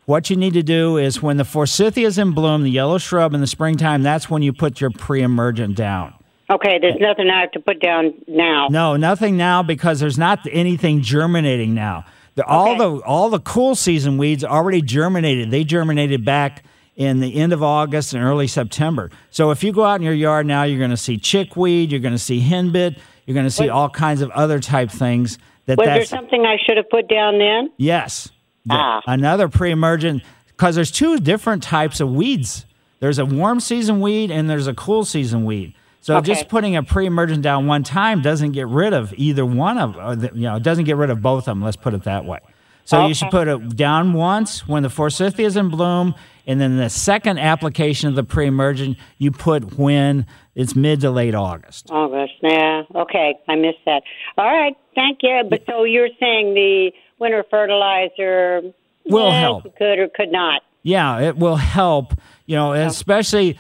What 0.06 0.30
you 0.30 0.36
need 0.36 0.54
to 0.54 0.62
do 0.62 0.96
is 0.98 1.20
when 1.20 1.36
the 1.36 1.44
forsythia 1.44 2.06
is 2.06 2.16
in 2.16 2.30
bloom, 2.30 2.62
the 2.62 2.70
yellow 2.70 2.96
shrub 2.96 3.34
in 3.34 3.40
the 3.40 3.46
springtime, 3.46 4.04
that's 4.04 4.30
when 4.30 4.40
you 4.40 4.52
put 4.52 4.80
your 4.80 4.90
pre-emergent 4.90 5.76
down. 5.76 6.14
Okay. 6.48 6.78
There's 6.80 7.00
nothing 7.00 7.28
I 7.28 7.40
have 7.40 7.50
to 7.52 7.60
put 7.60 7.80
down 7.80 8.14
now. 8.28 8.68
No, 8.70 8.96
nothing 8.96 9.36
now 9.36 9.64
because 9.64 9.98
there's 9.98 10.16
not 10.16 10.46
anything 10.50 11.02
germinating 11.02 11.74
now. 11.74 12.04
The, 12.36 12.44
All 12.44 12.76
the 12.76 13.02
all 13.04 13.30
the 13.30 13.40
cool 13.40 13.74
season 13.74 14.18
weeds 14.18 14.44
already 14.44 14.82
germinated. 14.82 15.50
They 15.50 15.64
germinated 15.64 16.24
back 16.24 16.64
in 16.94 17.20
the 17.20 17.34
end 17.34 17.52
of 17.52 17.62
August 17.62 18.14
and 18.14 18.22
early 18.22 18.46
September. 18.46 19.10
So 19.30 19.50
if 19.50 19.64
you 19.64 19.72
go 19.72 19.84
out 19.84 19.96
in 19.96 20.02
your 20.02 20.14
yard 20.14 20.46
now, 20.46 20.62
you're 20.62 20.78
going 20.78 20.90
to 20.90 20.96
see 20.96 21.18
chickweed, 21.18 21.90
you're 21.90 22.00
going 22.00 22.14
to 22.14 22.18
see 22.18 22.40
henbit, 22.40 22.98
you're 23.24 23.34
going 23.34 23.46
to 23.46 23.50
see 23.50 23.68
all 23.68 23.88
kinds 23.88 24.20
of 24.20 24.30
other 24.30 24.60
type 24.60 24.90
things. 24.90 25.38
That 25.64 25.78
Was 25.78 25.86
there 25.86 26.04
something 26.04 26.44
I 26.44 26.56
should 26.64 26.76
have 26.76 26.88
put 26.90 27.08
down 27.08 27.38
then? 27.38 27.70
Yes. 27.76 28.30
Ah. 28.70 29.02
Another 29.06 29.48
pre-emergent 29.48 30.22
because 30.48 30.74
there's 30.74 30.90
two 30.90 31.18
different 31.18 31.62
types 31.62 32.00
of 32.00 32.10
weeds. 32.12 32.64
There's 33.00 33.18
a 33.18 33.26
warm 33.26 33.60
season 33.60 34.00
weed 34.00 34.30
and 34.30 34.48
there's 34.48 34.66
a 34.66 34.74
cool 34.74 35.04
season 35.04 35.44
weed. 35.44 35.74
So 36.00 36.16
Okay. 36.16 36.26
just 36.34 36.48
putting 36.48 36.76
a 36.76 36.82
pre-emergent 36.82 37.42
down 37.42 37.66
one 37.66 37.82
time 37.82 38.22
doesn't 38.22 38.52
get 38.52 38.68
rid 38.68 38.92
of 38.92 39.12
either 39.16 39.44
one 39.44 39.76
of, 39.76 39.96
or 39.96 40.14
the, 40.16 40.30
you 40.34 40.42
know, 40.42 40.56
it 40.56 40.62
doesn't 40.62 40.84
get 40.84 40.96
rid 40.96 41.10
of 41.10 41.20
both 41.20 41.40
of 41.42 41.44
them. 41.46 41.62
Let's 41.62 41.76
put 41.76 41.94
it 41.94 42.04
that 42.04 42.24
way. 42.24 42.38
So 42.84 43.08
you 43.08 43.14
should 43.14 43.30
put 43.32 43.48
it 43.48 43.74
down 43.76 44.12
once 44.12 44.68
when 44.68 44.84
the 44.84 44.88
forsythia 44.90 45.44
is 45.44 45.56
in 45.56 45.70
bloom, 45.70 46.14
and 46.46 46.60
then 46.60 46.76
the 46.76 46.88
second 46.88 47.40
application 47.40 48.08
of 48.08 48.14
the 48.14 48.22
pre-emergent 48.22 48.96
you 49.18 49.32
put 49.32 49.76
when 49.76 50.24
it's 50.54 50.76
mid 50.76 51.00
to 51.00 51.10
late 51.10 51.34
August. 51.34 51.90
August. 51.90 52.34
Yeah. 52.42 52.82
Okay. 52.94 53.34
I 53.48 53.56
missed 53.56 53.84
that. 53.86 54.04
All 54.38 54.44
right. 54.46 54.76
Thank 54.94 55.18
you. 55.22 55.42
But 55.50 55.64
so 55.66 55.82
you're 55.82 56.10
saying 56.20 56.54
the 56.54 56.92
winter 57.18 57.44
fertilizer 57.50 58.72
Will 59.08 59.28
yeah, 59.28 59.40
help. 59.40 59.76
Could 59.76 59.98
or 59.98 60.08
could 60.08 60.32
not. 60.32 60.62
Yeah, 60.82 61.20
it 61.20 61.36
will 61.36 61.56
help, 61.56 62.14
you 62.46 62.56
know, 62.56 62.72
especially 62.72 63.58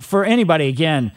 for 0.00 0.24
anybody 0.24 0.68
again, 0.68 1.12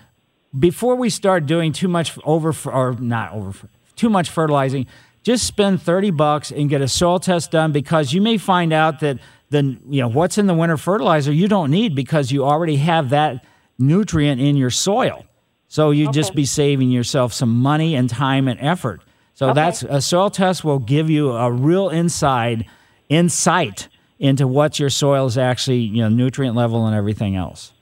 before 0.57 0.95
we 0.95 1.09
start 1.09 1.45
doing 1.45 1.71
too 1.71 1.87
much 1.87 2.17
over 2.23 2.53
or 2.65 2.95
not 2.99 3.33
over 3.33 3.69
too 3.95 4.09
much 4.09 4.29
fertilizing, 4.29 4.87
just 5.23 5.45
spend 5.45 5.81
30 5.81 6.11
bucks 6.11 6.51
and 6.51 6.69
get 6.69 6.81
a 6.81 6.87
soil 6.87 7.19
test 7.19 7.51
done 7.51 7.71
because 7.71 8.11
you 8.11 8.21
may 8.21 8.37
find 8.37 8.73
out 8.73 8.99
that 9.01 9.19
the 9.49 9.77
you 9.89 10.01
know 10.01 10.07
what's 10.07 10.37
in 10.37 10.47
the 10.47 10.53
winter 10.53 10.77
fertilizer 10.77 11.31
you 11.31 11.47
don't 11.47 11.69
need 11.69 11.93
because 11.93 12.31
you 12.31 12.43
already 12.43 12.77
have 12.77 13.09
that 13.09 13.45
nutrient 13.77 14.41
in 14.41 14.55
your 14.55 14.69
soil. 14.69 15.25
So 15.67 15.91
you'd 15.91 16.13
just 16.13 16.35
be 16.35 16.45
saving 16.45 16.91
yourself 16.91 17.31
some 17.33 17.61
money 17.61 17.95
and 17.95 18.09
time 18.09 18.47
and 18.47 18.59
effort. 18.59 19.01
So 19.41 19.55
that's 19.55 19.81
a 19.81 19.99
soil 20.01 20.29
test 20.29 20.63
will 20.63 20.77
give 20.77 21.09
you 21.09 21.31
a 21.31 21.51
real 21.51 21.89
inside 21.89 22.67
insight 23.09 23.87
into 24.19 24.47
what 24.47 24.77
your 24.77 24.91
soil 24.91 25.25
is 25.25 25.35
actually, 25.35 25.79
you 25.79 26.03
know, 26.03 26.09
nutrient 26.09 26.55
level 26.55 26.85
and 26.85 26.95
everything 26.95 27.35
else. 27.35 27.73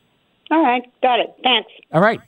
All 0.49 0.63
right. 0.63 0.81
Got 1.01 1.19
it. 1.19 1.35
Thanks. 1.43 1.69
All 1.91 1.99
right. 1.99 2.21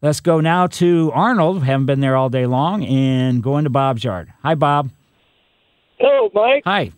Let's 0.00 0.20
go 0.20 0.40
now 0.40 0.68
to 0.68 1.12
Arnold. 1.12 1.64
Haven't 1.64 1.84
been 1.84 2.00
there 2.00 2.16
all 2.16 2.30
day 2.30 2.46
long 2.46 2.82
and 2.82 3.42
go 3.42 3.58
into 3.58 3.68
Bob's 3.68 4.02
yard. 4.02 4.32
Hi, 4.42 4.54
Bob. 4.54 4.90
Hello, 5.98 6.30
Mike. 6.32 6.62
Hi. 6.64 6.90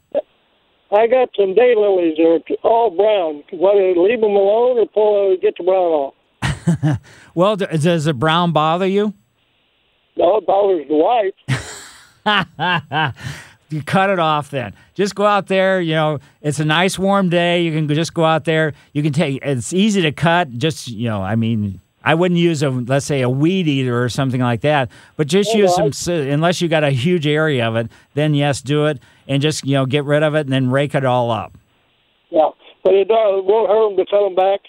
I 0.92 1.08
got 1.08 1.30
some 1.36 1.56
daylilies. 1.56 2.12
They're 2.16 2.56
all 2.62 2.90
brown. 2.90 3.42
Whether 3.58 4.00
leave 4.00 4.20
them 4.20 4.30
alone 4.30 4.78
or 4.78 4.86
pull 4.86 5.32
uh, 5.32 5.40
get 5.42 5.56
the 5.58 5.64
brown 5.64 5.74
off. 5.74 6.98
Well, 7.34 7.56
does 7.56 8.04
the 8.04 8.14
brown 8.14 8.52
bother 8.52 8.86
you? 8.86 9.12
No, 10.16 10.36
it 10.36 10.46
bothers 10.46 10.86
the 10.86 10.94
wife. 10.94 11.34
you 13.70 13.82
cut 13.82 14.10
it 14.10 14.18
off 14.18 14.50
then. 14.50 14.72
Just 14.94 15.14
go 15.14 15.26
out 15.26 15.46
there. 15.46 15.80
You 15.80 15.94
know, 15.94 16.18
it's 16.42 16.60
a 16.60 16.64
nice 16.64 16.98
warm 16.98 17.28
day. 17.28 17.62
You 17.62 17.72
can 17.72 17.88
just 17.94 18.14
go 18.14 18.24
out 18.24 18.44
there. 18.44 18.74
You 18.92 19.02
can 19.02 19.12
take. 19.12 19.40
It's 19.42 19.72
easy 19.72 20.02
to 20.02 20.12
cut. 20.12 20.50
Just 20.50 20.88
you 20.88 21.08
know, 21.08 21.22
I 21.22 21.36
mean, 21.36 21.80
I 22.04 22.14
wouldn't 22.14 22.38
use 22.38 22.62
a 22.62 22.70
let's 22.70 23.06
say 23.06 23.22
a 23.22 23.28
weed 23.28 23.68
eater 23.68 24.02
or 24.02 24.08
something 24.08 24.40
like 24.40 24.60
that. 24.62 24.90
But 25.16 25.26
just 25.26 25.54
use 25.54 25.74
some. 25.74 25.92
Unless 26.14 26.60
you 26.60 26.68
got 26.68 26.84
a 26.84 26.90
huge 26.90 27.26
area 27.26 27.66
of 27.66 27.76
it, 27.76 27.90
then 28.14 28.34
yes, 28.34 28.62
do 28.62 28.86
it 28.86 29.00
and 29.30 29.40
just 29.40 29.64
you 29.64 29.74
know 29.74 29.86
get 29.86 30.04
rid 30.04 30.22
of 30.22 30.34
it 30.34 30.40
and 30.40 30.52
then 30.52 30.70
rake 30.70 30.94
it 30.94 31.04
all 31.04 31.30
up. 31.30 31.56
Yeah, 32.30 32.50
but 32.84 32.94
it, 32.94 33.10
uh, 33.10 33.38
it 33.38 33.44
won't 33.44 33.70
hurt 33.70 33.88
them 33.88 33.96
to 33.96 34.10
cut 34.10 34.24
them 34.24 34.34
back. 34.34 34.60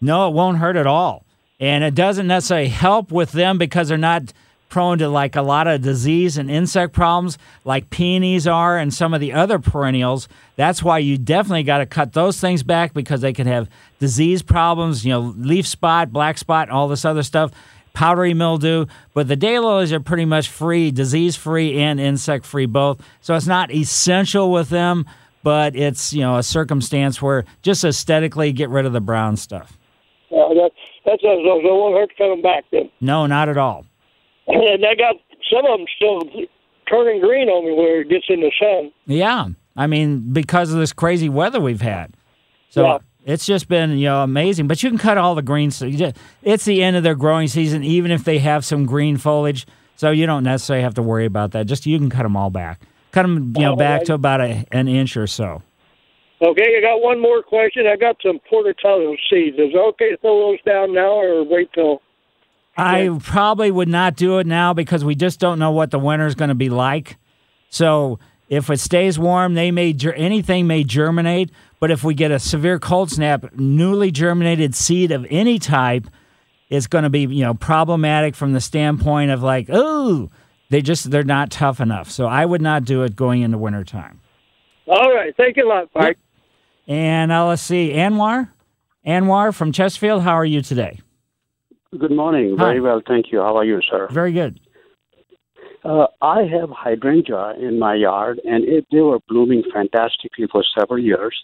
No, 0.00 0.28
it 0.28 0.34
won't 0.34 0.58
hurt 0.58 0.76
at 0.76 0.86
all. 0.86 1.24
And 1.58 1.84
it 1.84 1.94
doesn't 1.94 2.26
necessarily 2.26 2.68
help 2.68 3.10
with 3.10 3.32
them 3.32 3.58
because 3.58 3.88
they're 3.88 3.98
not 3.98 4.32
prone 4.70 4.98
to 4.98 5.08
like 5.08 5.36
a 5.36 5.42
lot 5.42 5.66
of 5.66 5.82
disease 5.82 6.38
and 6.38 6.50
insect 6.50 6.94
problems 6.94 7.36
like 7.64 7.90
peonies 7.90 8.46
are 8.46 8.78
and 8.78 8.94
some 8.94 9.12
of 9.12 9.20
the 9.20 9.32
other 9.32 9.58
perennials. 9.58 10.28
That's 10.56 10.82
why 10.82 10.98
you 10.98 11.18
definitely 11.18 11.64
got 11.64 11.78
to 11.78 11.86
cut 11.86 12.14
those 12.14 12.40
things 12.40 12.62
back 12.62 12.94
because 12.94 13.20
they 13.20 13.32
can 13.32 13.46
have 13.46 13.68
disease 13.98 14.42
problems, 14.42 15.04
you 15.04 15.12
know, 15.12 15.34
leaf 15.36 15.66
spot, 15.66 16.12
black 16.12 16.38
spot, 16.38 16.70
all 16.70 16.88
this 16.88 17.04
other 17.04 17.22
stuff, 17.22 17.50
powdery 17.92 18.32
mildew. 18.32 18.86
But 19.12 19.28
the 19.28 19.36
daylilies 19.36 19.92
are 19.92 20.00
pretty 20.00 20.24
much 20.24 20.48
free, 20.48 20.90
disease 20.90 21.36
free 21.36 21.78
and 21.78 22.00
insect 22.00 22.46
free 22.46 22.66
both. 22.66 23.02
So 23.20 23.34
it's 23.34 23.46
not 23.46 23.70
essential 23.70 24.50
with 24.50 24.70
them, 24.70 25.04
but 25.42 25.76
it's, 25.76 26.12
you 26.12 26.20
know, 26.20 26.36
a 26.38 26.42
circumstance 26.42 27.20
where 27.20 27.44
just 27.62 27.84
aesthetically 27.84 28.52
get 28.52 28.70
rid 28.70 28.86
of 28.86 28.92
the 28.92 29.00
brown 29.00 29.36
stuff. 29.36 29.76
Yeah, 30.30 30.48
that, 30.54 30.70
that's 31.04 31.22
so, 31.22 31.28
so 31.44 31.58
it 31.58 31.64
won't 31.64 31.96
hurt 31.96 32.10
to 32.10 32.14
cut 32.16 32.28
them 32.28 32.42
back 32.42 32.64
then. 32.70 32.88
No, 33.00 33.26
not 33.26 33.48
at 33.48 33.58
all. 33.58 33.84
And 34.52 34.84
I 34.84 34.94
got 34.94 35.16
some 35.52 35.64
of 35.66 35.78
them 35.78 35.86
still 35.96 36.20
turning 36.88 37.20
green 37.20 37.48
on 37.48 37.64
me 37.66 37.72
where 37.74 38.00
it 38.02 38.08
gets 38.08 38.26
in 38.28 38.40
the 38.40 38.52
sun. 38.60 38.92
Yeah. 39.06 39.48
I 39.76 39.86
mean, 39.86 40.32
because 40.32 40.72
of 40.72 40.78
this 40.78 40.92
crazy 40.92 41.28
weather 41.28 41.60
we've 41.60 41.80
had. 41.80 42.14
So 42.70 42.84
Yeah. 42.86 42.98
it's 43.24 43.46
just 43.46 43.68
been, 43.68 43.90
you 43.98 44.06
know, 44.06 44.22
amazing. 44.22 44.66
But 44.66 44.82
you 44.82 44.90
can 44.90 44.98
cut 44.98 45.16
all 45.18 45.34
the 45.34 45.42
green. 45.42 45.70
So 45.70 45.88
just, 45.90 46.16
it's 46.42 46.64
the 46.64 46.82
end 46.82 46.96
of 46.96 47.02
their 47.02 47.14
growing 47.14 47.48
season, 47.48 47.84
even 47.84 48.10
if 48.10 48.24
they 48.24 48.38
have 48.38 48.64
some 48.64 48.86
green 48.86 49.16
foliage. 49.16 49.66
So 49.96 50.10
you 50.10 50.26
don't 50.26 50.44
necessarily 50.44 50.82
have 50.82 50.94
to 50.94 51.02
worry 51.02 51.26
about 51.26 51.52
that. 51.52 51.66
Just 51.66 51.86
you 51.86 51.98
can 51.98 52.10
cut 52.10 52.22
them 52.24 52.36
all 52.36 52.50
back. 52.50 52.80
Cut 53.12 53.22
them, 53.22 53.52
you 53.56 53.62
know, 53.64 53.70
All 53.70 53.76
back 53.76 53.98
right. 54.00 54.06
to 54.06 54.14
about 54.14 54.40
a, 54.40 54.64
an 54.72 54.88
inch 54.88 55.16
or 55.16 55.26
so. 55.26 55.62
Okay, 56.42 56.76
I 56.78 56.80
got 56.80 57.02
one 57.02 57.20
more 57.20 57.42
question. 57.42 57.86
I 57.86 57.96
got 57.96 58.16
some 58.24 58.38
portobello 58.48 59.14
seeds. 59.28 59.58
Is 59.58 59.74
it 59.74 59.76
okay 59.76 60.10
to 60.10 60.16
throw 60.18 60.50
those 60.52 60.62
down 60.64 60.94
now 60.94 61.10
or 61.20 61.44
wait 61.44 61.70
till? 61.74 62.00
I 62.80 63.18
probably 63.22 63.70
would 63.70 63.88
not 63.88 64.16
do 64.16 64.38
it 64.38 64.46
now 64.46 64.72
because 64.74 65.04
we 65.04 65.14
just 65.14 65.40
don't 65.40 65.58
know 65.58 65.70
what 65.70 65.90
the 65.90 65.98
winter 65.98 66.26
is 66.26 66.34
going 66.34 66.48
to 66.48 66.54
be 66.54 66.68
like. 66.70 67.16
So 67.70 68.18
If 68.48 68.68
it 68.68 68.80
stays 68.80 69.16
warm, 69.18 69.54
they 69.54 69.70
may 69.70 69.92
ger- 69.92 70.12
anything 70.14 70.66
may 70.66 70.82
germinate. 70.82 71.50
But 71.78 71.90
if 71.92 72.02
we 72.04 72.14
get 72.14 72.30
a 72.32 72.38
severe 72.40 72.78
cold 72.80 73.10
snap, 73.10 73.54
newly 73.54 74.10
germinated 74.10 74.74
seed 74.74 75.12
of 75.12 75.24
any 75.30 75.58
type 75.58 76.08
is 76.68 76.86
going 76.88 77.04
to 77.04 77.10
be 77.10 77.20
you 77.20 77.44
know 77.44 77.54
problematic 77.54 78.34
from 78.34 78.52
the 78.52 78.60
standpoint 78.60 79.30
of 79.30 79.42
like 79.42 79.66
oh 79.70 80.30
they 80.68 80.82
just 80.82 81.10
they're 81.10 81.22
not 81.24 81.50
tough 81.50 81.80
enough. 81.80 82.10
So 82.10 82.26
I 82.26 82.44
would 82.44 82.60
not 82.62 82.84
do 82.84 83.02
it 83.02 83.16
going 83.16 83.42
into 83.42 83.56
wintertime. 83.58 84.20
All 84.86 85.12
right. 85.14 85.34
Thank 85.36 85.56
you 85.56 85.66
a 85.66 85.68
lot, 85.68 85.88
Mike. 85.94 86.18
And 86.88 87.30
uh, 87.30 87.46
let's 87.46 87.62
see, 87.62 87.92
Anwar, 87.92 88.50
Anwar 89.06 89.54
from 89.54 89.70
Chesterfield. 89.70 90.22
How 90.22 90.32
are 90.34 90.44
you 90.44 90.60
today? 90.60 90.98
Good 91.98 92.12
morning. 92.12 92.54
Hi. 92.56 92.66
Very 92.66 92.80
well, 92.80 93.02
thank 93.04 93.32
you. 93.32 93.40
How 93.40 93.56
are 93.56 93.64
you, 93.64 93.80
sir? 93.90 94.06
Very 94.12 94.32
good. 94.32 94.60
Uh, 95.84 96.06
I 96.22 96.42
have 96.42 96.70
hydrangea 96.70 97.54
in 97.58 97.80
my 97.80 97.94
yard, 97.94 98.40
and 98.44 98.62
it, 98.64 98.86
they 98.92 99.00
were 99.00 99.18
blooming 99.28 99.64
fantastically 99.74 100.46
for 100.52 100.62
several 100.78 101.00
years. 101.00 101.36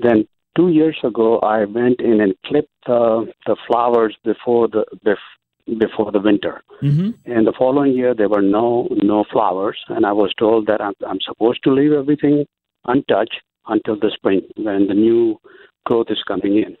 Then 0.00 0.28
two 0.56 0.68
years 0.68 0.96
ago, 1.02 1.40
I 1.40 1.64
went 1.64 2.00
in 2.00 2.20
and 2.20 2.34
clipped 2.46 2.68
uh, 2.86 3.24
the 3.46 3.56
flowers 3.66 4.16
before 4.22 4.68
the 4.68 4.84
bef- 5.04 5.76
before 5.78 6.12
the 6.12 6.20
winter. 6.20 6.62
Mm-hmm. 6.82 7.10
And 7.24 7.46
the 7.46 7.54
following 7.58 7.92
year, 7.92 8.14
there 8.14 8.28
were 8.28 8.42
no 8.42 8.86
no 8.90 9.24
flowers, 9.32 9.78
and 9.88 10.06
I 10.06 10.12
was 10.12 10.32
told 10.38 10.68
that 10.68 10.80
I'm, 10.80 10.94
I'm 11.04 11.20
supposed 11.20 11.64
to 11.64 11.72
leave 11.72 11.92
everything 11.92 12.44
untouched 12.84 13.40
until 13.66 13.96
the 13.98 14.12
spring 14.14 14.42
when 14.56 14.86
the 14.86 14.94
new 14.94 15.40
growth 15.84 16.06
is 16.10 16.22
coming 16.28 16.58
in. 16.58 16.76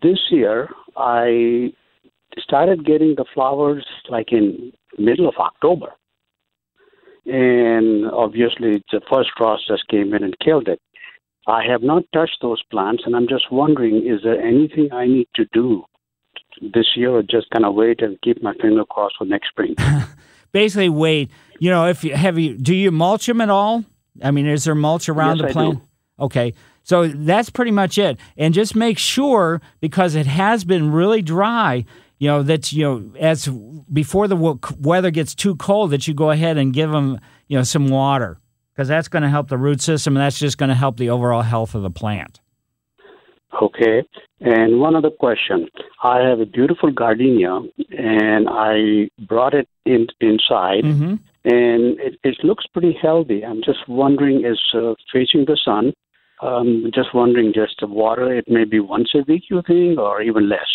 This 0.00 0.20
year, 0.30 0.70
I 0.96 1.72
started 2.42 2.84
getting 2.86 3.14
the 3.16 3.24
flowers 3.34 3.84
like 4.08 4.32
in 4.32 4.72
middle 4.98 5.28
of 5.28 5.34
October, 5.38 5.92
and 7.26 8.06
obviously 8.10 8.82
the 8.92 9.00
first 9.10 9.30
frost 9.36 9.66
just 9.68 9.86
came 9.88 10.14
in 10.14 10.22
and 10.22 10.36
killed 10.44 10.68
it. 10.68 10.80
I 11.46 11.62
have 11.70 11.82
not 11.82 12.04
touched 12.12 12.38
those 12.40 12.62
plants, 12.70 13.02
and 13.06 13.14
I'm 13.14 13.28
just 13.28 13.50
wondering: 13.50 13.96
is 14.06 14.20
there 14.22 14.40
anything 14.40 14.88
I 14.92 15.06
need 15.06 15.28
to 15.36 15.44
do 15.52 15.84
this 16.60 16.86
year, 16.96 17.10
or 17.10 17.22
just 17.22 17.50
kind 17.50 17.64
of 17.64 17.74
wait 17.74 18.00
and 18.02 18.20
keep 18.22 18.42
my 18.42 18.54
finger 18.60 18.84
crossed 18.84 19.16
for 19.18 19.24
next 19.26 19.48
spring? 19.48 19.74
Basically, 20.52 20.88
wait. 20.88 21.30
You 21.58 21.70
know, 21.70 21.86
if 21.88 22.04
you 22.04 22.14
have 22.14 22.38
you 22.38 22.56
do 22.56 22.74
you 22.74 22.90
mulch 22.90 23.26
them 23.26 23.40
at 23.40 23.50
all? 23.50 23.84
I 24.22 24.30
mean, 24.30 24.46
is 24.46 24.64
there 24.64 24.74
mulch 24.74 25.08
around 25.08 25.38
Yes, 25.38 25.44
the 25.44 25.48
I 25.48 25.52
plant? 25.52 25.78
do. 25.78 25.88
Okay. 26.24 26.54
So 26.86 27.08
that's 27.08 27.48
pretty 27.50 27.70
much 27.70 27.96
it. 27.98 28.18
And 28.36 28.52
just 28.52 28.76
make 28.76 28.98
sure 28.98 29.62
because 29.80 30.14
it 30.14 30.26
has 30.26 30.64
been 30.64 30.92
really 30.92 31.22
dry, 31.22 31.86
you 32.18 32.28
know, 32.28 32.42
that 32.42 32.72
you 32.72 32.82
know 32.84 33.12
as 33.18 33.48
before 33.92 34.28
the 34.28 34.36
w- 34.36 34.58
weather 34.80 35.10
gets 35.10 35.34
too 35.34 35.56
cold 35.56 35.90
that 35.90 36.06
you 36.08 36.14
go 36.14 36.30
ahead 36.30 36.56
and 36.56 36.72
give 36.72 36.90
them, 36.90 37.20
you 37.48 37.56
know, 37.58 37.64
some 37.64 37.88
water 37.88 38.38
because 38.72 38.88
that's 38.88 39.08
going 39.08 39.22
to 39.22 39.28
help 39.28 39.48
the 39.48 39.58
root 39.58 39.80
system 39.80 40.16
and 40.16 40.22
that's 40.24 40.38
just 40.38 40.58
going 40.58 40.68
to 40.68 40.74
help 40.74 40.96
the 40.96 41.10
overall 41.10 41.42
health 41.42 41.74
of 41.74 41.82
the 41.82 41.90
plant. 41.90 42.40
Okay. 43.62 44.02
And 44.40 44.80
one 44.80 44.96
other 44.96 45.10
question. 45.10 45.68
I 46.02 46.20
have 46.28 46.40
a 46.40 46.46
beautiful 46.46 46.90
gardenia 46.90 47.60
and 47.90 48.48
I 48.48 49.08
brought 49.26 49.54
it 49.54 49.68
in 49.86 50.08
inside 50.20 50.82
Mm-hmm. 50.84 51.14
and 51.44 52.00
it, 52.00 52.18
it 52.24 52.36
looks 52.42 52.66
pretty 52.66 52.96
healthy. 53.00 53.44
I'm 53.44 53.62
just 53.64 53.88
wondering 53.88 54.44
is 54.44 54.60
uh, 54.74 54.94
facing 55.12 55.44
the 55.46 55.58
sun. 55.64 55.92
Um, 56.42 56.90
just 56.92 57.14
wondering 57.14 57.52
just 57.54 57.78
to 57.78 57.86
water 57.86 58.34
it 58.34 58.46
maybe 58.48 58.80
once 58.80 59.10
a 59.14 59.22
week 59.26 59.44
you 59.48 59.62
think 59.66 59.98
or 59.98 60.20
even 60.20 60.48
less. 60.48 60.66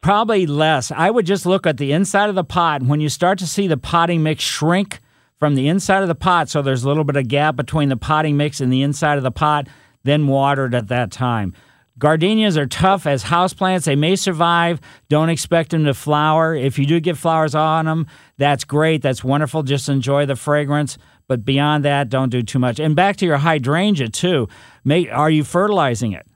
Probably 0.00 0.46
less. 0.46 0.92
I 0.92 1.10
would 1.10 1.26
just 1.26 1.44
look 1.44 1.66
at 1.66 1.76
the 1.76 1.92
inside 1.92 2.28
of 2.28 2.34
the 2.34 2.44
pot. 2.44 2.82
When 2.82 3.00
you 3.00 3.08
start 3.08 3.38
to 3.40 3.46
see 3.46 3.66
the 3.66 3.76
potting 3.76 4.22
mix 4.22 4.44
shrink 4.44 5.00
from 5.38 5.54
the 5.54 5.68
inside 5.68 6.02
of 6.02 6.08
the 6.08 6.14
pot, 6.14 6.48
so 6.48 6.62
there's 6.62 6.84
a 6.84 6.88
little 6.88 7.04
bit 7.04 7.16
of 7.16 7.28
gap 7.28 7.56
between 7.56 7.88
the 7.88 7.96
potting 7.96 8.36
mix 8.36 8.60
and 8.60 8.72
the 8.72 8.82
inside 8.82 9.18
of 9.18 9.24
the 9.24 9.30
pot, 9.30 9.66
then 10.04 10.26
water 10.26 10.66
it 10.66 10.74
at 10.74 10.88
that 10.88 11.10
time. 11.10 11.52
Gardenias 11.98 12.56
are 12.56 12.66
tough 12.66 13.06
as 13.06 13.24
houseplants. 13.24 13.84
They 13.84 13.96
may 13.96 14.14
survive. 14.14 14.80
Don't 15.08 15.30
expect 15.30 15.70
them 15.70 15.84
to 15.84 15.94
flower. 15.94 16.54
If 16.54 16.78
you 16.78 16.86
do 16.86 17.00
get 17.00 17.16
flowers 17.16 17.56
on 17.56 17.86
them, 17.86 18.06
that's 18.36 18.62
great. 18.62 19.02
That's 19.02 19.24
wonderful. 19.24 19.64
Just 19.64 19.88
enjoy 19.88 20.24
the 20.24 20.36
fragrance. 20.36 20.96
But 21.26 21.44
beyond 21.44 21.84
that, 21.84 22.08
don't 22.08 22.30
do 22.30 22.42
too 22.42 22.60
much. 22.60 22.78
And 22.78 22.94
back 22.94 23.16
to 23.16 23.26
your 23.26 23.38
hydrangea 23.38 24.10
too. 24.10 24.48
Make, 24.84 25.08
are 25.10 25.28
you 25.28 25.42
fertilizing 25.42 26.12
it? 26.12 26.26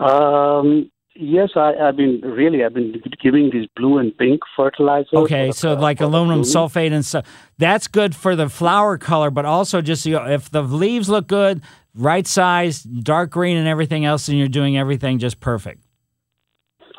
Um, 0.00 0.90
yes, 1.14 1.50
I, 1.56 1.74
I've 1.74 1.96
been 1.96 2.20
really 2.22 2.64
I've 2.64 2.74
been 2.74 3.00
giving 3.22 3.50
these 3.52 3.68
blue 3.76 3.98
and 3.98 4.16
pink 4.16 4.40
fertilizers. 4.56 5.12
Okay, 5.12 5.52
so 5.52 5.72
uh, 5.72 5.80
like 5.80 6.00
aluminum 6.00 6.42
sulfate 6.42 6.92
and 6.92 7.04
stuff. 7.04 7.26
That's 7.58 7.88
good 7.88 8.14
for 8.14 8.36
the 8.36 8.48
flower 8.48 8.98
color, 8.98 9.30
but 9.30 9.44
also 9.44 9.80
just 9.80 10.06
you 10.06 10.14
know, 10.14 10.26
if 10.26 10.50
the 10.50 10.62
leaves 10.62 11.08
look 11.08 11.26
good, 11.26 11.62
right 11.94 12.26
size, 12.26 12.82
dark 12.82 13.30
green, 13.30 13.56
and 13.56 13.68
everything 13.68 14.04
else, 14.04 14.28
and 14.28 14.38
you're 14.38 14.48
doing 14.48 14.76
everything 14.76 15.18
just 15.18 15.40
perfect. 15.40 15.82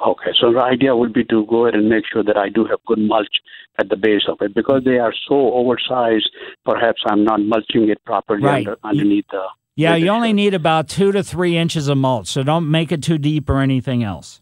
Okay, 0.05 0.31
so 0.39 0.51
the 0.51 0.59
idea 0.59 0.95
would 0.95 1.13
be 1.13 1.23
to 1.25 1.45
go 1.47 1.65
ahead 1.65 1.75
and 1.75 1.89
make 1.89 2.03
sure 2.11 2.23
that 2.23 2.37
I 2.37 2.49
do 2.49 2.65
have 2.65 2.79
good 2.85 2.99
mulch 2.99 3.27
at 3.79 3.89
the 3.89 3.95
base 3.95 4.23
of 4.27 4.37
it 4.41 4.53
because 4.53 4.83
they 4.83 4.97
are 4.99 5.13
so 5.27 5.53
oversized. 5.53 6.29
Perhaps 6.65 7.01
I'm 7.07 7.23
not 7.23 7.39
mulching 7.41 7.89
it 7.89 8.03
properly 8.05 8.43
Right. 8.43 8.67
under, 8.67 8.77
underneath 8.83 9.25
the. 9.31 9.43
Yeah, 9.75 9.95
you 9.95 10.09
only 10.09 10.31
need 10.31 10.53
about 10.53 10.87
two 10.87 11.11
to 11.11 11.21
three 11.23 11.57
inches 11.57 11.89
of 11.89 11.97
mulch, 11.97 12.27
so 12.27 12.43
don't 12.43 12.71
make 12.71 12.91
it 12.91 13.03
too 13.03 13.17
deep 13.17 13.49
or 13.49 13.59
anything 13.59 14.03
else. 14.03 14.41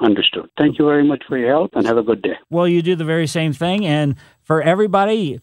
Understood. 0.00 0.48
Thank 0.58 0.78
you 0.78 0.84
very 0.84 1.04
much 1.04 1.22
for 1.26 1.38
your 1.38 1.50
help 1.50 1.70
and 1.74 1.86
have 1.86 1.96
a 1.96 2.02
good 2.02 2.22
day. 2.22 2.36
Well, 2.50 2.68
you 2.68 2.82
do 2.82 2.94
the 2.96 3.04
very 3.04 3.26
same 3.26 3.52
thing. 3.52 3.86
And 3.86 4.16
for 4.42 4.62
everybody, 4.62 5.40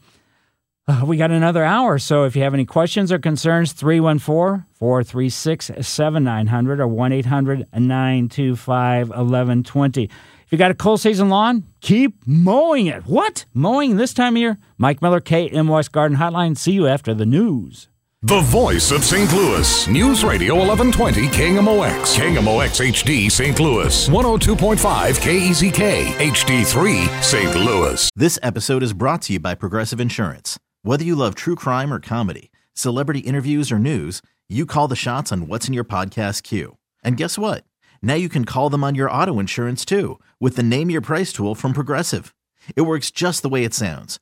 uh, 0.88 1.04
we 1.06 1.18
got 1.18 1.32
another 1.32 1.64
hour. 1.64 1.98
So 1.98 2.24
if 2.26 2.36
you 2.36 2.44
have 2.44 2.54
any 2.54 2.66
questions 2.66 3.12
or 3.12 3.18
concerns, 3.18 3.74
314 3.74 4.66
436 4.74 5.72
7900 5.82 6.80
or 6.80 6.88
1 6.88 7.12
800 7.12 7.68
925 7.74 9.10
1120. 9.10 10.04
If 10.04 10.12
you 10.52 10.58
got 10.58 10.72
a 10.72 10.76
cold 10.76 11.00
season 11.00 11.30
lawn, 11.30 11.64
keep 11.82 12.16
mowing 12.28 12.86
it. 12.86 13.08
What? 13.08 13.46
Mowing 13.56 13.96
this 13.96 14.14
time 14.14 14.36
of 14.36 14.40
year? 14.40 14.60
Mike 14.78 15.02
Miller, 15.02 15.20
KMOX 15.20 15.92
Garden 15.92 16.18
Hotline. 16.18 16.56
See 16.56 16.74
you 16.74 16.86
after 16.86 17.16
the 17.16 17.26
news. 17.26 17.90
The 18.26 18.40
voice 18.40 18.92
of 18.92 19.04
St. 19.04 19.34
Louis. 19.34 19.86
News 19.90 20.24
Radio 20.24 20.56
1120 20.56 21.28
KMOX. 21.28 22.16
KMOX 22.16 22.80
HD 22.80 23.30
St. 23.30 23.60
Louis. 23.60 24.08
102.5 24.08 24.78
KEZK 25.20 26.06
HD3 26.32 27.22
St. 27.22 27.56
Louis. 27.58 28.10
This 28.16 28.40
episode 28.42 28.82
is 28.82 28.94
brought 28.94 29.24
to 29.24 29.34
you 29.34 29.42
by 29.42 29.56
Progressive 29.56 30.00
Insurance. 30.00 30.58
Whether 30.84 31.04
you 31.04 31.18
love 31.18 31.36
true 31.36 31.56
crime 31.56 31.92
or 31.92 32.00
comedy, 32.00 32.50
celebrity 32.74 33.20
interviews 33.20 33.74
or 33.74 33.78
news, 33.78 34.22
you 34.48 34.66
call 34.66 34.88
the 34.88 34.96
shots 34.96 35.34
on 35.34 35.48
what's 35.48 35.68
in 35.68 35.74
your 35.74 35.84
podcast 35.84 36.44
queue. 36.44 36.78
And 37.04 37.18
guess 37.18 37.38
what? 37.38 37.66
Now 38.02 38.14
you 38.14 38.30
can 38.30 38.46
call 38.46 38.70
them 38.70 38.86
on 38.86 38.96
your 38.96 39.12
auto 39.12 39.38
insurance 39.38 39.84
too 39.84 40.18
with 40.40 40.56
the 40.56 40.64
Name 40.64 40.90
Your 40.90 41.02
Price 41.02 41.34
tool 41.34 41.56
from 41.56 41.74
Progressive. 41.74 42.34
It 42.78 42.84
works 42.84 43.12
just 43.12 43.42
the 43.42 43.50
way 43.50 43.66
it 43.66 43.74
sounds. 43.74 44.22